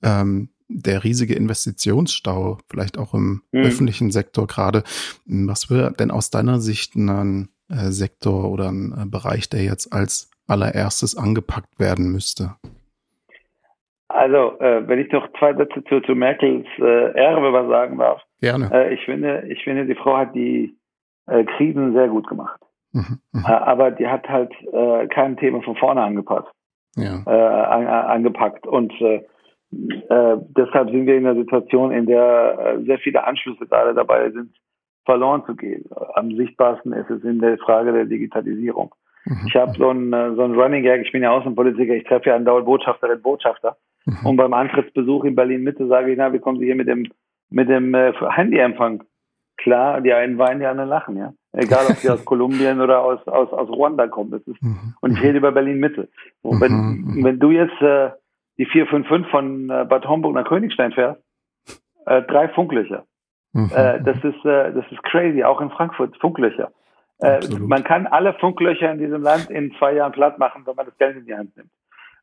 ähm, 0.04 0.50
der 0.68 1.04
riesige 1.04 1.36
Investitionsstau, 1.36 2.58
vielleicht 2.70 2.98
auch 2.98 3.14
im 3.14 3.42
mhm. 3.52 3.64
öffentlichen 3.64 4.12
Sektor 4.12 4.48
gerade. 4.48 4.84
Was 5.26 5.70
wäre 5.70 5.94
denn 5.94 6.12
aus 6.12 6.30
deiner 6.30 6.60
Sicht 6.60 6.96
ein 6.96 7.50
äh, 7.70 7.90
Sektor 7.92 8.52
oder 8.52 8.70
ein 8.70 8.94
äh, 8.94 9.06
Bereich, 9.06 9.50
der 9.50 9.64
jetzt 9.64 9.94
als 9.94 10.32
allererstes 10.48 11.18
angepackt 11.18 11.80
werden 11.80 12.12
müsste? 12.12 12.56
Also, 14.08 14.60
äh, 14.60 14.88
wenn 14.88 15.00
ich 15.00 15.12
noch 15.12 15.28
zwei 15.40 15.54
Sätze 15.54 15.84
zu, 15.86 16.00
zu 16.02 16.16
Merkels 16.16 16.66
äh, 16.78 17.12
Erbe 17.14 17.52
was 17.52 17.68
sagen 17.68 17.98
darf. 17.98 18.22
Gerne. 18.40 18.70
Äh, 18.72 18.94
ich 18.94 19.04
finde, 19.06 19.44
ich 19.50 19.64
finde, 19.64 19.86
die 19.86 19.96
Frau 19.96 20.18
hat 20.18 20.36
die 20.36 20.78
äh, 21.28 21.44
Krisen 21.44 21.94
sehr 21.94 22.08
gut 22.08 22.28
gemacht. 22.28 22.62
Mhm, 22.94 23.20
mh. 23.34 23.50
Aber 23.50 23.92
die 23.92 24.08
hat 24.08 24.28
halt 24.30 24.54
kein 25.10 25.36
Thema 25.36 25.62
von 25.64 25.76
vorne 25.76 26.02
angepasst. 26.02 26.48
Ja. 26.96 27.24
Äh, 27.26 27.66
an, 27.66 27.88
angepackt. 27.88 28.66
Und 28.66 28.94
äh, 30.10 30.38
deshalb 30.58 30.90
sind 30.90 31.06
wir 31.06 31.18
in 31.18 31.26
einer 31.26 31.40
Situation, 31.40 31.92
in 31.92 32.06
der 32.06 32.58
äh, 32.60 32.84
sehr 32.86 33.00
viele 33.00 33.26
Anschlüsse 33.26 33.66
gerade 33.66 33.94
dabei 33.94 34.32
sind, 34.32 34.52
verloren 35.06 35.44
zu 35.46 35.56
gehen. 35.56 35.86
Am 36.14 36.36
sichtbarsten 36.36 36.94
ist 36.94 37.10
es 37.10 37.24
in 37.24 37.40
der 37.40 37.58
Frage 37.58 37.92
der 37.92 38.06
Digitalisierung. 38.06 38.94
Mhm. 39.26 39.48
Ich 39.48 39.56
habe 39.56 39.72
so 39.78 39.90
ein, 39.90 40.14
äh, 40.14 40.36
so 40.36 40.44
ein 40.44 40.54
Running 40.54 40.84
Gag, 40.84 41.02
ich 41.06 41.12
bin 41.12 41.24
ja 41.24 41.32
Außenpolitiker, 41.32 41.94
ich 41.94 42.04
treffe 42.06 42.30
ja 42.30 42.36
andauernd 42.36 42.66
Botschafterinnen 42.66 43.18
und 43.18 43.24
Botschafter. 43.24 43.78
Mhm. 44.06 44.26
Und 44.26 44.38
beim 44.38 44.54
Antrittsbesuch 44.54 45.24
in 45.24 45.36
Berlin-Mitte 45.36 45.88
sage 45.88 46.12
ich, 46.12 46.18
na, 46.18 46.32
wie 46.34 46.40
kommen 46.40 46.60
Sie 46.60 46.66
hier 46.66 46.76
mit 46.76 46.88
dem, 46.88 47.12
mit 47.50 47.70
dem 47.70 47.94
äh, 47.94 48.14
Handyempfang? 48.14 49.04
Klar, 49.58 50.02
die 50.02 50.14
einen 50.14 50.38
weinen, 50.38 50.60
die 50.60 50.66
anderen 50.66 50.90
lachen, 50.90 51.18
ja. 51.18 51.34
Egal, 51.54 51.86
ob 51.90 51.96
sie 51.96 52.10
aus 52.10 52.26
Kolumbien 52.26 52.82
oder 52.82 53.02
aus, 53.02 53.26
aus, 53.26 53.52
aus 53.54 53.70
Ruanda 53.70 54.08
kommen. 54.08 54.32
Das 54.32 54.42
ist, 54.42 54.62
mhm. 54.62 54.94
Und 55.00 55.14
ich 55.14 55.22
rede 55.22 55.38
über 55.38 55.54
Berlin-Mitte. 55.54 56.10
Und 56.42 56.60
wenn, 56.60 56.74
mhm. 56.74 57.24
wenn 57.24 57.40
du 57.40 57.52
jetzt 57.52 57.82
äh, 57.82 58.10
die 58.58 58.66
455 58.66 59.32
von 59.32 59.70
äh, 59.70 59.86
Bad 59.86 60.08
Homburg 60.08 60.34
nach 60.34 60.46
Königstein 60.46 60.92
fährst, 60.92 61.22
äh, 62.06 62.22
drei 62.24 62.50
Funklöcher. 62.50 63.06
Mhm. 63.54 63.72
Äh, 63.76 64.02
das 64.02 64.18
ist 64.18 64.46
äh, 64.46 64.74
das 64.74 64.86
ist 64.92 65.04
crazy, 65.04 65.44
auch 65.44 65.62
in 65.62 65.70
Frankfurt 65.70 66.16
Funklöcher. 66.18 66.72
Äh, 67.20 67.40
man 67.60 67.84
kann 67.84 68.08
alle 68.08 68.34
Funklöcher 68.34 68.92
in 68.92 69.00
diesem 69.00 69.22
Land 69.22 69.50
in 69.50 69.74
zwei 69.78 69.94
Jahren 69.94 70.12
platt 70.12 70.38
machen, 70.38 70.64
wenn 70.66 70.76
man 70.76 70.86
das 70.86 70.98
Geld 70.98 71.18
in 71.18 71.26
die 71.26 71.36
Hand 71.36 71.56
nimmt. 71.56 71.72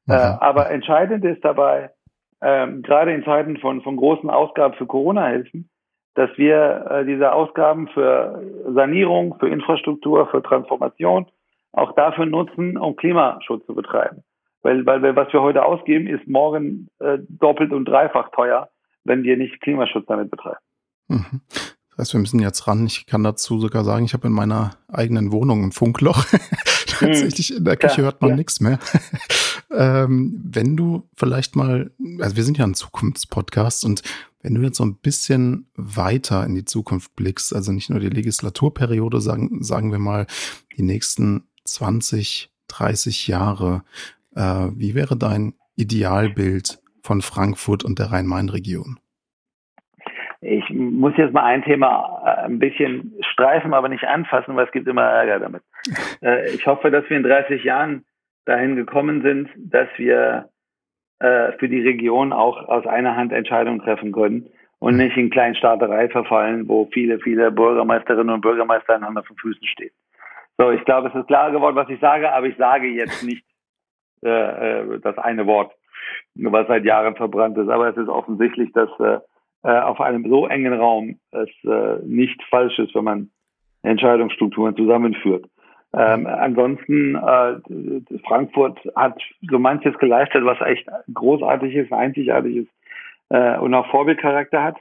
Äh, 0.08 0.14
aber 0.14 0.70
entscheidend 0.70 1.24
ist 1.24 1.44
dabei, 1.44 1.90
ähm, 2.42 2.82
gerade 2.82 3.14
in 3.14 3.24
Zeiten 3.24 3.56
von, 3.58 3.82
von 3.82 3.96
großen 3.96 4.28
Ausgaben 4.28 4.74
für 4.74 4.86
Corona-Hilfen, 4.86 5.70
dass 6.14 6.30
wir 6.36 6.86
äh, 6.90 7.04
diese 7.06 7.32
Ausgaben 7.32 7.88
für 7.88 8.42
Sanierung, 8.74 9.36
für 9.38 9.48
Infrastruktur, 9.48 10.26
für 10.28 10.42
Transformation 10.42 11.26
auch 11.72 11.92
dafür 11.92 12.26
nutzen, 12.26 12.76
um 12.76 12.96
Klimaschutz 12.96 13.64
zu 13.64 13.74
betreiben. 13.74 14.22
Weil, 14.62 14.86
weil 14.86 15.02
wir, 15.02 15.16
was 15.16 15.32
wir 15.32 15.42
heute 15.42 15.64
ausgeben, 15.64 16.06
ist 16.06 16.26
morgen 16.26 16.88
äh, 17.00 17.18
doppelt 17.28 17.72
und 17.72 17.84
dreifach 17.86 18.30
teuer, 18.30 18.68
wenn 19.04 19.24
wir 19.24 19.36
nicht 19.36 19.60
Klimaschutz 19.60 20.06
damit 20.06 20.30
betreiben. 20.30 20.58
Mhm. 21.08 21.40
Das 21.90 21.98
heißt, 21.98 22.14
wir 22.14 22.20
müssen 22.20 22.40
jetzt 22.40 22.66
ran. 22.66 22.86
Ich 22.86 23.06
kann 23.06 23.22
dazu 23.22 23.58
sogar 23.58 23.84
sagen, 23.84 24.04
ich 24.04 24.14
habe 24.14 24.28
in 24.28 24.32
meiner 24.32 24.70
eigenen 24.88 25.30
Wohnung 25.30 25.64
ein 25.64 25.72
Funkloch. 25.72 26.24
Tatsächlich 26.86 27.54
in 27.54 27.64
der 27.64 27.76
Küche 27.76 27.98
ja, 27.98 28.04
hört 28.04 28.22
man 28.22 28.30
ja. 28.30 28.36
nichts 28.36 28.60
mehr. 28.60 28.78
ähm, 29.70 30.40
wenn 30.44 30.76
du 30.76 31.08
vielleicht 31.16 31.54
mal, 31.54 31.90
also 32.20 32.36
wir 32.36 32.44
sind 32.44 32.56
ja 32.56 32.64
ein 32.64 32.74
Zukunftspodcast 32.74 33.84
und 33.84 34.02
wenn 34.42 34.54
du 34.54 34.62
jetzt 34.62 34.78
so 34.78 34.84
ein 34.84 34.96
bisschen 34.96 35.66
weiter 35.74 36.44
in 36.46 36.54
die 36.54 36.64
Zukunft 36.64 37.14
blickst, 37.14 37.54
also 37.54 37.72
nicht 37.72 37.90
nur 37.90 38.00
die 38.00 38.08
Legislaturperiode, 38.08 39.20
sagen, 39.20 39.62
sagen 39.62 39.92
wir 39.92 39.98
mal 39.98 40.26
die 40.76 40.82
nächsten 40.82 41.44
20, 41.64 42.50
30 42.68 43.28
Jahre, 43.28 43.84
äh, 44.34 44.68
wie 44.76 44.94
wäre 44.94 45.16
dein 45.16 45.54
Idealbild 45.76 46.78
von 47.02 47.20
Frankfurt 47.20 47.84
und 47.84 47.98
der 47.98 48.12
Rhein-Main-Region? 48.12 48.98
Ich 50.40 50.68
muss 50.70 51.12
jetzt 51.16 51.32
mal 51.32 51.44
ein 51.44 51.62
Thema 51.62 52.22
äh, 52.24 52.46
ein 52.46 52.58
bisschen 52.58 53.14
streifen, 53.32 53.74
aber 53.74 53.88
nicht 53.88 54.04
anfassen, 54.04 54.56
weil 54.56 54.66
es 54.66 54.72
gibt 54.72 54.88
immer 54.88 55.02
Ärger 55.02 55.40
damit. 55.40 55.62
Äh, 56.22 56.54
ich 56.54 56.64
hoffe, 56.68 56.92
dass 56.92 57.08
wir 57.10 57.16
in 57.16 57.24
30 57.24 57.64
Jahren 57.64 58.04
dahin 58.44 58.76
gekommen 58.76 59.22
sind, 59.22 59.48
dass 59.56 59.88
wir 59.96 60.50
äh, 61.18 61.52
für 61.58 61.68
die 61.68 61.80
Region 61.80 62.32
auch 62.32 62.68
aus 62.68 62.86
einer 62.86 63.16
Hand 63.16 63.32
Entscheidungen 63.32 63.80
treffen 63.80 64.12
können 64.12 64.46
und 64.78 64.96
nicht 64.96 65.16
in 65.16 65.30
Kleinstaaterei 65.30 66.08
verfallen, 66.08 66.68
wo 66.68 66.88
viele, 66.92 67.18
viele 67.18 67.50
Bürgermeisterinnen 67.50 68.34
und 68.34 68.40
Bürgermeister 68.40 68.94
einander 68.94 69.24
von 69.24 69.36
Füßen 69.36 69.66
stehen. 69.66 69.90
So, 70.58 70.70
ich 70.70 70.84
glaube, 70.84 71.08
es 71.08 71.14
ist 71.14 71.26
klar 71.26 71.50
geworden, 71.50 71.76
was 71.76 71.88
ich 71.88 71.98
sage, 71.98 72.32
aber 72.32 72.46
ich 72.46 72.56
sage 72.56 72.88
jetzt 72.88 73.24
nicht 73.24 73.44
äh, 74.22 74.98
das 75.00 75.18
eine 75.18 75.46
Wort, 75.46 75.72
was 76.34 76.66
seit 76.68 76.84
Jahren 76.84 77.16
verbrannt 77.16 77.58
ist. 77.58 77.68
Aber 77.68 77.88
es 77.88 77.96
ist 77.96 78.08
offensichtlich, 78.08 78.72
dass 78.72 78.88
äh, 79.00 79.18
äh, 79.64 79.78
auf 79.80 80.00
einem 80.00 80.28
so 80.28 80.46
engen 80.46 80.72
Raum 80.72 81.18
es 81.30 81.48
äh, 81.64 82.04
nicht 82.04 82.42
falsch 82.50 82.78
ist, 82.78 82.94
wenn 82.94 83.04
man 83.04 83.30
Entscheidungsstrukturen 83.82 84.76
zusammenführt. 84.76 85.46
Ähm, 85.94 86.26
ansonsten, 86.26 87.16
äh, 87.16 88.18
Frankfurt 88.26 88.78
hat 88.96 89.20
so 89.42 89.58
manches 89.58 89.96
geleistet, 89.98 90.44
was 90.44 90.60
echt 90.62 90.88
großartig 91.12 91.74
ist, 91.74 91.92
einzigartig 91.92 92.56
ist 92.56 92.70
äh, 93.28 93.58
und 93.58 93.74
auch 93.74 93.86
Vorbildcharakter 93.90 94.62
hat. 94.62 94.76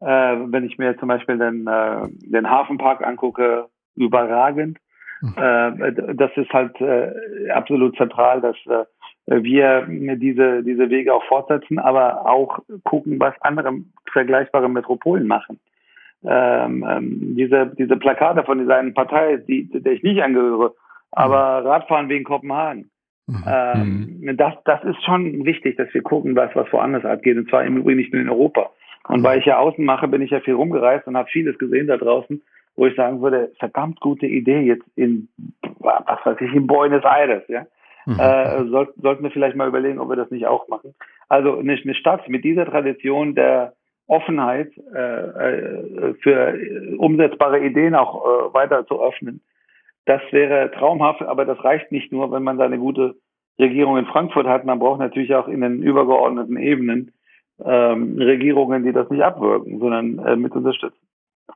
Äh, 0.00 0.06
wenn 0.06 0.64
ich 0.64 0.78
mir 0.78 0.96
zum 0.98 1.08
Beispiel 1.08 1.38
den, 1.38 1.66
äh, 1.66 2.08
den 2.26 2.48
Hafenpark 2.48 3.06
angucke, 3.06 3.66
überragend. 3.94 4.78
Mhm. 5.20 5.34
Äh, 5.36 6.14
das 6.14 6.30
ist 6.36 6.52
halt 6.52 6.80
äh, 6.80 7.50
absolut 7.50 7.96
zentral, 7.96 8.40
dass 8.40 8.56
äh, 8.66 8.84
wir 9.26 9.86
diese, 9.88 10.62
diese 10.62 10.90
Wege 10.90 11.14
auch 11.14 11.24
fortsetzen, 11.24 11.78
aber 11.78 12.26
auch 12.26 12.58
gucken, 12.84 13.18
was 13.20 13.34
andere 13.40 13.72
vergleichbare 14.12 14.68
Metropolen 14.68 15.26
machen. 15.26 15.58
Ähm, 16.26 16.86
ähm, 16.88 17.34
diese, 17.36 17.72
diese 17.78 17.96
Plakate 17.96 18.44
von 18.44 18.58
dieser 18.58 18.76
einen 18.76 18.94
Partei, 18.94 19.36
die, 19.36 19.68
der 19.70 19.92
ich 19.92 20.02
nicht 20.02 20.22
angehöre, 20.22 20.74
aber 21.10 21.60
mhm. 21.60 21.66
Radfahren 21.66 22.08
wegen 22.08 22.24
Kopenhagen. 22.24 22.90
Mhm. 23.26 23.44
Ähm, 23.46 24.18
mhm. 24.20 24.36
das, 24.36 24.54
das 24.64 24.84
ist 24.84 25.02
schon 25.04 25.44
wichtig, 25.44 25.76
dass 25.76 25.92
wir 25.92 26.02
gucken, 26.02 26.36
was, 26.36 26.54
was 26.54 26.70
woanders 26.72 27.04
abgeht, 27.04 27.36
und 27.36 27.48
zwar 27.48 27.64
im 27.64 27.78
Übrigen 27.78 27.98
nicht 27.98 28.12
nur 28.12 28.22
in 28.22 28.28
Europa. 28.28 28.70
Und 29.08 29.20
mhm. 29.20 29.24
weil 29.24 29.38
ich 29.38 29.46
ja 29.46 29.58
außen 29.58 29.84
mache, 29.84 30.08
bin 30.08 30.22
ich 30.22 30.30
ja 30.30 30.40
viel 30.40 30.54
rumgereist 30.54 31.06
und 31.06 31.16
habe 31.16 31.28
vieles 31.30 31.58
gesehen 31.58 31.86
da 31.86 31.96
draußen, 31.96 32.42
wo 32.76 32.86
ich 32.86 32.96
sagen 32.96 33.20
würde, 33.20 33.52
verdammt 33.58 34.00
gute 34.00 34.26
Idee 34.26 34.60
jetzt 34.60 34.86
in, 34.96 35.28
was 35.78 36.24
weiß 36.24 36.40
ich, 36.40 36.52
in 36.52 36.66
Buenos 36.66 37.04
Aires, 37.04 37.44
ja. 37.48 37.66
Mhm. 38.06 38.18
Äh, 38.18 38.64
soll, 38.66 38.92
sollten 39.00 39.22
wir 39.22 39.30
vielleicht 39.30 39.56
mal 39.56 39.68
überlegen, 39.68 39.98
ob 39.98 40.10
wir 40.10 40.16
das 40.16 40.30
nicht 40.30 40.46
auch 40.46 40.68
machen. 40.68 40.94
Also 41.28 41.58
eine, 41.58 41.72
eine 41.72 41.94
Stadt 41.94 42.28
mit 42.28 42.44
dieser 42.44 42.66
Tradition 42.66 43.34
der 43.34 43.72
Offenheit 44.06 44.70
äh, 44.94 44.98
äh, 44.98 46.14
für 46.20 46.58
umsetzbare 46.98 47.64
Ideen 47.64 47.94
auch 47.94 48.24
äh, 48.24 48.54
weiter 48.54 48.86
zu 48.86 49.02
öffnen, 49.02 49.40
das 50.06 50.20
wäre 50.32 50.70
traumhaft, 50.72 51.22
aber 51.22 51.44
das 51.44 51.62
reicht 51.64 51.90
nicht 51.90 52.12
nur, 52.12 52.30
wenn 52.30 52.42
man 52.42 52.58
da 52.58 52.64
eine 52.64 52.78
gute 52.78 53.14
Regierung 53.58 53.96
in 53.96 54.06
Frankfurt 54.06 54.46
hat. 54.46 54.64
Man 54.64 54.78
braucht 54.78 55.00
natürlich 55.00 55.34
auch 55.34 55.48
in 55.48 55.60
den 55.60 55.82
übergeordneten 55.82 56.58
Ebenen 56.58 57.12
ähm, 57.64 58.18
Regierungen, 58.18 58.84
die 58.84 58.92
das 58.92 59.08
nicht 59.10 59.22
abwirken, 59.22 59.78
sondern 59.78 60.18
äh, 60.18 60.36
mit 60.36 60.52
unterstützen. 60.52 61.03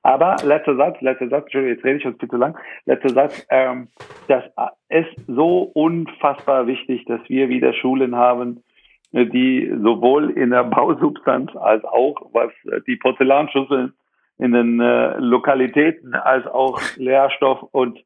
Aber 0.02 0.36
letzter 0.44 0.76
Satz, 0.76 1.00
letzter 1.00 1.28
Satz, 1.28 1.44
Entschuldigung, 1.44 1.76
jetzt 1.76 1.84
rede 1.84 1.98
ich 1.98 2.06
uns 2.06 2.18
bitte 2.18 2.36
lang. 2.36 2.58
Letzter 2.84 3.10
Satz, 3.10 3.46
ähm, 3.50 3.88
das 4.28 4.44
ist 4.88 5.26
so 5.26 5.62
unfassbar 5.62 6.66
wichtig, 6.66 7.04
dass 7.06 7.20
wir 7.28 7.48
wieder 7.48 7.72
Schulen 7.72 8.14
haben, 8.14 8.62
die 9.12 9.72
sowohl 9.82 10.30
in 10.30 10.50
der 10.50 10.64
Bausubstanz 10.64 11.54
als 11.56 11.84
auch 11.84 12.30
was 12.32 12.52
die 12.86 12.96
Porzellanschüsseln 12.96 13.94
in 14.38 14.52
den 14.52 14.80
äh, 14.80 15.16
Lokalitäten 15.18 16.14
als 16.14 16.46
auch 16.46 16.80
Lehrstoff 16.96 17.62
und 17.72 17.98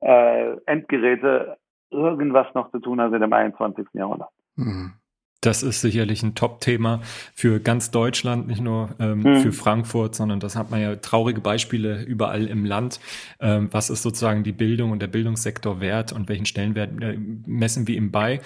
äh, 0.00 0.56
Endgeräte 0.66 1.56
irgendwas 1.90 2.46
noch 2.54 2.70
zu 2.70 2.78
tun 2.78 3.00
haben 3.00 3.14
in 3.14 3.20
dem 3.20 3.32
21. 3.32 3.86
Jahrhundert. 3.92 4.30
Mhm. 4.56 4.92
Das 5.40 5.62
ist 5.62 5.80
sicherlich 5.80 6.22
ein 6.22 6.34
Top-Thema 6.34 7.00
für 7.34 7.60
ganz 7.60 7.90
Deutschland, 7.90 8.46
nicht 8.46 8.60
nur 8.60 8.90
ähm, 8.98 9.20
mhm. 9.20 9.40
für 9.40 9.52
Frankfurt, 9.52 10.14
sondern 10.14 10.38
das 10.38 10.54
hat 10.54 10.70
man 10.70 10.82
ja 10.82 10.96
traurige 10.96 11.40
Beispiele 11.40 12.02
überall 12.02 12.46
im 12.46 12.66
Land. 12.66 13.00
Ähm, 13.40 13.68
was 13.70 13.88
ist 13.88 14.02
sozusagen 14.02 14.44
die 14.44 14.52
Bildung 14.52 14.90
und 14.90 15.00
der 15.00 15.06
Bildungssektor 15.06 15.80
wert 15.80 16.12
und 16.12 16.28
welchen 16.28 16.44
Stellenwert 16.44 16.90
äh, 17.02 17.16
messen 17.46 17.88
wir 17.88 17.96
ihm 17.96 18.10
bei? 18.10 18.40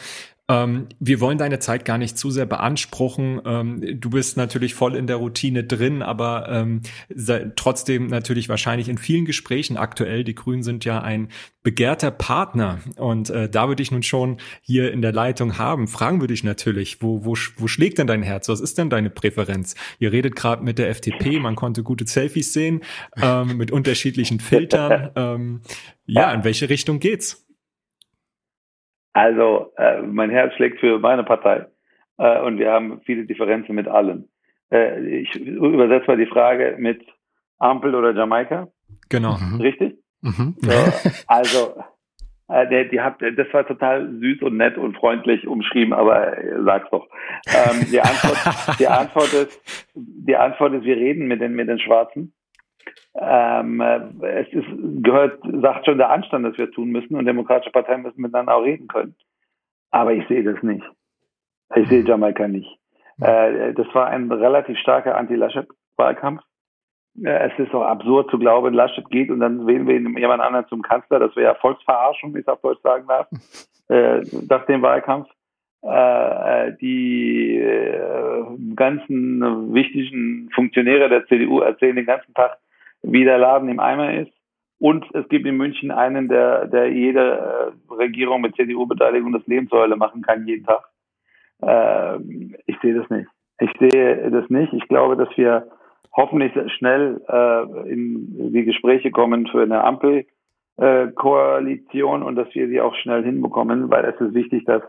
Ähm, 0.46 0.88
wir 1.00 1.20
wollen 1.20 1.38
deine 1.38 1.58
Zeit 1.58 1.86
gar 1.86 1.96
nicht 1.96 2.18
zu 2.18 2.30
sehr 2.30 2.44
beanspruchen. 2.44 3.40
Ähm, 3.46 4.00
du 4.00 4.10
bist 4.10 4.36
natürlich 4.36 4.74
voll 4.74 4.94
in 4.94 5.06
der 5.06 5.16
Routine 5.16 5.64
drin, 5.64 6.02
aber 6.02 6.48
ähm, 6.50 6.82
trotzdem 7.56 8.08
natürlich 8.08 8.50
wahrscheinlich 8.50 8.90
in 8.90 8.98
vielen 8.98 9.24
Gesprächen 9.24 9.78
aktuell. 9.78 10.22
Die 10.22 10.34
Grünen 10.34 10.62
sind 10.62 10.84
ja 10.84 11.00
ein 11.00 11.28
begehrter 11.62 12.10
Partner 12.10 12.80
und 12.96 13.30
äh, 13.30 13.48
da 13.48 13.68
würde 13.68 13.82
ich 13.82 13.90
nun 13.90 14.02
schon 14.02 14.36
hier 14.60 14.92
in 14.92 15.00
der 15.00 15.12
Leitung 15.12 15.56
haben. 15.56 15.88
Fragen 15.88 16.20
würde 16.20 16.34
ich 16.34 16.44
natürlich, 16.44 17.00
wo, 17.00 17.24
wo, 17.24 17.34
wo 17.56 17.66
schlägt 17.66 17.96
denn 17.96 18.06
dein 18.06 18.22
Herz? 18.22 18.50
Was 18.50 18.60
ist 18.60 18.76
denn 18.76 18.90
deine 18.90 19.08
Präferenz? 19.08 19.74
Ihr 19.98 20.12
redet 20.12 20.36
gerade 20.36 20.62
mit 20.62 20.78
der 20.78 20.90
FDP, 20.90 21.38
man 21.38 21.56
konnte 21.56 21.82
gute 21.82 22.06
Selfies 22.06 22.52
sehen 22.52 22.82
ähm, 23.16 23.56
mit 23.56 23.70
unterschiedlichen 23.70 24.40
Filtern. 24.40 24.84
Ähm, 25.16 25.60
ja, 26.06 26.32
in 26.32 26.44
welche 26.44 26.68
Richtung 26.68 26.98
geht's? 26.98 27.43
Also 29.14 29.72
äh, 29.76 30.02
mein 30.02 30.30
Herz 30.30 30.54
schlägt 30.54 30.80
für 30.80 30.98
meine 30.98 31.24
Partei 31.24 31.66
äh, 32.18 32.40
und 32.40 32.58
wir 32.58 32.70
haben 32.70 33.00
viele 33.06 33.24
Differenzen 33.24 33.74
mit 33.74 33.88
allen. 33.88 34.28
Äh, 34.70 35.20
ich 35.20 35.34
übersetze 35.36 36.08
mal 36.08 36.16
die 36.16 36.26
Frage 36.26 36.76
mit 36.78 37.00
Ampel 37.58 37.94
oder 37.94 38.12
Jamaika. 38.12 38.68
Genau. 39.08 39.38
Mhm. 39.38 39.60
Richtig? 39.60 39.96
Mhm. 40.20 40.56
So, 40.58 40.72
also 41.28 41.74
äh, 42.48 42.68
der, 42.68 42.86
die 42.86 43.00
hat, 43.00 43.22
das 43.22 43.46
war 43.52 43.66
total 43.66 44.10
süß 44.18 44.42
und 44.42 44.56
nett 44.56 44.76
und 44.76 44.96
freundlich 44.96 45.46
umschrieben, 45.46 45.94
aber 45.94 46.36
äh, 46.36 46.62
sag's 46.64 46.90
doch. 46.90 47.08
Ähm, 47.46 47.86
die, 47.90 48.00
Antwort, 48.00 48.78
die 48.80 48.88
Antwort 48.88 49.32
ist, 49.32 49.92
die 49.94 50.36
Antwort 50.36 50.74
ist, 50.74 50.84
wir 50.84 50.96
reden 50.96 51.28
mit 51.28 51.40
den 51.40 51.54
mit 51.54 51.68
den 51.68 51.78
Schwarzen 51.78 52.34
ähm, 53.16 53.80
äh, 53.80 54.00
es 54.40 54.52
ist, 54.52 54.66
gehört, 55.02 55.38
sagt 55.62 55.86
schon 55.86 55.98
der 55.98 56.10
Anstand, 56.10 56.44
dass 56.44 56.58
wir 56.58 56.70
tun 56.70 56.90
müssen 56.90 57.14
und 57.16 57.26
demokratische 57.26 57.70
Parteien 57.70 58.02
müssen 58.02 58.20
miteinander 58.20 58.56
auch 58.56 58.64
reden 58.64 58.88
können. 58.88 59.14
Aber 59.90 60.12
ich 60.12 60.26
sehe 60.26 60.42
das 60.42 60.62
nicht. 60.62 60.84
Ich 61.76 61.88
sehe 61.88 62.04
Jamaika 62.04 62.48
nicht. 62.48 62.78
Äh, 63.20 63.72
das 63.74 63.86
war 63.94 64.08
ein 64.08 64.30
relativ 64.30 64.76
starker 64.78 65.16
Anti-Laschet-Wahlkampf. 65.16 66.42
Äh, 67.22 67.50
es 67.50 67.58
ist 67.58 67.72
auch 67.72 67.84
absurd 67.84 68.30
zu 68.30 68.38
glauben, 68.38 68.74
Laschet 68.74 69.08
geht 69.10 69.30
und 69.30 69.40
dann 69.40 69.66
wählen 69.66 69.86
wir 69.86 70.20
jemand 70.20 70.42
anderen 70.42 70.66
zum 70.68 70.82
Kanzler. 70.82 71.20
Das 71.20 71.36
wäre 71.36 71.52
ja 71.52 71.54
Volksverarschung, 71.54 72.34
wie 72.34 72.40
ich 72.40 72.48
auf 72.48 72.60
Deutsch 72.60 72.82
sagen 72.82 73.06
darf, 73.06 73.28
äh, 73.88 74.22
nach 74.48 74.66
dem 74.66 74.82
Wahlkampf. 74.82 75.28
Äh, 75.82 76.72
die 76.80 77.58
äh, 77.58 78.42
ganzen 78.74 79.74
wichtigen 79.74 80.48
Funktionäre 80.54 81.10
der 81.10 81.26
CDU 81.26 81.60
erzählen 81.60 81.94
den 81.94 82.06
ganzen 82.06 82.32
Tag, 82.32 82.56
wie 83.04 83.24
der 83.24 83.38
Laden 83.38 83.68
im 83.68 83.80
Eimer 83.80 84.14
ist. 84.14 84.32
Und 84.78 85.04
es 85.14 85.28
gibt 85.28 85.46
in 85.46 85.56
München 85.56 85.90
einen, 85.90 86.28
der, 86.28 86.66
der 86.66 86.92
jede 86.92 87.20
äh, 87.20 87.94
Regierung 87.94 88.40
mit 88.40 88.56
CDU-Beteiligung 88.56 89.32
das 89.32 89.46
Lebenssäule 89.46 89.96
machen 89.96 90.22
kann, 90.22 90.46
jeden 90.46 90.66
Tag. 90.66 90.84
Äh, 91.62 92.18
ich 92.66 92.76
sehe 92.82 92.94
das 92.94 93.08
nicht. 93.08 93.28
Ich 93.60 93.70
sehe 93.78 94.30
das 94.30 94.50
nicht. 94.50 94.72
Ich 94.72 94.88
glaube, 94.88 95.16
dass 95.16 95.28
wir 95.36 95.68
hoffentlich 96.12 96.52
schnell 96.72 97.20
äh, 97.28 97.90
in 97.90 98.52
die 98.52 98.64
Gespräche 98.64 99.10
kommen 99.10 99.46
für 99.46 99.62
eine 99.62 99.84
Ampelkoalition 99.84 102.22
äh, 102.22 102.24
und 102.24 102.36
dass 102.36 102.54
wir 102.54 102.68
sie 102.68 102.80
auch 102.80 102.94
schnell 102.96 103.24
hinbekommen, 103.24 103.90
weil 103.90 104.04
es 104.04 104.20
ist 104.20 104.34
wichtig, 104.34 104.64
dass 104.64 104.82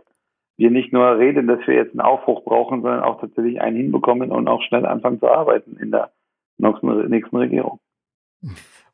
wir 0.57 0.71
nicht 0.71 0.93
nur 0.93 1.17
reden, 1.17 1.47
dass 1.47 1.65
wir 1.67 1.75
jetzt 1.75 1.91
einen 1.91 2.01
Aufbruch 2.01 2.43
brauchen, 2.43 2.81
sondern 2.81 3.03
auch 3.03 3.19
tatsächlich 3.19 3.61
einen 3.61 3.77
hinbekommen 3.77 4.31
und 4.31 4.47
auch 4.47 4.61
schnell 4.63 4.85
anfangen 4.85 5.19
zu 5.19 5.27
arbeiten 5.27 5.77
in 5.77 5.91
der 5.91 6.11
nächsten 6.57 7.37
Regierung. 7.37 7.79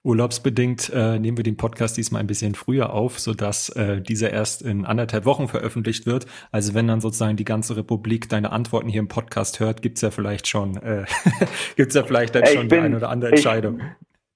Urlaubsbedingt 0.03 0.91
äh, 0.95 1.19
nehmen 1.19 1.37
wir 1.37 1.43
den 1.43 1.57
Podcast 1.57 1.95
diesmal 1.95 2.21
ein 2.21 2.27
bisschen 2.27 2.55
früher 2.55 2.91
auf, 2.91 3.19
sodass 3.19 3.69
äh, 3.69 4.01
dieser 4.01 4.31
erst 4.31 4.63
in 4.63 4.85
anderthalb 4.85 5.25
Wochen 5.25 5.47
veröffentlicht 5.47 6.07
wird. 6.07 6.25
Also 6.51 6.73
wenn 6.73 6.87
dann 6.87 7.01
sozusagen 7.01 7.37
die 7.37 7.45
ganze 7.45 7.77
Republik 7.77 8.27
deine 8.27 8.51
Antworten 8.51 8.89
hier 8.89 8.99
im 8.99 9.07
Podcast 9.07 9.59
hört, 9.59 9.83
gibt's 9.83 10.01
ja 10.01 10.09
vielleicht 10.09 10.47
schon, 10.47 10.77
äh, 10.77 11.05
gibt's 11.75 11.93
ja 11.93 12.01
vielleicht 12.01 12.33
dann 12.33 12.47
schon 12.47 12.67
bin, 12.67 12.79
die 12.79 12.85
eine 12.85 12.97
oder 12.97 13.09
andere 13.09 13.31
Entscheidung. 13.31 13.81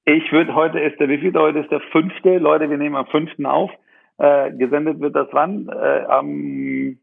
Ich, 0.05 0.26
ich 0.26 0.32
würde 0.32 0.53
heute 0.53 0.80
ist 0.80 0.99
der, 0.99 1.09
wie 1.09 1.18
viel 1.18 1.34
heute 1.34 1.57
ist 1.57 1.72
der 1.72 1.82
fünfte? 1.91 2.38
Leute, 2.38 2.70
wir 2.70 2.78
nehmen 2.78 2.95
am 2.95 3.07
fünften 3.07 3.47
auf. 3.47 3.72
Äh, 4.20 4.51
gesendet 4.51 4.99
wird 4.99 5.16
das 5.16 5.28
wann? 5.32 5.68
Äh, 5.68 6.05
am 6.07 6.97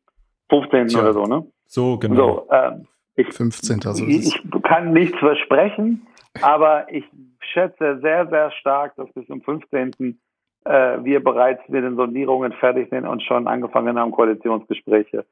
15. 0.51 0.87
Tja, 0.87 1.01
oder 1.01 1.13
so, 1.13 1.25
ne? 1.25 1.47
So, 1.67 1.99
genau. 1.99 2.47
So, 2.49 2.55
äh, 2.55 2.73
ich, 3.17 3.33
15. 3.33 3.81
So 3.81 4.07
ich, 4.07 4.29
ich 4.29 4.63
kann 4.63 4.93
nichts 4.93 5.19
versprechen, 5.19 6.07
aber 6.41 6.87
ich 6.91 7.05
schätze 7.41 7.99
sehr, 8.01 8.26
sehr 8.28 8.51
stark, 8.53 8.97
dass 8.97 9.12
bis 9.12 9.26
zum 9.26 9.43
15. 9.43 10.18
Äh, 10.64 11.05
wir 11.05 11.22
bereits 11.22 11.61
mit 11.68 11.83
den 11.83 11.97
Sondierungen 11.97 12.53
fertig 12.53 12.89
sind 12.91 13.07
und 13.07 13.22
schon 13.22 13.49
angefangen 13.49 13.99
haben, 13.99 14.12
Koalitionsgespräche 14.12 15.24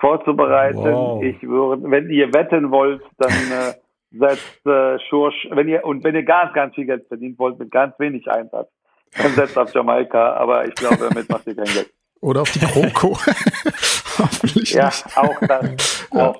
vorzubereiten. 0.00 0.78
Wow. 0.78 1.22
Ich 1.22 1.42
würde, 1.42 1.82
wenn 1.90 2.10
ihr 2.10 2.32
wetten 2.32 2.70
wollt, 2.70 3.02
dann 3.18 3.30
äh, 3.30 3.74
setzt 4.10 4.66
äh, 4.66 4.98
Schursch, 5.08 5.46
wenn 5.50 5.68
ihr 5.68 5.84
und 5.84 6.02
wenn 6.02 6.14
ihr 6.14 6.24
ganz, 6.24 6.52
ganz 6.54 6.74
viel 6.74 6.86
Geld 6.86 7.06
verdienen 7.06 7.38
wollt 7.38 7.58
mit 7.58 7.70
ganz 7.70 7.98
wenig 7.98 8.28
Einsatz, 8.30 8.68
dann 9.16 9.32
setzt 9.32 9.58
auf 9.58 9.72
Jamaika, 9.74 10.34
aber 10.34 10.66
ich 10.66 10.74
glaube, 10.74 11.08
damit 11.08 11.28
macht 11.28 11.46
ihr 11.46 11.54
kein 11.54 11.66
Geld. 11.66 11.92
Oder 12.20 12.42
auf 12.42 12.50
die 12.50 12.60
Kroko. 12.60 13.10
Hoffentlich 14.18 14.72
ja, 14.72 14.86
nicht. 14.86 15.16
auch 15.16 15.40
das. 15.40 16.08
Auch. 16.10 16.38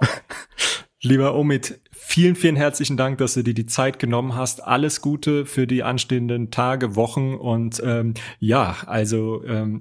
Lieber 1.02 1.34
Omid, 1.34 1.80
vielen, 2.11 2.34
vielen 2.34 2.56
herzlichen 2.56 2.96
Dank, 2.96 3.18
dass 3.18 3.34
du 3.34 3.42
dir 3.42 3.54
die 3.54 3.66
Zeit 3.66 3.98
genommen 3.98 4.36
hast. 4.36 4.66
Alles 4.66 5.00
Gute 5.00 5.46
für 5.46 5.66
die 5.66 5.82
anstehenden 5.82 6.50
Tage, 6.50 6.96
Wochen 6.96 7.34
und 7.34 7.80
ähm, 7.84 8.14
ja, 8.40 8.74
also 8.86 9.44
ähm, 9.44 9.80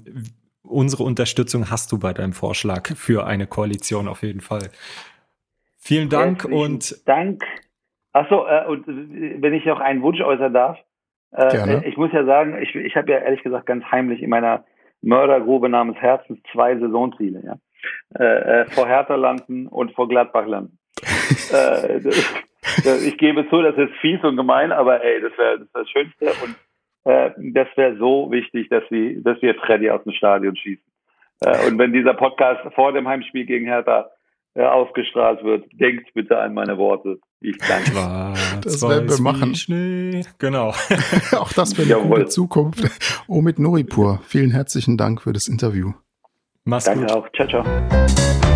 unsere 0.63 1.03
Unterstützung 1.03 1.71
hast 1.71 1.91
du 1.91 1.99
bei 1.99 2.13
deinem 2.13 2.33
Vorschlag 2.33 2.87
für 2.95 3.25
eine 3.25 3.47
Koalition 3.47 4.07
auf 4.07 4.21
jeden 4.21 4.41
Fall. 4.41 4.69
Vielen 5.77 6.09
Dank 6.09 6.43
herzlichen 6.43 6.63
und 6.63 7.07
Dank. 7.07 7.43
Achso, 8.13 8.45
äh, 8.45 8.65
und 8.67 8.85
wenn 8.87 9.53
ich 9.53 9.65
noch 9.65 9.79
einen 9.79 10.01
Wunsch 10.03 10.21
äußern 10.21 10.53
darf, 10.53 10.77
äh, 11.31 11.87
ich 11.87 11.97
muss 11.97 12.11
ja 12.11 12.25
sagen, 12.25 12.61
ich, 12.61 12.75
ich 12.75 12.95
habe 12.95 13.11
ja 13.11 13.19
ehrlich 13.19 13.43
gesagt 13.43 13.65
ganz 13.65 13.83
heimlich 13.85 14.21
in 14.21 14.29
meiner 14.29 14.65
Mördergrube 15.01 15.69
namens 15.69 15.97
Herzens 15.97 16.39
zwei 16.51 16.77
Saisonziele, 16.77 17.41
ja. 17.43 17.55
Äh, 18.19 18.61
äh, 18.61 18.65
vor 18.65 18.87
Hertha 18.87 19.15
landen 19.15 19.67
und 19.67 19.93
vor 19.93 20.09
Gladbach 20.09 20.45
landen 20.45 20.78
äh, 21.51 22.01
das, 22.01 23.03
ich 23.03 23.17
gebe 23.17 23.49
zu, 23.49 23.61
das 23.61 23.77
ist 23.77 23.93
fies 24.01 24.23
und 24.23 24.37
gemein, 24.37 24.71
aber 24.71 25.03
ey, 25.03 25.21
das 25.21 25.37
wäre 25.37 25.59
das, 25.59 25.67
wär 25.73 25.81
das 25.81 25.89
Schönste 25.89 26.25
und 26.43 26.55
äh, 27.05 27.31
das 27.53 27.67
wäre 27.75 27.97
so 27.97 28.29
wichtig, 28.31 28.69
dass 28.69 28.83
wir, 28.89 29.21
dass 29.23 29.41
wir 29.41 29.55
Freddy 29.55 29.89
aus 29.89 30.03
dem 30.03 30.13
Stadion 30.13 30.55
schießen. 30.55 30.83
Äh, 31.41 31.67
und 31.67 31.77
wenn 31.77 31.93
dieser 31.93 32.13
Podcast 32.13 32.61
vor 32.75 32.93
dem 32.93 33.07
Heimspiel 33.07 33.45
gegen 33.45 33.65
Hertha 33.65 34.09
äh, 34.55 34.63
ausgestrahlt 34.63 35.43
wird, 35.43 35.65
denkt 35.73 36.13
bitte 36.13 36.37
an 36.37 36.53
meine 36.53 36.77
Worte. 36.77 37.19
Ich 37.41 37.57
danke. 37.57 37.91
das 38.61 38.81
werden 38.81 39.09
wir 39.09 39.21
machen. 39.21 39.55
Schnee. 39.55 40.23
Genau. 40.39 40.69
Auch 41.31 41.53
das 41.53 41.77
wäre 41.77 41.99
eine 41.99 42.09
gute 42.09 42.25
Zukunft. 42.25 42.83
Omid 43.27 43.59
Noripur, 43.59 44.19
vielen 44.25 44.51
herzlichen 44.51 44.97
Dank 44.97 45.21
für 45.21 45.31
das 45.31 45.47
Interview. 45.47 45.93
Mach's 46.65 46.85
danke 46.85 47.05
gut. 47.05 47.11
auch. 47.11 47.29
Ciao, 47.31 47.47
ciao. 47.47 48.48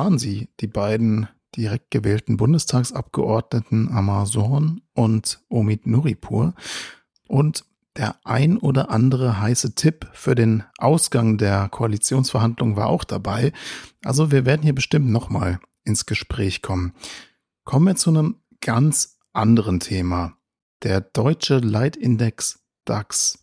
Waren 0.00 0.18
sie, 0.18 0.48
die 0.60 0.66
beiden 0.66 1.28
direkt 1.54 1.90
gewählten 1.90 2.38
Bundestagsabgeordneten 2.38 3.90
Amazon 3.92 4.80
und 4.94 5.44
Omid 5.50 5.86
Nuripur. 5.86 6.54
Und 7.28 7.66
der 7.96 8.16
ein 8.24 8.56
oder 8.56 8.88
andere 8.88 9.40
heiße 9.40 9.74
Tipp 9.74 10.08
für 10.14 10.34
den 10.34 10.62
Ausgang 10.78 11.36
der 11.36 11.68
Koalitionsverhandlungen 11.68 12.76
war 12.76 12.86
auch 12.86 13.04
dabei. 13.04 13.52
Also 14.02 14.30
wir 14.30 14.46
werden 14.46 14.62
hier 14.62 14.74
bestimmt 14.74 15.10
nochmal 15.10 15.60
ins 15.84 16.06
Gespräch 16.06 16.62
kommen. 16.62 16.94
Kommen 17.64 17.86
wir 17.86 17.96
zu 17.96 18.08
einem 18.08 18.36
ganz 18.62 19.18
anderen 19.34 19.80
Thema. 19.80 20.32
Der 20.82 21.02
deutsche 21.02 21.58
Leitindex 21.58 22.60
DAX. 22.86 23.38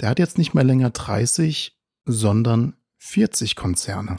Der 0.00 0.08
hat 0.08 0.18
jetzt 0.18 0.38
nicht 0.38 0.54
mehr 0.54 0.64
länger 0.64 0.88
30, 0.88 1.78
sondern 2.06 2.76
40 2.96 3.54
Konzerne. 3.54 4.16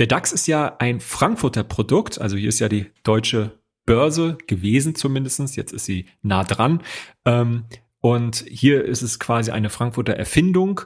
Der 0.00 0.06
DAX 0.06 0.32
ist 0.32 0.46
ja 0.46 0.76
ein 0.78 0.98
Frankfurter 0.98 1.62
Produkt, 1.62 2.18
also 2.18 2.38
hier 2.38 2.48
ist 2.48 2.58
ja 2.58 2.70
die 2.70 2.86
deutsche 3.02 3.60
Börse 3.84 4.38
gewesen 4.46 4.94
zumindestens. 4.94 5.56
jetzt 5.56 5.72
ist 5.74 5.84
sie 5.84 6.06
nah 6.22 6.42
dran. 6.42 6.82
Ähm, 7.26 7.64
und 8.00 8.46
hier 8.48 8.82
ist 8.82 9.02
es 9.02 9.18
quasi 9.18 9.50
eine 9.50 9.68
Frankfurter 9.68 10.14
Erfindung. 10.14 10.80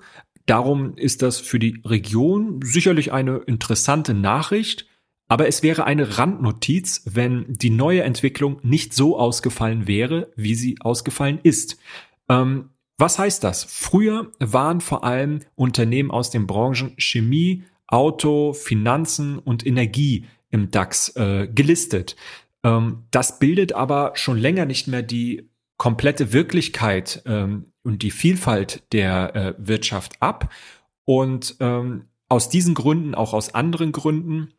Darum 0.47 0.97
ist 0.97 1.23
das 1.23 1.39
für 1.39 1.61
die 1.61 1.81
Region 1.85 2.59
sicherlich 2.65 3.13
eine 3.13 3.37
interessante 3.37 4.15
Nachricht. 4.15 4.89
Aber 5.29 5.47
es 5.47 5.63
wäre 5.63 5.85
eine 5.85 6.19
Randnotiz, 6.19 7.03
wenn 7.07 7.47
die 7.49 7.71
neue 7.71 8.03
Entwicklung 8.03 8.59
nicht 8.65 8.95
so 8.95 9.17
ausgefallen 9.17 9.87
wäre, 9.87 10.33
wie 10.35 10.57
sie 10.57 10.81
ausgefallen 10.81 11.39
ist. 11.45 11.79
Ähm, 12.29 12.71
was 12.99 13.21
heißt 13.21 13.45
das? 13.45 13.63
Früher 13.63 14.33
waren 14.41 14.81
vor 14.81 15.05
allem 15.05 15.39
Unternehmen 15.55 16.11
aus 16.11 16.31
den 16.31 16.49
Branchen 16.49 16.95
Chemie, 16.97 17.63
Auto, 17.87 18.53
Finanzen 18.53 19.39
und 19.39 19.67
Energie 19.67 20.27
im 20.51 20.71
DAX 20.71 21.15
äh, 21.17 21.49
gelistet. 21.53 22.17
Ähm, 22.63 23.05
das 23.11 23.39
bildet 23.39 23.73
aber 23.73 24.13
schon 24.15 24.39
länger 24.39 24.67
nicht 24.67 24.89
mehr 24.89 25.03
die 25.03 25.51
komplette 25.77 26.33
Wirklichkeit 26.33 27.23
ähm, 27.27 27.73
und 27.83 28.03
die 28.03 28.11
Vielfalt 28.11 28.83
der 28.93 29.35
äh, 29.37 29.55
Wirtschaft 29.59 30.21
ab. 30.21 30.53
Und 31.05 31.57
ähm, 31.61 32.07
aus 32.29 32.49
diesen 32.49 32.75
Gründen, 32.75 33.15
auch 33.15 33.35
aus 33.35 33.55
anderen 33.55 33.93
Gründen, 33.93 34.55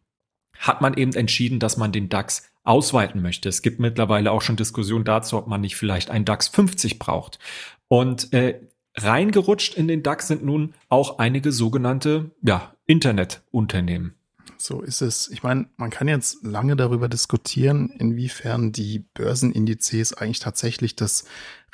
hat 0.57 0.81
man 0.81 0.93
eben 0.93 1.13
entschieden, 1.13 1.59
dass 1.59 1.77
man 1.77 1.91
den 1.91 2.09
DAX 2.09 2.49
ausweiten 2.63 3.21
möchte. 3.21 3.49
Es 3.49 3.61
gibt 3.61 3.79
mittlerweile 3.79 4.31
auch 4.31 4.41
schon 4.41 4.55
Diskussionen 4.55 5.05
dazu, 5.05 5.37
ob 5.37 5.47
man 5.47 5.61
nicht 5.61 5.75
vielleicht 5.75 6.09
einen 6.09 6.25
DAX 6.25 6.47
50 6.47 6.99
braucht. 6.99 7.39
Und 7.87 8.33
äh, 8.33 8.61
reingerutscht 8.95 9.75
in 9.75 9.87
den 9.87 10.03
DAX 10.03 10.27
sind 10.27 10.43
nun 10.43 10.73
auch 10.89 11.19
einige 11.19 11.51
sogenannte 11.51 12.31
ja, 12.41 12.74
Internetunternehmen. 12.85 14.15
So 14.57 14.81
ist 14.81 15.01
es. 15.01 15.29
Ich 15.29 15.43
meine, 15.43 15.67
man 15.77 15.89
kann 15.89 16.07
jetzt 16.07 16.43
lange 16.43 16.75
darüber 16.75 17.09
diskutieren, 17.09 17.89
inwiefern 17.89 18.71
die 18.71 18.99
Börsenindizes 19.13 20.13
eigentlich 20.13 20.39
tatsächlich 20.39 20.95
das 20.95 21.25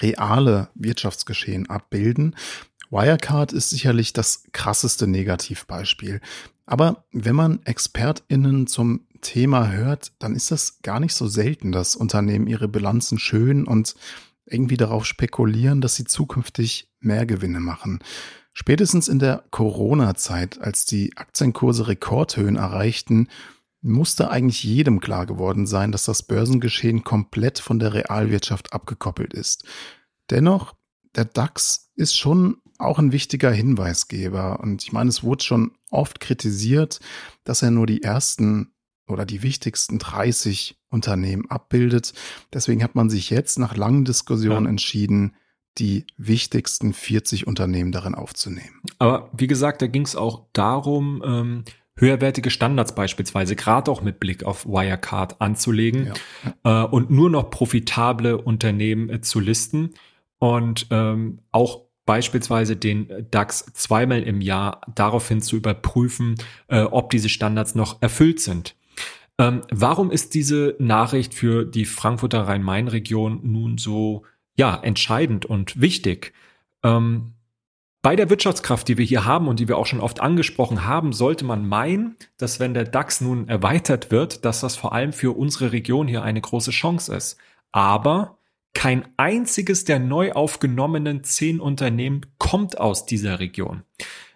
reale 0.01 0.69
Wirtschaftsgeschehen 0.75 1.69
abbilden. 1.69 2.35
Wirecard 2.89 3.53
ist 3.53 3.69
sicherlich 3.69 4.13
das 4.13 4.43
krasseste 4.51 5.07
Negativbeispiel. 5.07 6.21
Aber 6.65 7.05
wenn 7.11 7.35
man 7.35 7.61
ExpertInnen 7.65 8.67
zum 8.67 9.07
Thema 9.21 9.71
hört, 9.71 10.11
dann 10.19 10.35
ist 10.35 10.51
das 10.51 10.81
gar 10.81 10.99
nicht 10.99 11.13
so 11.13 11.27
selten, 11.27 11.71
dass 11.71 11.95
Unternehmen 11.95 12.47
ihre 12.47 12.67
Bilanzen 12.67 13.19
schön 13.19 13.65
und 13.65 13.95
irgendwie 14.45 14.77
darauf 14.77 15.05
spekulieren, 15.05 15.81
dass 15.81 15.95
sie 15.95 16.05
zukünftig 16.05 16.89
mehr 16.99 17.25
Gewinne 17.25 17.59
machen. 17.59 17.99
Spätestens 18.53 19.07
in 19.07 19.19
der 19.19 19.43
Corona-Zeit, 19.51 20.59
als 20.59 20.85
die 20.85 21.15
Aktienkurse 21.15 21.87
Rekordhöhen 21.87 22.57
erreichten, 22.57 23.27
musste 23.81 24.29
eigentlich 24.29 24.63
jedem 24.63 24.99
klar 24.99 25.25
geworden 25.25 25.65
sein, 25.65 25.91
dass 25.91 26.05
das 26.05 26.23
Börsengeschehen 26.23 27.03
komplett 27.03 27.59
von 27.59 27.79
der 27.79 27.93
Realwirtschaft 27.93 28.73
abgekoppelt 28.73 29.33
ist. 29.33 29.65
Dennoch, 30.29 30.75
der 31.15 31.25
DAX 31.25 31.91
ist 31.95 32.17
schon 32.17 32.57
auch 32.77 32.99
ein 32.99 33.11
wichtiger 33.11 33.51
Hinweisgeber. 33.51 34.59
Und 34.59 34.83
ich 34.83 34.91
meine, 34.91 35.09
es 35.09 35.23
wurde 35.23 35.43
schon 35.43 35.71
oft 35.89 36.19
kritisiert, 36.19 36.99
dass 37.43 37.61
er 37.61 37.71
nur 37.71 37.85
die 37.85 38.03
ersten 38.03 38.73
oder 39.07 39.25
die 39.25 39.43
wichtigsten 39.43 39.99
30 39.99 40.79
Unternehmen 40.89 41.49
abbildet. 41.49 42.13
Deswegen 42.53 42.83
hat 42.83 42.95
man 42.95 43.09
sich 43.09 43.29
jetzt 43.29 43.59
nach 43.59 43.75
langen 43.75 44.05
Diskussionen 44.05 44.65
ja. 44.65 44.69
entschieden, 44.69 45.35
die 45.77 46.05
wichtigsten 46.17 46.93
40 46.93 47.47
Unternehmen 47.47 47.91
darin 47.91 48.15
aufzunehmen. 48.15 48.81
Aber 48.99 49.29
wie 49.33 49.47
gesagt, 49.47 49.81
da 49.81 49.87
ging 49.87 50.03
es 50.03 50.15
auch 50.15 50.45
darum, 50.53 51.23
ähm, 51.25 51.63
höherwertige 51.95 52.49
Standards 52.49 52.95
beispielsweise, 52.95 53.55
gerade 53.55 53.91
auch 53.91 54.01
mit 54.01 54.19
Blick 54.19 54.43
auf 54.43 54.65
Wirecard 54.65 55.39
anzulegen 55.39 56.11
ja. 56.63 56.83
äh, 56.83 56.87
und 56.87 57.09
nur 57.09 57.29
noch 57.29 57.49
profitable 57.49 58.37
Unternehmen 58.37 59.09
äh, 59.09 59.21
zu 59.21 59.39
listen 59.39 59.93
und 60.39 60.87
ähm, 60.89 61.39
auch 61.51 61.81
beispielsweise 62.05 62.75
den 62.75 63.27
DAX 63.29 63.65
zweimal 63.73 64.23
im 64.23 64.41
Jahr 64.41 64.81
daraufhin 64.93 65.41
zu 65.41 65.55
überprüfen, 65.55 66.35
äh, 66.67 66.81
ob 66.81 67.11
diese 67.11 67.29
Standards 67.29 67.75
noch 67.75 68.01
erfüllt 68.01 68.39
sind. 68.39 68.75
Ähm, 69.37 69.61
warum 69.71 70.11
ist 70.11 70.33
diese 70.33 70.75
Nachricht 70.79 71.33
für 71.33 71.63
die 71.63 71.85
Frankfurter 71.85 72.47
Rhein-Main-Region 72.47 73.39
nun 73.43 73.77
so 73.77 74.23
ja 74.61 74.75
entscheidend 74.75 75.45
und 75.45 75.81
wichtig? 75.81 76.33
Ähm, 76.83 77.33
bei 78.03 78.15
der 78.15 78.29
Wirtschaftskraft, 78.29 78.87
die 78.87 78.97
wir 78.97 79.05
hier 79.05 79.25
haben 79.25 79.47
und 79.47 79.59
die 79.59 79.67
wir 79.67 79.77
auch 79.77 79.85
schon 79.85 79.99
oft 79.99 80.21
angesprochen 80.21 80.85
haben, 80.85 81.13
sollte 81.13 81.45
man 81.45 81.67
meinen, 81.67 82.15
dass 82.37 82.59
wenn 82.59 82.73
der 82.73 82.85
DAX 82.85 83.21
nun 83.21 83.47
erweitert 83.47 84.09
wird, 84.09 84.45
dass 84.45 84.61
das 84.61 84.75
vor 84.75 84.93
allem 84.93 85.13
für 85.13 85.37
unsere 85.37 85.71
Region 85.71 86.07
hier 86.07 86.23
eine 86.23 86.41
große 86.41 86.71
Chance 86.71 87.15
ist. 87.15 87.37
Aber 87.71 88.37
kein 88.73 89.07
einziges 89.17 89.83
der 89.85 89.99
neu 89.99 90.31
aufgenommenen 90.31 91.23
zehn 91.23 91.59
Unternehmen 91.59 92.25
kommt 92.37 92.79
aus 92.79 93.05
dieser 93.05 93.39
Region. 93.39 93.83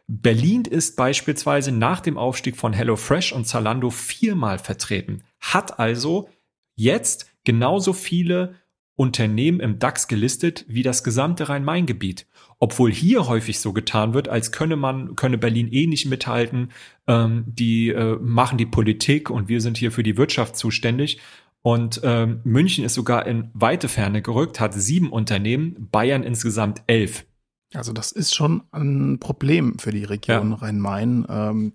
Berlin 0.07 0.65
ist 0.65 0.95
beispielsweise 0.95 1.71
nach 1.71 2.01
dem 2.01 2.17
Aufstieg 2.17 2.57
von 2.57 2.73
HelloFresh 2.73 3.34
und 3.34 3.45
Zalando 3.47 3.89
viermal 3.89 4.59
vertreten, 4.59 5.23
hat 5.39 5.80
also 5.80 6.30
jetzt 6.76 7.32
genauso 7.43 7.93
viele 7.93 8.55
Unternehmen 8.96 9.60
im 9.60 9.80
DAX 9.80 10.08
gelistet 10.08 10.66
wie 10.68 10.84
das 10.84 11.04
gesamte 11.04 11.50
Rhein-Main-Gebiet. 11.50 12.28
Obwohl 12.60 12.91
hier 12.91 13.28
häufig 13.28 13.60
so 13.60 13.74
getan 13.74 14.14
wird, 14.14 14.30
als 14.30 14.52
könne 14.52 14.78
man, 14.78 15.16
könne 15.16 15.38
Berlin 15.38 15.68
eh 15.72 15.88
nicht 15.88 16.06
mithalten, 16.06 16.72
ähm, 17.08 17.43
die 17.48 17.89
äh, 17.89 18.18
machen 18.22 18.58
die 18.58 18.66
Politik 18.66 19.30
und 19.30 19.50
wir 19.50 19.60
sind 19.60 19.78
hier 19.78 19.91
für 19.91 20.04
die 20.04 20.18
Wirtschaft 20.18 20.56
zuständig. 20.56 21.20
Und 21.62 22.02
ähm, 22.04 22.41
München 22.43 22.86
ist 22.86 22.93
sogar 22.93 23.26
in 23.26 23.50
weite 23.54 23.89
Ferne 23.89 24.22
gerückt, 24.22 24.60
hat 24.60 24.74
sieben 24.74 25.12
Unternehmen, 25.12 25.89
Bayern 25.91 26.24
insgesamt 26.24 26.84
elf. 26.88 27.26
Also 27.74 27.91
das 27.91 28.12
ist 28.12 28.36
schon 28.36 28.64
ein 28.72 29.20
Problem 29.20 29.80
für 29.80 29.91
die 29.91 30.04
Region 30.04 30.52
ja. 30.52 30.58
Rhein-Main. 30.58 31.26
Ähm, 31.28 31.74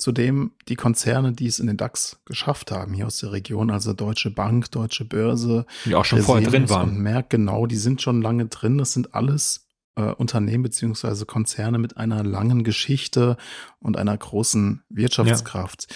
zudem 0.00 0.52
die 0.68 0.76
Konzerne, 0.76 1.32
die 1.32 1.46
es 1.46 1.58
in 1.58 1.66
den 1.66 1.76
DAX 1.76 2.20
geschafft 2.24 2.70
haben, 2.70 2.94
hier 2.94 3.06
aus 3.06 3.18
der 3.18 3.32
Region, 3.32 3.70
also 3.70 3.92
Deutsche 3.92 4.30
Bank, 4.30 4.70
Deutsche 4.70 5.04
Börse, 5.04 5.66
die 5.84 5.94
auch 5.94 6.04
schon 6.04 6.22
vorher 6.22 6.48
drin 6.48 6.68
waren. 6.68 6.90
Und 6.90 6.98
Merck, 6.98 7.30
genau, 7.30 7.66
die 7.66 7.76
sind 7.76 8.02
schon 8.02 8.22
lange 8.22 8.46
drin. 8.46 8.78
Das 8.78 8.92
sind 8.92 9.14
alles 9.14 9.68
äh, 9.96 10.02
Unternehmen 10.02 10.62
beziehungsweise 10.62 11.26
Konzerne 11.26 11.78
mit 11.78 11.96
einer 11.96 12.24
langen 12.24 12.64
Geschichte 12.64 13.36
und 13.78 13.96
einer 13.96 14.16
großen 14.16 14.82
Wirtschaftskraft. 14.88 15.86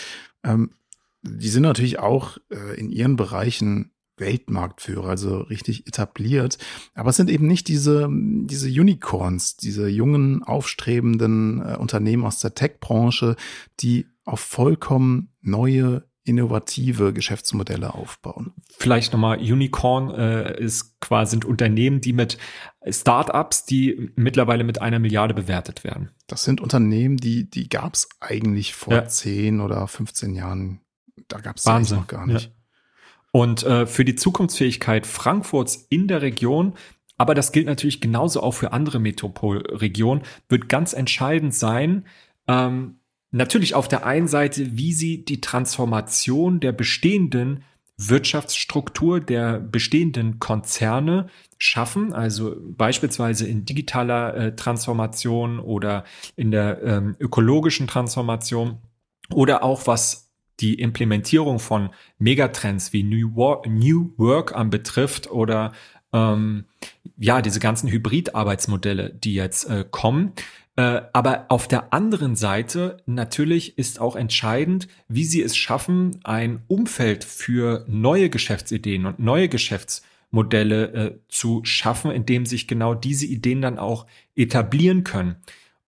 Ja. 0.44 0.54
Ähm, 0.54 0.74
die 1.22 1.48
sind 1.48 1.62
natürlich 1.62 1.98
auch 1.98 2.36
äh, 2.50 2.78
in 2.78 2.90
ihren 2.90 3.16
Bereichen 3.16 3.93
Weltmarktführer, 4.16 5.08
also 5.08 5.38
richtig 5.38 5.86
etabliert. 5.86 6.58
Aber 6.94 7.10
es 7.10 7.16
sind 7.16 7.30
eben 7.30 7.46
nicht 7.46 7.68
diese, 7.68 8.08
diese 8.10 8.68
Unicorns, 8.68 9.56
diese 9.56 9.88
jungen, 9.88 10.42
aufstrebenden 10.42 11.60
äh, 11.60 11.76
Unternehmen 11.76 12.24
aus 12.24 12.40
der 12.40 12.54
Tech-Branche, 12.54 13.36
die 13.80 14.06
auf 14.24 14.40
vollkommen 14.40 15.32
neue 15.40 16.04
innovative 16.26 17.12
Geschäftsmodelle 17.12 17.92
aufbauen. 17.92 18.54
Vielleicht 18.78 19.12
nochmal, 19.12 19.38
Unicorn 19.38 20.10
äh, 20.10 20.58
ist 20.58 20.98
quasi 21.00 21.32
sind 21.32 21.44
Unternehmen, 21.44 22.00
die 22.00 22.14
mit 22.14 22.38
Startups, 22.88 23.66
die 23.66 24.10
mittlerweile 24.16 24.64
mit 24.64 24.80
einer 24.80 24.98
Milliarde 24.98 25.34
bewertet 25.34 25.84
werden. 25.84 26.12
Das 26.26 26.44
sind 26.44 26.62
Unternehmen, 26.62 27.18
die, 27.18 27.50
die 27.50 27.68
gab 27.68 27.92
es 27.92 28.08
eigentlich 28.20 28.74
vor 28.74 28.94
ja. 28.94 29.06
10 29.06 29.60
oder 29.60 29.86
15 29.86 30.34
Jahren 30.34 30.80
da 31.28 31.40
gab 31.40 31.56
es 31.56 31.64
noch 31.64 32.06
gar 32.06 32.26
nicht. 32.26 32.46
Ja. 32.46 32.63
Und 33.34 33.64
äh, 33.64 33.84
für 33.86 34.04
die 34.04 34.14
Zukunftsfähigkeit 34.14 35.08
Frankfurts 35.08 35.88
in 35.90 36.06
der 36.06 36.22
Region, 36.22 36.74
aber 37.18 37.34
das 37.34 37.50
gilt 37.50 37.66
natürlich 37.66 38.00
genauso 38.00 38.40
auch 38.40 38.52
für 38.52 38.72
andere 38.72 39.00
Metropolregionen, 39.00 40.22
wird 40.48 40.68
ganz 40.68 40.92
entscheidend 40.92 41.52
sein, 41.52 42.06
ähm, 42.46 43.00
natürlich 43.32 43.74
auf 43.74 43.88
der 43.88 44.06
einen 44.06 44.28
Seite, 44.28 44.76
wie 44.76 44.92
sie 44.92 45.24
die 45.24 45.40
Transformation 45.40 46.60
der 46.60 46.70
bestehenden 46.70 47.64
Wirtschaftsstruktur 47.96 49.18
der 49.18 49.58
bestehenden 49.58 50.38
Konzerne 50.38 51.26
schaffen, 51.58 52.12
also 52.12 52.54
beispielsweise 52.60 53.48
in 53.48 53.64
digitaler 53.64 54.36
äh, 54.36 54.54
Transformation 54.54 55.58
oder 55.58 56.04
in 56.36 56.52
der 56.52 56.80
ähm, 56.84 57.16
ökologischen 57.18 57.88
Transformation 57.88 58.78
oder 59.32 59.64
auch 59.64 59.88
was 59.88 60.23
die 60.60 60.74
Implementierung 60.74 61.58
von 61.58 61.90
Megatrends 62.18 62.92
wie 62.92 63.02
New 63.02 63.34
Work, 63.34 63.66
New 63.66 64.12
Work 64.16 64.54
anbetrifft 64.54 65.30
oder 65.30 65.72
ähm, 66.12 66.64
ja, 67.18 67.42
diese 67.42 67.60
ganzen 67.60 67.90
Hybrid-Arbeitsmodelle, 67.90 69.10
die 69.10 69.34
jetzt 69.34 69.68
äh, 69.68 69.84
kommen. 69.90 70.32
Äh, 70.76 71.02
aber 71.12 71.46
auf 71.48 71.68
der 71.68 71.92
anderen 71.92 72.34
Seite 72.34 72.98
natürlich 73.06 73.78
ist 73.78 74.00
auch 74.00 74.16
entscheidend, 74.16 74.88
wie 75.08 75.24
sie 75.24 75.42
es 75.42 75.56
schaffen, 75.56 76.20
ein 76.24 76.62
Umfeld 76.66 77.24
für 77.24 77.84
neue 77.88 78.28
Geschäftsideen 78.28 79.06
und 79.06 79.20
neue 79.20 79.48
Geschäftsmodelle 79.48 80.92
äh, 80.92 81.18
zu 81.28 81.60
schaffen, 81.64 82.10
in 82.10 82.26
dem 82.26 82.46
sich 82.46 82.66
genau 82.66 82.94
diese 82.94 83.26
Ideen 83.26 83.62
dann 83.62 83.78
auch 83.78 84.06
etablieren 84.34 85.04
können. 85.04 85.36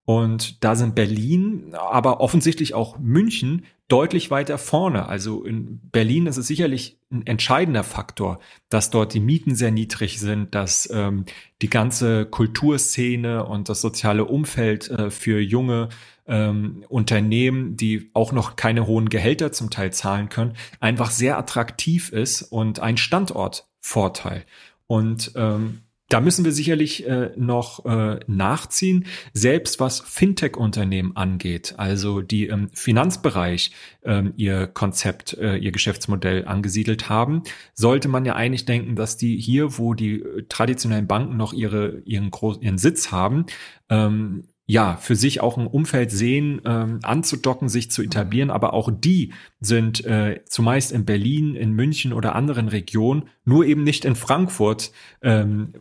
Und 0.07 0.63
da 0.63 0.77
sind 0.77 0.95
Berlin, 0.95 1.75
aber 1.75 2.21
offensichtlich 2.21 2.75
auch 2.75 2.97
München 2.97 3.67
deutlich 3.89 4.31
weiter 4.31 4.57
vorne. 4.57 5.09
Also 5.09 5.45
in 5.45 5.81
Berlin 5.91 6.27
ist 6.27 6.37
es 6.37 6.47
sicherlich 6.47 7.01
ein 7.11 7.27
entscheidender 7.27 7.83
Faktor, 7.83 8.39
dass 8.69 8.91
dort 8.91 9.15
die 9.15 9.21
Mieten 9.21 9.57
sehr 9.57 9.73
niedrig 9.73 10.21
sind, 10.21 10.55
dass 10.55 10.89
ähm, 10.93 11.25
die 11.61 11.71
ganze 11.71 12.25
Kulturszene 12.25 13.45
und 13.47 13.69
das 13.69 13.81
soziale 13.81 14.25
Umfeld 14.27 14.89
äh, 14.91 15.11
für 15.11 15.41
junge 15.41 15.89
ähm, 16.29 16.85
Unternehmen, 16.89 17.77
die 17.77 18.11
auch 18.15 18.31
noch 18.31 18.55
keine 18.55 18.87
hohen 18.87 19.09
Gehälter 19.09 19.51
zum 19.51 19.71
Teil 19.71 19.93
zahlen 19.93 20.29
können, 20.29 20.55
einfach 20.79 21.11
sehr 21.11 21.37
attraktiv 21.37 22.13
ist 22.13 22.43
und 22.43 22.79
ein 22.79 22.97
Standortvorteil. 22.97 24.45
Und 24.87 25.33
ähm, 25.35 25.83
da 26.09 26.21
müssen 26.21 26.45
wir 26.45 26.53
sicherlich 26.53 27.07
äh, 27.07 27.31
noch 27.37 27.85
äh, 27.85 28.21
nachziehen, 28.27 29.07
selbst 29.33 29.81
was 29.81 30.01
Fintech-Unternehmen 30.01 31.17
angeht, 31.17 31.75
also 31.79 32.21
die 32.21 32.47
im 32.47 32.71
Finanzbereich 32.71 33.73
ähm, 34.05 34.33
ihr 34.37 34.69
Konzept, 34.69 35.37
äh, 35.39 35.57
ihr 35.57 35.73
Geschäftsmodell 35.73 36.47
angesiedelt 36.47 37.09
haben, 37.09 37.43
sollte 37.75 38.09
man 38.09 38.25
ja 38.25 38.37
eigentlich 38.37 38.67
denken, 38.67 38.95
dass 38.95 39.17
die 39.17 39.37
hier, 39.37 39.79
wo 39.79 39.95
die 39.95 40.21
äh, 40.21 40.45
traditionellen 40.49 41.09
Banken 41.09 41.37
noch 41.37 41.53
ihre, 41.53 42.03
ihren, 42.05 42.31
Groß 42.31 42.59
ihren 42.61 42.79
Sitz 42.79 43.11
haben, 43.11 43.47
ähm, 43.89 44.45
ja, 44.69 44.97
für 44.97 45.15
sich 45.15 45.41
auch 45.41 45.59
ein 45.59 45.69
Umfeld 45.69 46.11
sehen, 46.11 46.61
ähm, 46.65 46.99
anzudocken, 47.03 47.69
sich 47.69 47.91
zu 47.91 48.03
etablieren, 48.03 48.51
aber 48.51 48.75
auch 48.75 48.91
die 48.93 49.33
sind 49.61 50.05
äh, 50.05 50.41
zumeist 50.45 50.91
in 50.91 51.05
Berlin, 51.05 51.55
in 51.55 51.73
München 51.73 52.13
oder 52.13 52.35
anderen 52.35 52.67
Regionen, 52.67 53.29
nur 53.45 53.65
eben 53.65 53.85
nicht 53.85 54.05
in 54.05 54.17
Frankfurt 54.17 54.91
ähm, 55.23 55.73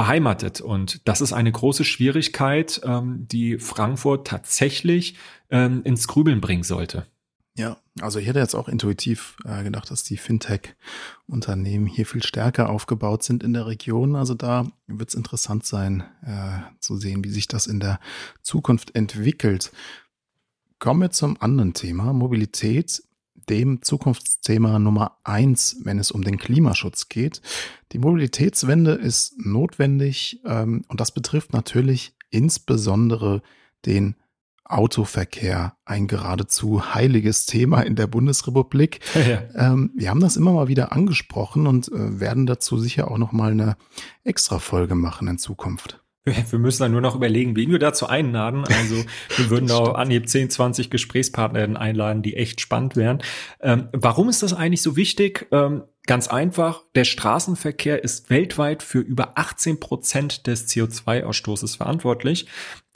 beheimatet. 0.00 0.62
Und 0.62 1.06
das 1.06 1.20
ist 1.20 1.34
eine 1.34 1.52
große 1.52 1.84
Schwierigkeit, 1.84 2.80
ähm, 2.84 3.28
die 3.30 3.58
Frankfurt 3.58 4.26
tatsächlich 4.26 5.16
ähm, 5.50 5.82
ins 5.84 6.08
Grübeln 6.08 6.40
bringen 6.40 6.62
sollte. 6.62 7.04
Ja, 7.54 7.76
also 8.00 8.18
ich 8.18 8.26
hätte 8.26 8.38
jetzt 8.38 8.54
auch 8.54 8.66
intuitiv 8.66 9.36
äh, 9.44 9.62
gedacht, 9.62 9.90
dass 9.90 10.02
die 10.02 10.16
Fintech-Unternehmen 10.16 11.84
hier 11.84 12.06
viel 12.06 12.22
stärker 12.22 12.70
aufgebaut 12.70 13.22
sind 13.24 13.42
in 13.42 13.52
der 13.52 13.66
Region. 13.66 14.16
Also 14.16 14.32
da 14.32 14.72
wird 14.86 15.10
es 15.10 15.14
interessant 15.14 15.66
sein 15.66 16.02
äh, 16.24 16.60
zu 16.78 16.96
sehen, 16.96 17.22
wie 17.22 17.28
sich 17.28 17.46
das 17.46 17.66
in 17.66 17.78
der 17.78 18.00
Zukunft 18.40 18.96
entwickelt. 18.96 19.70
Kommen 20.78 21.02
wir 21.02 21.10
zum 21.10 21.36
anderen 21.42 21.74
Thema, 21.74 22.14
Mobilität, 22.14 23.02
dem 23.48 23.82
Zukunftsthema 23.82 24.78
Nummer 24.78 25.18
eins, 25.24 25.76
wenn 25.84 25.98
es 25.98 26.10
um 26.10 26.22
den 26.22 26.38
Klimaschutz 26.38 27.08
geht. 27.08 27.40
Die 27.92 27.98
Mobilitätswende 27.98 28.92
ist 28.92 29.34
notwendig 29.38 30.40
ähm, 30.44 30.84
und 30.88 31.00
das 31.00 31.12
betrifft 31.12 31.52
natürlich 31.52 32.14
insbesondere 32.30 33.42
den 33.86 34.14
Autoverkehr, 34.70 35.74
ein 35.84 36.06
geradezu 36.06 36.94
heiliges 36.94 37.44
Thema 37.46 37.82
in 37.82 37.96
der 37.96 38.06
Bundesrepublik. 38.06 39.00
Ja. 39.20 39.42
Ähm, 39.54 39.90
wir 39.94 40.08
haben 40.08 40.20
das 40.20 40.36
immer 40.36 40.52
mal 40.52 40.68
wieder 40.68 40.92
angesprochen 40.92 41.66
und 41.66 41.88
äh, 41.88 42.20
werden 42.20 42.46
dazu 42.46 42.78
sicher 42.78 43.10
auch 43.10 43.18
noch 43.18 43.32
mal 43.32 43.52
eine 43.52 43.76
extra 44.24 44.58
Folge 44.58 44.94
machen 44.94 45.28
in 45.28 45.38
Zukunft. 45.38 45.99
Wir 46.24 46.58
müssen 46.58 46.82
dann 46.82 46.92
nur 46.92 47.00
noch 47.00 47.16
überlegen, 47.16 47.56
wen 47.56 47.70
wir 47.70 47.78
dazu 47.78 48.06
einladen. 48.06 48.64
Also 48.64 49.02
wir 49.36 49.50
würden 49.50 49.70
auch 49.70 49.94
anhieb 49.94 50.28
10, 50.28 50.50
20 50.50 50.90
Gesprächspartner 50.90 51.80
einladen, 51.80 52.22
die 52.22 52.36
echt 52.36 52.60
spannend 52.60 52.94
wären. 52.94 53.22
Ähm, 53.60 53.88
warum 53.92 54.28
ist 54.28 54.42
das 54.42 54.52
eigentlich 54.52 54.82
so 54.82 54.96
wichtig? 54.96 55.46
Ähm, 55.50 55.84
ganz 56.06 56.28
einfach, 56.28 56.84
der 56.94 57.04
Straßenverkehr 57.04 58.04
ist 58.04 58.28
weltweit 58.28 58.82
für 58.82 59.00
über 59.00 59.38
18 59.38 59.80
Prozent 59.80 60.46
des 60.46 60.68
CO2-Ausstoßes 60.68 61.78
verantwortlich. 61.78 62.46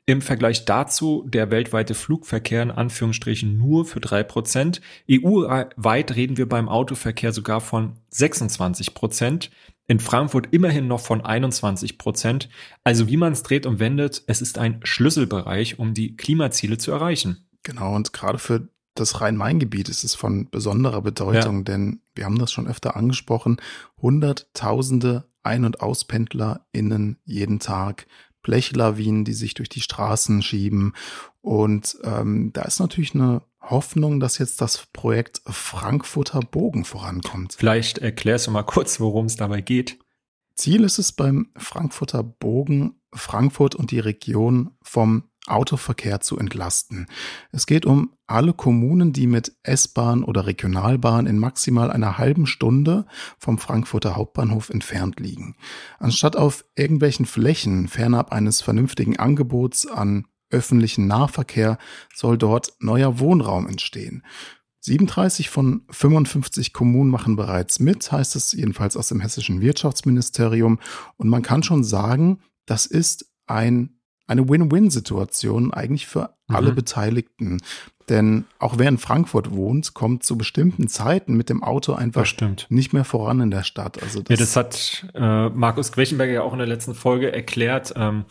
Im 0.07 0.21
Vergleich 0.21 0.67
dazu 0.67 1.25
der 1.27 1.51
weltweite 1.51 1.95
Flugverkehr 1.95 2.63
in 2.63 2.71
Anführungsstrichen 2.71 3.57
nur 3.57 3.87
für 3.87 4.01
drei 4.01 4.23
Prozent. 4.23 4.83
EU-weit 5.11 6.15
reden 6.15 6.37
wir 6.37 6.47
beim 6.47 6.69
Autoverkehr 6.69 7.33
sogar 7.33 7.63
von 7.63 7.95
26 8.11 8.93
Prozent. 8.93 9.51
In 9.87 10.01
Frankfurt 10.01 10.49
immerhin 10.51 10.87
noch 10.87 11.01
von 11.01 11.21
21 11.21 11.99
Prozent. 11.99 12.49
Also 12.85 13.07
wie 13.09 13.17
man 13.17 13.33
es 13.33 13.43
dreht 13.43 13.67
und 13.67 13.79
wendet, 13.79 14.23
es 14.27 14.41
ist 14.41 14.59
ein 14.59 14.81
Schlüsselbereich, 14.83 15.79
um 15.79 15.93
die 15.93 16.17
Klimaziele 16.17 16.79
zu 16.79 16.91
erreichen. 16.91 17.47
Genau, 17.63 17.95
und 17.95 18.13
gerade 18.13 18.39
für 18.39 18.69
das 18.95 19.21
Rhein-Main-Gebiet 19.21 19.89
ist 19.89 20.05
es 20.05 20.15
von 20.15 20.49
besonderer 20.51 21.03
Bedeutung, 21.03 21.59
ja. 21.59 21.63
denn 21.65 22.01
wir 22.15 22.25
haben 22.25 22.39
das 22.39 22.53
schon 22.53 22.69
öfter 22.69 22.97
angesprochen, 22.97 23.61
Hunderttausende 24.01 25.25
Ein- 25.43 25.65
und 25.65 25.81
AuspendlerInnen 25.81 27.19
jeden 27.25 27.59
Tag 27.59 28.07
Blechlawinen, 28.43 29.25
die 29.25 29.33
sich 29.33 29.55
durch 29.55 29.69
die 29.69 29.81
Straßen 29.81 30.43
schieben. 30.43 30.93
Und 31.45 31.99
ähm, 32.05 32.55
da 32.55 32.63
ist 32.63 32.81
natürlich 32.81 33.15
eine 33.15 33.43
Hoffnung, 33.61 34.19
dass 34.19 34.39
jetzt 34.39 34.63
das 34.63 34.87
Projekt 34.95 35.43
Frankfurter 35.45 36.41
Bogen 36.41 36.87
vorankommt. 36.87 37.57
Vielleicht 37.59 37.99
erklärst 37.99 38.47
du 38.47 38.51
mal 38.51 38.63
kurz, 38.63 38.99
worum 38.99 39.27
es 39.27 39.37
dabei 39.37 39.61
geht. 39.61 39.99
Ziel 40.55 40.85
ist 40.85 40.99
es 40.99 41.13
beim 41.13 41.51
Frankfurter 41.55 42.23
Bogen, 42.23 42.95
Frankfurt 43.13 43.75
und 43.75 43.91
die 43.91 43.99
Region 43.99 44.71
vom 44.81 45.25
Autoverkehr 45.47 46.21
zu 46.21 46.39
entlasten. 46.39 47.09
Es 47.53 47.67
geht 47.67 47.85
um 47.85 48.15
alle 48.27 48.55
Kommunen, 48.55 49.13
die 49.13 49.27
mit 49.27 49.55
S-Bahn 49.65 50.25
oder 50.25 50.47
Regionalbahn 50.47 51.27
in 51.27 51.39
maximal 51.39 51.91
einer 51.91 52.17
halben 52.17 52.47
Stunde 52.47 53.05
vom 53.37 53.59
Frankfurter 53.59 54.17
Hauptbahnhof 54.17 54.71
entfernt 54.71 55.21
liegen. 55.21 55.57
Anstatt 55.99 56.37
auf 56.37 56.65
irgendwelchen 56.75 57.27
Flächen 57.27 57.87
fernab 57.87 58.33
eines 58.33 58.63
vernünftigen 58.63 59.19
Angebots 59.19 59.87
an 59.87 60.25
öffentlichen 60.51 61.07
Nahverkehr 61.07 61.79
soll 62.15 62.39
dort 62.39 62.73
neuer 62.81 63.19
Wohnraum 63.19 63.67
entstehen. 63.69 64.25
37 64.81 65.49
von 65.49 65.83
55 65.91 66.75
Kommunen 66.75 67.11
machen 67.11 67.37
bereits 67.37 67.81
mit, 67.81 68.13
heißt 68.13 68.37
es 68.37 68.53
jedenfalls 68.53 68.97
aus 68.97 69.09
dem 69.09 69.21
hessischen 69.21 69.63
Wirtschaftsministerium. 69.63 70.79
Und 71.17 71.29
man 71.29 71.43
kann 71.43 71.63
schon 71.63 71.85
sagen, 71.85 72.41
das 72.67 72.85
ist 72.85 73.33
ein 73.47 73.95
eine 74.27 74.49
Win-Win-Situation 74.49 75.73
eigentlich 75.73 76.07
für 76.07 76.35
mhm. 76.49 76.57
alle 76.57 76.73
Beteiligten. 76.73 77.61
Denn 78.09 78.45
auch 78.59 78.75
wer 78.77 78.89
in 78.89 78.99
Frankfurt 78.99 79.51
wohnt, 79.53 79.95
kommt 79.95 80.25
zu 80.25 80.37
bestimmten 80.37 80.89
Zeiten 80.89 81.35
mit 81.35 81.49
dem 81.49 81.63
Auto 81.63 81.95
einfach 81.95 82.27
nicht 82.69 82.93
mehr 82.93 83.05
voran 83.05 83.41
in 83.41 83.51
der 83.51 83.63
Stadt. 83.63 84.03
Also 84.03 84.21
das, 84.21 84.29
ja, 84.29 84.37
das 84.37 84.57
hat 84.57 85.07
äh, 85.15 85.49
Markus 85.49 85.93
Quechenberger 85.93 86.33
ja 86.33 86.43
auch 86.43 86.53
in 86.53 86.59
der 86.59 86.69
letzten 86.69 86.95
Folge 86.95 87.33
erklärt, 87.33 87.95
ähm, 87.97 88.25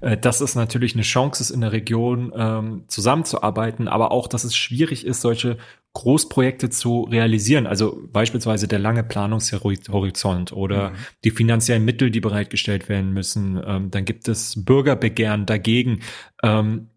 äh, 0.00 0.16
dass 0.16 0.40
es 0.40 0.56
natürlich 0.56 0.94
eine 0.94 1.02
Chance 1.02 1.42
ist, 1.42 1.50
in 1.50 1.60
der 1.60 1.70
Region 1.70 2.32
ähm, 2.34 2.84
zusammenzuarbeiten, 2.88 3.86
aber 3.86 4.10
auch, 4.10 4.26
dass 4.26 4.42
es 4.42 4.56
schwierig 4.56 5.06
ist, 5.06 5.20
solche 5.20 5.58
Großprojekte 5.92 6.70
zu 6.70 7.02
realisieren. 7.02 7.66
Also 7.66 8.00
beispielsweise 8.12 8.68
der 8.68 8.78
lange 8.78 9.02
Planungshorizont 9.02 10.52
oder 10.52 10.90
mhm. 10.90 10.94
die 11.24 11.30
finanziellen 11.30 11.84
Mittel, 11.84 12.10
die 12.10 12.20
bereitgestellt 12.20 12.88
werden 12.88 13.12
müssen. 13.12 13.60
Ähm, 13.64 13.90
dann 13.90 14.04
gibt 14.04 14.28
es 14.28 14.64
Bürgerbegehren 14.64 15.46
dagegen. 15.46 16.00
Ähm, 16.42 16.90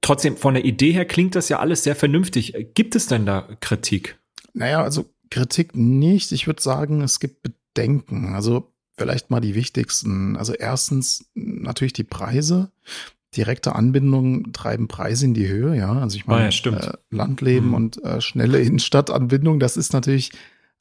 trotzdem, 0.00 0.36
von 0.36 0.54
der 0.54 0.64
Idee 0.64 0.92
her 0.92 1.04
klingt 1.04 1.34
das 1.34 1.48
ja 1.48 1.58
alles 1.58 1.84
sehr 1.84 1.96
vernünftig. 1.96 2.54
Gibt 2.74 2.96
es 2.96 3.06
denn 3.06 3.26
da 3.26 3.48
Kritik? 3.60 4.18
Naja, 4.52 4.82
also 4.82 5.06
Kritik 5.30 5.76
nicht. 5.76 6.32
Ich 6.32 6.46
würde 6.46 6.62
sagen, 6.62 7.02
es 7.02 7.20
gibt 7.20 7.42
Bedenken. 7.42 8.34
Also 8.34 8.72
vielleicht 8.96 9.30
mal 9.30 9.40
die 9.40 9.54
wichtigsten. 9.54 10.36
Also 10.36 10.52
erstens 10.52 11.30
natürlich 11.34 11.92
die 11.92 12.04
Preise 12.04 12.70
direkte 13.36 13.76
Anbindungen 13.76 14.52
treiben 14.52 14.88
Preise 14.88 15.26
in 15.26 15.34
die 15.34 15.48
Höhe, 15.48 15.76
ja. 15.76 15.92
Also 15.92 16.16
ich 16.16 16.26
meine, 16.26 16.48
ah, 16.48 16.50
ja, 16.50 16.76
äh, 16.76 16.92
Landleben 17.10 17.68
mhm. 17.68 17.74
und 17.74 18.04
äh, 18.04 18.20
schnelle 18.20 18.60
Innenstadtanbindung, 18.60 19.60
das 19.60 19.76
ist 19.76 19.92
natürlich 19.92 20.32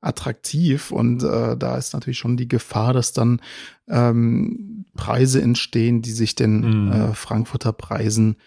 attraktiv 0.01 0.91
und 0.91 1.23
äh, 1.23 1.57
da 1.57 1.77
ist 1.77 1.93
natürlich 1.93 2.17
schon 2.17 2.37
die 2.37 2.47
Gefahr, 2.47 2.93
dass 2.93 3.13
dann 3.13 3.41
ähm, 3.87 4.85
Preise 4.95 5.41
entstehen, 5.41 6.01
die 6.01 6.11
sich 6.11 6.35
den 6.35 6.85
mhm. 6.85 6.91
äh, 6.91 7.13
Frankfurter 7.13 7.73
Preisen 7.73 8.37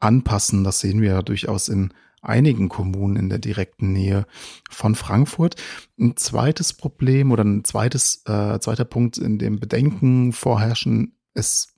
anpassen. 0.00 0.64
Das 0.64 0.80
sehen 0.80 1.00
wir 1.00 1.10
ja 1.10 1.22
durchaus 1.22 1.68
in 1.68 1.92
einigen 2.22 2.68
Kommunen 2.68 3.16
in 3.16 3.28
der 3.28 3.38
direkten 3.38 3.92
Nähe 3.92 4.26
von 4.70 4.94
Frankfurt. 4.94 5.56
Ein 5.98 6.16
zweites 6.16 6.72
Problem 6.74 7.32
oder 7.32 7.44
ein 7.44 7.64
zweites, 7.64 8.22
äh, 8.26 8.58
zweiter 8.60 8.84
Punkt, 8.84 9.18
in 9.18 9.38
dem 9.38 9.58
Bedenken 9.58 10.32
vorherrschen, 10.32 11.16
es 11.34 11.74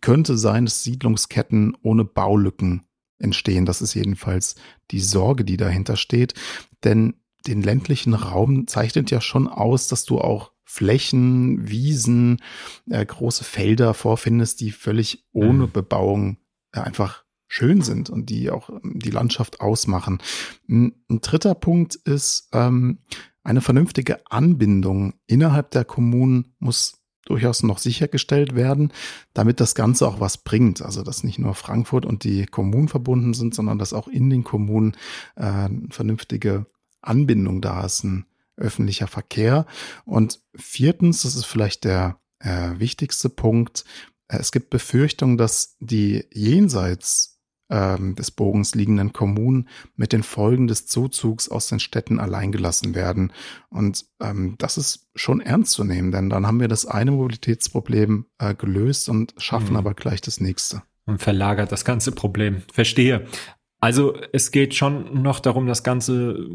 könnte 0.00 0.38
sein, 0.38 0.64
dass 0.64 0.82
Siedlungsketten 0.82 1.76
ohne 1.82 2.04
Baulücken 2.04 2.86
entstehen. 3.18 3.66
Das 3.66 3.82
ist 3.82 3.94
jedenfalls 3.94 4.54
die 4.90 5.00
Sorge, 5.00 5.44
die 5.44 5.56
dahinter 5.56 5.96
steht. 5.96 6.34
Denn 6.84 7.14
den 7.46 7.62
ländlichen 7.62 8.14
Raum 8.14 8.66
zeichnet 8.66 9.10
ja 9.10 9.20
schon 9.20 9.48
aus, 9.48 9.88
dass 9.88 10.04
du 10.04 10.18
auch 10.20 10.52
Flächen, 10.64 11.68
Wiesen, 11.68 12.40
äh, 12.88 13.04
große 13.04 13.44
Felder 13.44 13.92
vorfindest, 13.92 14.60
die 14.60 14.70
völlig 14.70 15.24
ohne 15.32 15.66
mhm. 15.66 15.72
Bebauung 15.72 16.38
äh, 16.72 16.80
einfach 16.80 17.23
schön 17.48 17.82
sind 17.82 18.10
und 18.10 18.30
die 18.30 18.50
auch 18.50 18.70
ähm, 18.70 18.98
die 18.98 19.10
Landschaft 19.10 19.60
ausmachen. 19.60 20.18
Ein, 20.68 20.94
ein 21.08 21.20
dritter 21.20 21.54
Punkt 21.54 21.94
ist, 21.94 22.48
ähm, 22.52 22.98
eine 23.42 23.60
vernünftige 23.60 24.26
Anbindung 24.30 25.14
innerhalb 25.26 25.70
der 25.70 25.84
Kommunen 25.84 26.54
muss 26.58 27.04
durchaus 27.26 27.62
noch 27.62 27.78
sichergestellt 27.78 28.54
werden, 28.54 28.92
damit 29.32 29.60
das 29.60 29.74
Ganze 29.74 30.06
auch 30.06 30.20
was 30.20 30.38
bringt. 30.38 30.82
Also 30.82 31.02
dass 31.02 31.24
nicht 31.24 31.38
nur 31.38 31.54
Frankfurt 31.54 32.06
und 32.06 32.24
die 32.24 32.46
Kommunen 32.46 32.88
verbunden 32.88 33.34
sind, 33.34 33.54
sondern 33.54 33.78
dass 33.78 33.92
auch 33.92 34.08
in 34.08 34.30
den 34.30 34.44
Kommunen 34.44 34.96
äh, 35.36 35.44
eine 35.44 35.88
vernünftige 35.90 36.66
Anbindung 37.00 37.60
da 37.60 37.84
ist, 37.84 38.04
ein 38.04 38.26
öffentlicher 38.56 39.06
Verkehr. 39.06 39.66
Und 40.04 40.40
viertens, 40.54 41.22
das 41.22 41.34
ist 41.34 41.46
vielleicht 41.46 41.84
der 41.84 42.18
äh, 42.38 42.78
wichtigste 42.78 43.28
Punkt, 43.28 43.84
äh, 44.28 44.38
es 44.38 44.52
gibt 44.52 44.70
Befürchtungen, 44.70 45.36
dass 45.36 45.76
die 45.80 46.24
jenseits 46.32 47.33
ähm, 47.70 48.14
des 48.14 48.30
Bogens 48.30 48.74
liegenden 48.74 49.12
Kommunen 49.12 49.68
mit 49.96 50.12
den 50.12 50.22
Folgen 50.22 50.66
des 50.66 50.86
Zuzugs 50.86 51.48
aus 51.48 51.68
den 51.68 51.80
Städten 51.80 52.20
alleingelassen 52.20 52.94
werden. 52.94 53.32
Und 53.70 54.04
ähm, 54.20 54.56
das 54.58 54.76
ist 54.76 55.08
schon 55.14 55.40
ernst 55.40 55.72
zu 55.72 55.84
nehmen, 55.84 56.12
denn 56.12 56.30
dann 56.30 56.46
haben 56.46 56.60
wir 56.60 56.68
das 56.68 56.86
eine 56.86 57.10
Mobilitätsproblem 57.12 58.26
äh, 58.38 58.54
gelöst 58.54 59.08
und 59.08 59.34
schaffen 59.38 59.70
mhm. 59.70 59.76
aber 59.76 59.94
gleich 59.94 60.20
das 60.20 60.40
nächste. 60.40 60.82
Und 61.06 61.22
verlagert 61.22 61.70
das 61.72 61.84
ganze 61.84 62.12
Problem. 62.12 62.62
Verstehe. 62.72 63.26
Also 63.80 64.16
es 64.32 64.50
geht 64.50 64.74
schon 64.74 65.22
noch 65.22 65.40
darum, 65.40 65.66
das 65.66 65.82
Ganze 65.82 66.48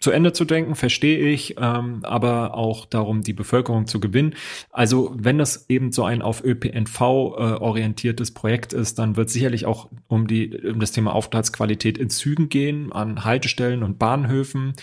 zu 0.00 0.10
Ende 0.10 0.32
zu 0.32 0.44
denken, 0.44 0.74
verstehe 0.74 1.18
ich, 1.28 1.56
ähm, 1.58 2.00
aber 2.02 2.54
auch 2.54 2.86
darum, 2.86 3.22
die 3.22 3.32
Bevölkerung 3.32 3.86
zu 3.86 4.00
gewinnen. 4.00 4.34
Also 4.70 5.12
wenn 5.16 5.38
das 5.38 5.68
eben 5.68 5.92
so 5.92 6.04
ein 6.04 6.22
auf 6.22 6.44
ÖPNV 6.44 7.00
äh, 7.00 7.04
orientiertes 7.04 8.32
Projekt 8.32 8.72
ist, 8.72 8.98
dann 8.98 9.16
wird 9.16 9.30
sicherlich 9.30 9.66
auch 9.66 9.88
um 10.06 10.26
die 10.26 10.56
um 10.58 10.80
das 10.80 10.92
Thema 10.92 11.14
Aufenthaltsqualität 11.14 11.98
in 11.98 12.10
Zügen 12.10 12.48
gehen, 12.48 12.92
an 12.92 13.24
Haltestellen 13.24 13.82
und 13.82 13.98
Bahnhöfen. 13.98 14.74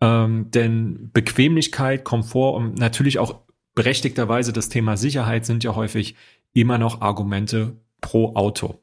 Ähm, 0.00 0.50
denn 0.50 1.10
Bequemlichkeit, 1.12 2.04
Komfort 2.04 2.56
und 2.56 2.78
natürlich 2.78 3.18
auch 3.18 3.40
berechtigterweise 3.74 4.52
das 4.52 4.68
Thema 4.68 4.96
Sicherheit 4.96 5.46
sind 5.46 5.64
ja 5.64 5.74
häufig 5.74 6.16
immer 6.52 6.78
noch 6.78 7.02
Argumente 7.02 7.76
pro 8.00 8.34
Auto. 8.34 8.80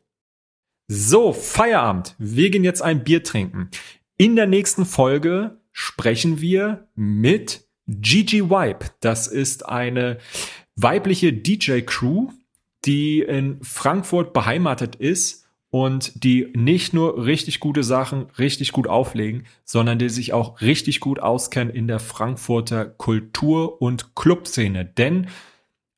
So, 0.87 1.33
Feierabend. 1.33 2.15
Wir 2.19 2.49
gehen 2.51 2.63
jetzt 2.63 2.81
ein 2.81 3.03
Bier 3.03 3.23
trinken. 3.23 3.69
In 4.17 4.35
der 4.35 4.47
nächsten 4.47 4.85
Folge 4.85 5.57
sprechen 5.73 6.39
wir 6.39 6.87
mit 6.95 7.65
Gigi 7.87 8.49
Wipe. 8.49 8.91
Das 9.01 9.27
ist 9.27 9.67
eine 9.67 10.19
weibliche 10.75 11.33
DJ-Crew, 11.33 12.29
die 12.85 13.19
in 13.19 13.61
Frankfurt 13.61 14.31
beheimatet 14.33 14.95
ist 14.95 15.45
und 15.69 16.23
die 16.23 16.53
nicht 16.55 16.93
nur 16.93 17.25
richtig 17.25 17.59
gute 17.59 17.83
Sachen 17.83 18.27
richtig 18.37 18.71
gut 18.71 18.87
auflegen, 18.87 19.45
sondern 19.65 19.97
die 19.97 20.09
sich 20.09 20.31
auch 20.31 20.61
richtig 20.61 20.99
gut 20.99 21.19
auskennen 21.19 21.73
in 21.73 21.87
der 21.87 21.99
Frankfurter 21.99 22.85
Kultur- 22.85 23.81
und 23.81 24.15
Clubszene. 24.15 24.85
Denn 24.85 25.27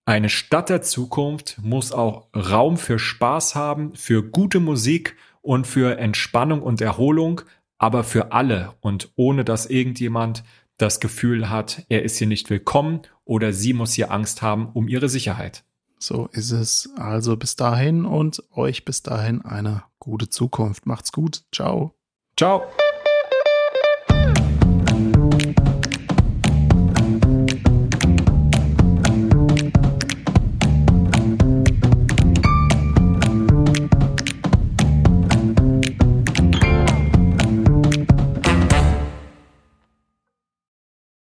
eine 0.06 0.30
Stadt 0.30 0.70
der 0.70 0.82
Zukunft 0.82 1.58
muss 1.62 1.92
auch 1.92 2.28
Raum 2.34 2.78
für 2.78 3.00
Spaß 3.00 3.56
haben, 3.56 3.96
für 3.96 4.24
gute 4.24 4.60
Musik 4.60 5.18
und 5.42 5.68
für 5.68 5.98
Entspannung 5.98 6.62
und 6.62 6.80
Erholung, 6.80 7.42
aber 7.86 8.04
für 8.04 8.32
alle 8.32 8.74
und 8.82 9.12
ohne 9.16 9.46
dass 9.46 9.68
irgendjemand 9.68 10.44
das 10.78 11.00
Gefühl 11.00 11.52
hat, 11.52 11.86
er 11.88 12.02
ist 12.02 12.18
hier 12.18 12.26
nicht 12.26 12.50
willkommen 12.50 13.02
oder 13.26 13.54
sie 13.54 13.74
muss 13.74 13.94
hier 13.94 14.10
Angst 14.10 14.42
haben 14.42 14.70
um 14.74 14.88
ihre 14.88 15.08
Sicherheit. 15.08 15.64
So 16.00 16.28
ist 16.32 16.50
es. 16.50 16.90
Also 16.98 17.38
bis 17.38 17.56
dahin 17.56 18.06
und 18.06 18.42
euch 18.56 18.86
bis 18.86 19.04
dahin 19.04 19.44
eine 19.44 19.84
gute 20.00 20.30
Zukunft. 20.30 20.88
Macht's 20.88 21.12
gut. 21.12 21.44
Ciao. 21.52 21.94
Ciao. 22.36 22.64